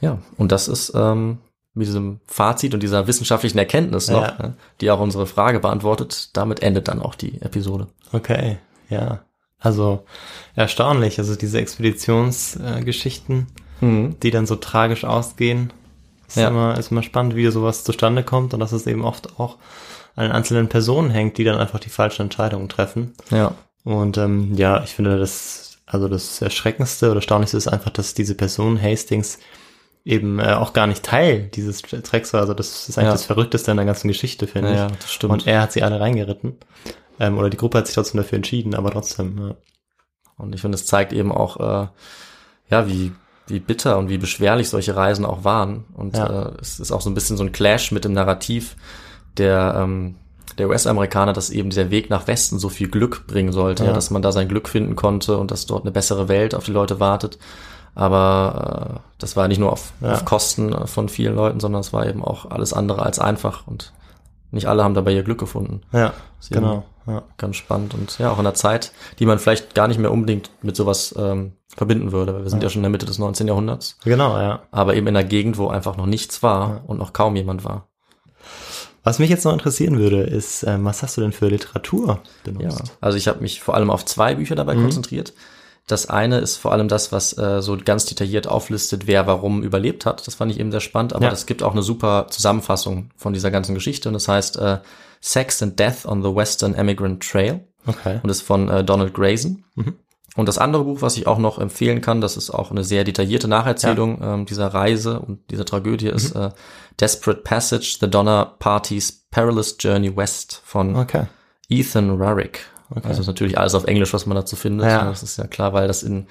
Ja, 0.00 0.18
und 0.36 0.52
das 0.52 0.68
ist 0.68 0.92
ähm, 0.94 1.38
mit 1.74 1.86
diesem 1.86 2.20
Fazit 2.26 2.72
und 2.74 2.82
dieser 2.82 3.06
wissenschaftlichen 3.06 3.58
Erkenntnis 3.58 4.08
noch, 4.10 4.22
Ja. 4.22 4.36
ne, 4.38 4.54
die 4.80 4.90
auch 4.90 5.00
unsere 5.00 5.26
Frage 5.26 5.60
beantwortet, 5.60 6.30
damit 6.36 6.62
endet 6.62 6.88
dann 6.88 7.00
auch 7.00 7.14
die 7.14 7.40
Episode. 7.42 7.88
Okay, 8.12 8.58
ja. 8.88 9.20
Also 9.58 10.04
erstaunlich. 10.54 11.18
Also 11.18 11.34
diese 11.36 11.58
Expeditionsgeschichten, 11.60 13.46
Mhm. 13.80 14.16
die 14.22 14.30
dann 14.30 14.46
so 14.46 14.56
tragisch 14.56 15.04
ausgehen, 15.04 15.72
ist, 16.28 16.36
Ja. 16.36 16.48
immer, 16.48 16.78
ist 16.78 16.90
immer 16.90 17.02
spannend, 17.02 17.36
wie 17.36 17.46
sowas 17.50 17.84
zustande 17.84 18.22
kommt 18.22 18.54
und 18.54 18.60
dass 18.60 18.72
es 18.72 18.86
eben 18.86 19.04
oft 19.04 19.38
auch 19.38 19.56
an 20.16 20.32
einzelnen 20.32 20.68
Personen 20.68 21.10
hängt, 21.10 21.36
die 21.38 21.44
dann 21.44 21.58
einfach 21.58 21.78
die 21.78 21.90
falschen 21.90 22.22
Entscheidungen 22.22 22.68
treffen. 22.70 23.12
Ja. 23.30 23.52
Und 23.84 24.16
ähm, 24.18 24.54
ja, 24.56 24.82
ich 24.82 24.90
finde 24.94 25.18
das, 25.18 25.78
also 25.86 26.08
das 26.08 26.40
Erschreckendste 26.42 27.06
oder 27.10 27.16
Erstaunlichste 27.16 27.56
ist 27.58 27.68
einfach, 27.68 27.90
dass 27.90 28.14
diese 28.14 28.34
Person 28.34 28.80
Hastings 28.82 29.38
eben 30.04 30.38
äh, 30.38 30.54
auch 30.54 30.72
gar 30.72 30.86
nicht 30.86 31.02
Teil 31.02 31.50
dieses 31.54 31.82
Tracks 31.82 32.32
war. 32.32 32.40
Also 32.40 32.54
das 32.54 32.88
ist 32.88 32.96
eigentlich 32.96 33.06
Ja. 33.08 33.12
das 33.12 33.24
Verrückteste 33.26 33.70
in 33.72 33.76
der 33.76 33.86
ganzen 33.86 34.08
Geschichte, 34.08 34.46
finde 34.46 34.70
Ja, 34.70 34.74
ich. 34.86 34.90
ja, 34.92 34.96
das 35.00 35.12
stimmt. 35.12 35.32
Und 35.32 35.46
er 35.46 35.60
hat 35.62 35.72
sie 35.72 35.82
alle 35.82 36.00
reingeritten. 36.00 36.56
Ähm, 37.18 37.38
oder 37.38 37.50
die 37.50 37.56
Gruppe 37.56 37.78
hat 37.78 37.86
sich 37.86 37.94
trotzdem 37.94 38.18
dafür 38.20 38.36
entschieden, 38.36 38.74
aber 38.74 38.90
trotzdem, 38.90 39.38
ja. 39.38 39.54
Und 40.38 40.54
ich 40.54 40.60
finde, 40.60 40.74
es 40.76 40.84
zeigt 40.86 41.12
eben 41.14 41.32
auch, 41.32 41.56
äh, 41.58 41.88
ja, 42.68 42.86
wie, 42.88 43.12
wie 43.46 43.60
bitter 43.60 43.96
und 43.96 44.08
wie 44.10 44.18
beschwerlich 44.18 44.68
solche 44.68 44.94
Reisen 44.96 45.24
auch 45.24 45.44
waren. 45.44 45.84
Und 45.94 46.16
Ja. 46.16 46.48
äh, 46.48 46.52
es 46.60 46.78
ist 46.80 46.92
auch 46.92 47.00
so 47.00 47.08
ein 47.08 47.14
bisschen 47.14 47.36
so 47.36 47.44
ein 47.44 47.52
Clash 47.52 47.90
mit 47.92 48.04
dem 48.04 48.12
Narrativ 48.12 48.76
der, 49.38 49.74
ähm, 49.78 50.16
der 50.58 50.68
US-Amerikaner, 50.68 51.32
dass 51.32 51.50
eben 51.50 51.70
der 51.70 51.90
Weg 51.90 52.10
nach 52.10 52.26
Westen 52.26 52.58
so 52.58 52.68
viel 52.68 52.88
Glück 52.88 53.26
bringen 53.26 53.52
sollte, 53.52 53.84
ja. 53.86 53.92
Dass 53.92 54.10
man 54.10 54.20
da 54.22 54.30
sein 54.32 54.48
Glück 54.48 54.68
finden 54.68 54.94
konnte 54.96 55.38
und 55.38 55.50
dass 55.50 55.64
dort 55.66 55.82
eine 55.84 55.90
bessere 55.92 56.28
Welt 56.28 56.54
auf 56.54 56.64
die 56.64 56.72
Leute 56.72 57.00
wartet. 57.00 57.38
Aber 57.94 58.96
äh, 58.96 59.10
das 59.18 59.36
war 59.36 59.48
nicht 59.48 59.58
nur 59.58 59.72
auf, 59.72 59.92
Ja. 60.02 60.12
auf 60.12 60.24
Kosten 60.26 60.72
äh, 60.72 60.86
von 60.86 61.08
vielen 61.08 61.34
Leuten, 61.34 61.60
sondern 61.60 61.80
es 61.80 61.92
war 61.94 62.06
eben 62.06 62.22
auch 62.22 62.50
alles 62.50 62.72
andere 62.74 63.02
als 63.02 63.18
einfach 63.18 63.66
und 63.66 63.92
nicht 64.50 64.66
alle 64.66 64.84
haben 64.84 64.94
dabei 64.94 65.12
ihr 65.12 65.22
Glück 65.22 65.38
gefunden. 65.38 65.80
Ja, 65.92 66.12
genau. 66.50 66.84
Ja. 67.06 67.22
ganz 67.38 67.56
spannend 67.56 67.94
und 67.94 68.18
ja, 68.18 68.30
auch 68.30 68.34
in 68.38 68.40
einer 68.46 68.54
Zeit, 68.54 68.92
die 69.18 69.26
man 69.26 69.38
vielleicht 69.38 69.74
gar 69.74 69.86
nicht 69.88 69.98
mehr 69.98 70.10
unbedingt 70.12 70.50
mit 70.62 70.74
sowas 70.76 71.14
ähm, 71.16 71.52
verbinden 71.76 72.12
würde, 72.12 72.34
weil 72.34 72.42
wir 72.44 72.50
sind 72.50 72.62
ja. 72.62 72.68
schon 72.68 72.80
in 72.80 72.84
der 72.84 72.90
Mitte 72.90 73.06
des 73.06 73.18
19. 73.18 73.46
Jahrhunderts, 73.46 73.98
Genau, 74.04 74.36
ja. 74.38 74.62
aber 74.70 74.94
eben 74.94 75.06
in 75.06 75.16
einer 75.16 75.26
Gegend, 75.26 75.56
wo 75.58 75.68
einfach 75.68 75.96
noch 75.96 76.06
nichts 76.06 76.42
war 76.42 76.68
Ja. 76.70 76.80
und 76.86 76.98
noch 76.98 77.12
kaum 77.12 77.36
jemand 77.36 77.64
war. 77.64 77.86
Was 79.04 79.18
mich 79.20 79.30
jetzt 79.30 79.44
noch 79.44 79.52
interessieren 79.52 79.98
würde, 79.98 80.22
ist, 80.22 80.64
ähm, 80.64 80.84
was 80.84 81.02
hast 81.02 81.16
du 81.16 81.20
denn 81.20 81.32
für 81.32 81.48
Literatur 81.48 82.08
Ja, 82.08 82.18
benutzt? 82.52 82.96
also 83.00 83.16
ich 83.16 83.28
habe 83.28 83.40
mich 83.40 83.60
vor 83.60 83.74
allem 83.74 83.90
auf 83.90 84.04
zwei 84.04 84.34
Bücher 84.34 84.56
dabei 84.56 84.74
Mhm. 84.74 84.82
konzentriert. 84.82 85.32
Das 85.86 86.10
eine 86.10 86.38
ist 86.38 86.56
vor 86.56 86.72
allem 86.72 86.88
das, 86.88 87.12
was 87.12 87.38
äh, 87.38 87.62
so 87.62 87.76
ganz 87.84 88.06
detailliert 88.06 88.48
auflistet, 88.48 89.06
wer 89.06 89.28
warum 89.28 89.62
überlebt 89.62 90.04
hat. 90.04 90.26
Das 90.26 90.34
fand 90.34 90.50
ich 90.50 90.58
eben 90.58 90.72
sehr 90.72 90.80
spannend, 90.80 91.12
aber 91.12 91.26
Ja. 91.26 91.32
es 91.32 91.46
gibt 91.46 91.62
auch 91.62 91.70
eine 91.70 91.82
super 91.82 92.26
Zusammenfassung 92.30 93.10
von 93.16 93.32
dieser 93.32 93.52
ganzen 93.52 93.76
Geschichte 93.76 94.08
und 94.08 94.14
das 94.14 94.26
heißt 94.26 94.56
äh, 94.58 94.78
Sex 95.26 95.62
and 95.62 95.78
Death 95.78 96.06
on 96.06 96.22
the 96.22 96.34
Western 96.34 96.74
Emigrant 96.74 97.22
Trail. 97.28 97.60
Okay. 97.88 98.18
und 98.22 98.28
ist 98.30 98.42
von 98.42 98.68
äh, 98.68 98.82
Donald 98.82 99.14
Grayson. 99.14 99.64
Mhm. 99.76 99.94
Und 100.34 100.48
das 100.48 100.58
andere 100.58 100.82
Buch, 100.84 101.02
was 101.02 101.16
ich 101.16 101.26
auch 101.28 101.38
noch 101.38 101.58
empfehlen 101.58 102.00
kann, 102.00 102.20
das 102.20 102.36
ist 102.36 102.50
auch 102.50 102.70
eine 102.72 102.82
sehr 102.84 103.04
detaillierte 103.04 103.46
Nacherzählung 103.48 104.20
ähm, 104.22 104.44
dieser 104.44 104.66
Reise 104.74 105.20
und 105.20 105.50
dieser 105.52 105.64
Tragödie, 105.64 106.08
ist 106.08 106.34
Mhm. 106.34 106.40
äh, 106.42 106.50
Desperate 107.00 107.42
Passage, 107.42 107.98
The 108.00 108.10
Donner 108.10 108.54
Party's 108.58 109.26
Perilous 109.30 109.76
Journey 109.78 110.16
West 110.16 110.60
von 110.64 110.96
Okay. 110.96 111.26
Ethan 111.68 112.20
Rarick. 112.20 112.66
Okay. 112.90 113.06
Also 113.08 113.20
ist 113.20 113.26
natürlich 113.28 113.56
alles 113.56 113.74
auf 113.76 113.84
Englisch, 113.84 114.12
was 114.12 114.26
man 114.26 114.34
dazu 114.36 114.56
findet. 114.56 114.86
Ja. 114.88 115.04
Das 115.04 115.22
ist 115.22 115.36
ja 115.38 115.46
klar, 115.46 115.72
weil 115.72 115.86
das 115.88 116.02
in 116.02 116.26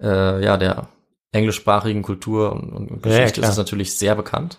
äh, 0.00 0.44
ja 0.44 0.56
der 0.56 0.86
englischsprachigen 1.32 2.02
Kultur 2.02 2.52
und, 2.52 2.72
und 2.72 2.88
Ja, 3.06 3.12
ja, 3.12 3.18
Geschichte 3.18 3.40
klar. 3.40 3.50
ist 3.52 3.56
natürlich 3.58 3.96
sehr 3.96 4.14
bekannt. 4.14 4.58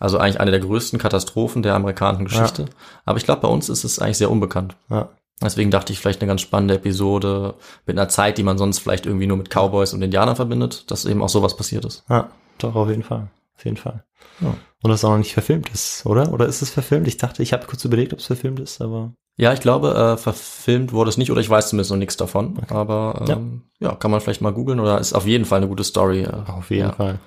Also 0.00 0.18
eigentlich 0.18 0.40
eine 0.40 0.50
der 0.50 0.60
größten 0.60 0.98
Katastrophen 0.98 1.62
der 1.62 1.74
amerikanischen 1.74 2.24
Geschichte. 2.24 2.64
Aber 3.04 3.18
ich 3.18 3.24
glaube, 3.24 3.42
bei 3.42 3.48
uns 3.48 3.68
ist 3.68 3.84
es 3.84 3.98
eigentlich 3.98 4.18
sehr 4.18 4.30
unbekannt. 4.30 4.74
Ja. 4.88 5.10
Deswegen 5.42 5.70
dachte 5.70 5.92
ich 5.92 6.00
vielleicht 6.00 6.20
eine 6.20 6.28
ganz 6.28 6.40
spannende 6.40 6.74
Episode 6.74 7.54
mit 7.86 7.98
einer 7.98 8.08
Zeit, 8.08 8.36
die 8.38 8.42
man 8.42 8.58
sonst 8.58 8.78
vielleicht 8.78 9.06
irgendwie 9.06 9.26
nur 9.26 9.36
mit 9.36 9.50
Cowboys 9.50 9.94
und 9.94 10.02
Indianern 10.02 10.36
verbindet, 10.36 10.90
dass 10.90 11.04
eben 11.04 11.22
auch 11.22 11.28
sowas 11.28 11.56
passiert 11.56 11.84
ist. 11.84 12.04
Ja, 12.08 12.30
doch, 12.58 12.74
auf 12.74 12.88
jeden 12.88 13.02
Fall. 13.02 13.28
Auf 13.56 13.64
jeden 13.64 13.76
Fall. 13.76 14.04
Ja. 14.40 14.54
Und 14.82 14.90
das 14.90 15.04
auch 15.04 15.10
noch 15.10 15.18
nicht 15.18 15.34
verfilmt 15.34 15.68
ist, 15.70 16.06
oder? 16.06 16.32
Oder 16.32 16.46
ist 16.46 16.62
es 16.62 16.70
verfilmt? 16.70 17.06
Ich 17.06 17.18
dachte, 17.18 17.42
ich 17.42 17.52
habe 17.52 17.66
kurz 17.66 17.84
überlegt, 17.84 18.12
ob 18.12 18.18
es 18.18 18.26
verfilmt 18.26 18.60
ist, 18.60 18.80
aber. 18.80 19.12
Ja, 19.36 19.52
ich 19.52 19.60
glaube, 19.60 19.94
äh, 19.94 20.16
verfilmt 20.16 20.92
wurde 20.92 21.10
es 21.10 21.18
nicht 21.18 21.30
oder 21.30 21.40
ich 21.40 21.48
weiß 21.48 21.70
zumindest 21.70 21.90
noch 21.90 21.98
nichts 21.98 22.16
davon. 22.16 22.58
Aber 22.68 23.24
ähm, 23.28 23.62
ja. 23.78 23.94
kann 23.94 24.10
man 24.10 24.20
vielleicht 24.20 24.40
mal 24.40 24.52
googeln 24.52 24.80
oder 24.80 24.98
ist 24.98 25.12
auf 25.12 25.26
jeden 25.26 25.44
Fall 25.44 25.58
eine 25.58 25.68
gute 25.68 25.84
Story. 25.84 26.22
Äh, 26.22 26.32
Auf 26.46 26.70
jeden 26.70 26.88
ja. 26.88 26.92
Fall. 26.92 27.18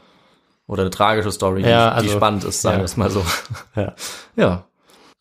Oder 0.68 0.84
eine 0.84 0.90
tragische 0.92 1.32
Story, 1.32 1.64
die, 1.64 1.70
Ja, 1.70 1.92
die 1.92 2.08
also- 2.08 2.18
spannend 2.18 2.44
ist, 2.46 2.62
sagen 2.62 2.76
ja. 2.78 2.82
wir 2.82 2.86
es 2.86 2.98
mal 2.98 3.10
so. 3.10 3.24
Ja. 3.76 3.94
Ja. 4.36 4.66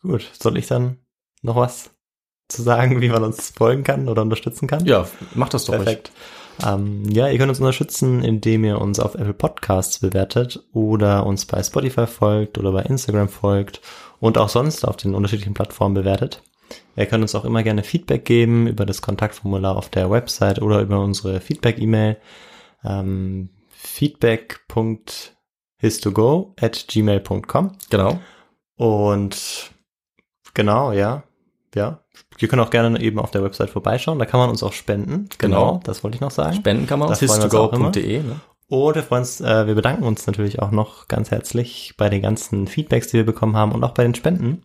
Gut. 0.01 0.29
Soll 0.39 0.57
ich 0.57 0.67
dann 0.67 0.97
noch 1.41 1.55
was 1.55 1.91
zu 2.49 2.61
sagen, 2.61 3.01
wie 3.01 3.09
man 3.09 3.23
uns 3.23 3.51
folgen 3.55 3.83
kann 3.83 4.07
oder 4.09 4.21
unterstützen 4.21 4.67
kann? 4.67 4.85
Ja, 4.85 5.07
mach 5.33 5.49
das 5.49 5.65
doch. 5.65 5.73
Perfekt. 5.73 6.11
Ähm, 6.65 7.03
ja, 7.09 7.27
ihr 7.29 7.37
könnt 7.39 7.49
uns 7.49 7.59
unterstützen, 7.59 8.23
indem 8.23 8.63
ihr 8.63 8.79
uns 8.79 8.99
auf 8.99 9.15
Apple 9.15 9.33
Podcasts 9.33 9.99
bewertet 9.99 10.63
oder 10.71 11.25
uns 11.25 11.45
bei 11.45 11.63
Spotify 11.63 12.05
folgt 12.05 12.57
oder 12.59 12.71
bei 12.71 12.83
Instagram 12.83 13.27
folgt 13.27 13.81
und 14.19 14.37
auch 14.37 14.49
sonst 14.49 14.85
auf 14.87 14.95
den 14.97 15.15
unterschiedlichen 15.15 15.55
Plattformen 15.55 15.95
bewertet. 15.95 16.43
Ihr 16.95 17.07
könnt 17.07 17.23
uns 17.23 17.33
auch 17.33 17.43
immer 17.45 17.63
gerne 17.63 17.83
Feedback 17.83 18.23
geben 18.25 18.67
über 18.67 18.85
das 18.85 19.01
Kontaktformular 19.01 19.75
auf 19.75 19.89
der 19.89 20.11
Website 20.11 20.61
oder 20.61 20.81
über 20.81 20.99
unsere 20.99 21.39
Feedback-E-Mail 21.41 22.17
ähm, 22.83 23.49
feedback.histogo 23.83 26.53
at 26.59 26.85
gmail.com 26.87 27.71
Genau. 27.89 28.19
und 28.75 29.71
genau, 30.53 30.91
ja, 30.91 31.23
ja. 31.75 31.99
Ihr 32.39 32.47
könnt 32.47 32.61
auch 32.61 32.69
gerne 32.69 32.99
eben 33.01 33.19
auf 33.19 33.31
der 33.31 33.43
Website 33.43 33.69
vorbeischauen, 33.69 34.19
da 34.19 34.25
kann 34.25 34.39
man 34.39 34.49
uns 34.49 34.63
auch 34.63 34.73
spenden. 34.73 35.29
Genau. 35.37 35.79
das 35.83 36.03
wollte 36.03 36.15
ich 36.15 36.21
noch 36.21 36.31
sagen. 36.31 36.55
Spenden 36.55 36.87
kann 36.87 36.99
man 36.99 37.09
auf 37.09 37.19
Da 37.19 37.27
freuen 37.27 37.51
wir 37.51 37.61
uns 37.61 37.95
histogo.de. 37.95 38.23
Ne? 38.23 38.39
Und 38.67 38.95
wir 38.95 39.03
freuen 39.03 39.21
uns, 39.21 39.41
äh, 39.41 39.67
wir 39.67 39.75
bedanken 39.75 40.03
uns 40.03 40.25
natürlich 40.25 40.59
auch 40.59 40.71
noch 40.71 41.07
ganz 41.07 41.31
herzlich 41.31 41.93
bei 41.97 42.09
den 42.09 42.21
ganzen 42.21 42.67
Feedbacks, 42.67 43.09
die 43.09 43.17
wir 43.17 43.25
bekommen 43.25 43.55
haben 43.55 43.71
und 43.71 43.83
auch 43.83 43.93
bei 43.93 44.03
den 44.03 44.15
Spenden. 44.15 44.63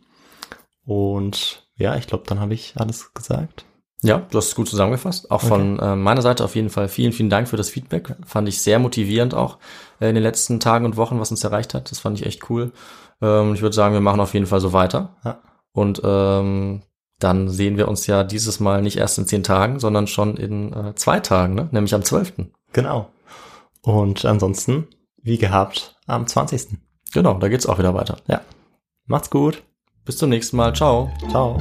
Und 0.84 1.68
ja, 1.76 1.96
ich 1.96 2.06
glaube, 2.06 2.24
dann 2.26 2.40
habe 2.40 2.54
ich 2.54 2.74
alles 2.76 3.12
gesagt. 3.12 3.64
Ja, 4.02 4.18
du 4.30 4.38
hast 4.38 4.48
es 4.48 4.54
gut 4.54 4.68
zusammengefasst. 4.68 5.30
Auch 5.30 5.40
von 5.40 5.78
äh, 5.80 5.96
meiner 5.96 6.22
Seite 6.22 6.44
auf 6.44 6.54
jeden 6.54 6.70
Fall 6.70 6.88
vielen, 6.88 7.12
vielen 7.12 7.30
Dank 7.30 7.48
für 7.48 7.56
das 7.56 7.68
Feedback. 7.68 8.14
Fand 8.24 8.48
ich 8.48 8.62
sehr 8.62 8.78
motivierend 8.78 9.34
auch 9.34 9.58
äh, 10.00 10.08
in 10.08 10.14
den 10.14 10.22
letzten 10.22 10.60
Tagen 10.60 10.84
und 10.84 10.96
Wochen, 10.96 11.18
was 11.18 11.32
uns 11.32 11.42
erreicht 11.42 11.74
hat. 11.74 11.90
Das 11.90 11.98
fand 11.98 12.18
ich 12.18 12.24
echt 12.24 12.48
cool. 12.48 12.72
Ähm, 13.20 13.54
ich 13.54 13.62
würde 13.62 13.74
sagen, 13.74 13.94
wir 13.94 14.00
machen 14.00 14.20
auf 14.20 14.34
jeden 14.34 14.46
Fall 14.46 14.60
so 14.60 14.72
weiter. 14.72 15.16
Ja. 15.24 15.40
Und 15.72 16.00
ähm, 16.04 16.82
dann 17.18 17.48
sehen 17.48 17.76
wir 17.76 17.88
uns 17.88 18.06
ja 18.06 18.22
dieses 18.22 18.60
Mal 18.60 18.82
nicht 18.82 18.98
erst 18.98 19.18
in 19.18 19.26
zehn 19.26 19.42
Tagen, 19.42 19.80
sondern 19.80 20.06
schon 20.06 20.36
in 20.36 20.72
äh, 20.72 20.94
zwei 20.94 21.18
Tagen, 21.18 21.54
ne? 21.54 21.68
nämlich 21.72 21.94
am 21.94 22.04
12. 22.04 22.34
Genau. 22.72 23.10
Und 23.82 24.24
ansonsten, 24.24 24.86
wie 25.22 25.38
gehabt, 25.38 25.96
am 26.06 26.26
20. 26.26 26.78
Genau, 27.12 27.34
da 27.34 27.48
geht's 27.48 27.66
auch 27.66 27.78
wieder 27.78 27.94
weiter. 27.94 28.18
Ja. 28.28 28.42
Macht's 29.06 29.30
gut. 29.30 29.62
Bis 30.04 30.18
zum 30.18 30.30
nächsten 30.30 30.56
Mal. 30.56 30.74
Ciao. 30.74 31.10
Ciao. 31.30 31.60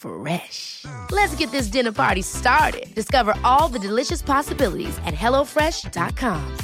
Fresh. 0.00 0.86
Let's 1.10 1.34
get 1.34 1.50
this 1.50 1.66
dinner 1.66 1.92
party 1.92 2.22
started. 2.22 2.86
Discover 2.94 3.34
all 3.44 3.68
the 3.68 3.78
delicious 3.78 4.22
possibilities 4.22 4.98
at 5.04 5.14
hellofresh.com. 5.14 6.56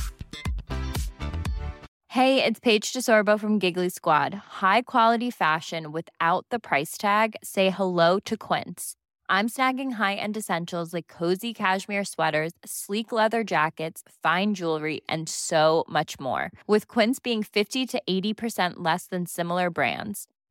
Hey, 2.08 2.42
it's 2.42 2.58
Paige 2.60 2.94
DeSorbo 2.94 3.38
from 3.38 3.58
Giggly 3.58 3.90
Squad. 3.90 4.32
High 4.32 4.82
quality 4.82 5.30
fashion 5.30 5.92
without 5.92 6.46
the 6.50 6.58
price 6.58 6.96
tag. 6.96 7.36
Say 7.44 7.68
hello 7.68 8.18
to 8.20 8.38
Quince. 8.38 8.94
I'm 9.28 9.48
snagging 9.50 9.92
high-end 9.94 10.36
essentials 10.36 10.94
like 10.94 11.08
cozy 11.08 11.52
cashmere 11.52 12.04
sweaters, 12.04 12.52
sleek 12.64 13.12
leather 13.12 13.44
jackets, 13.44 14.02
fine 14.22 14.54
jewelry, 14.54 15.02
and 15.08 15.28
so 15.28 15.84
much 15.90 16.18
more. 16.18 16.52
With 16.66 16.88
Quince 16.88 17.18
being 17.18 17.42
50 17.42 17.84
to 17.84 18.02
80% 18.08 18.74
less 18.76 19.06
than 19.08 19.26
similar 19.26 19.68
brands. 19.68 20.26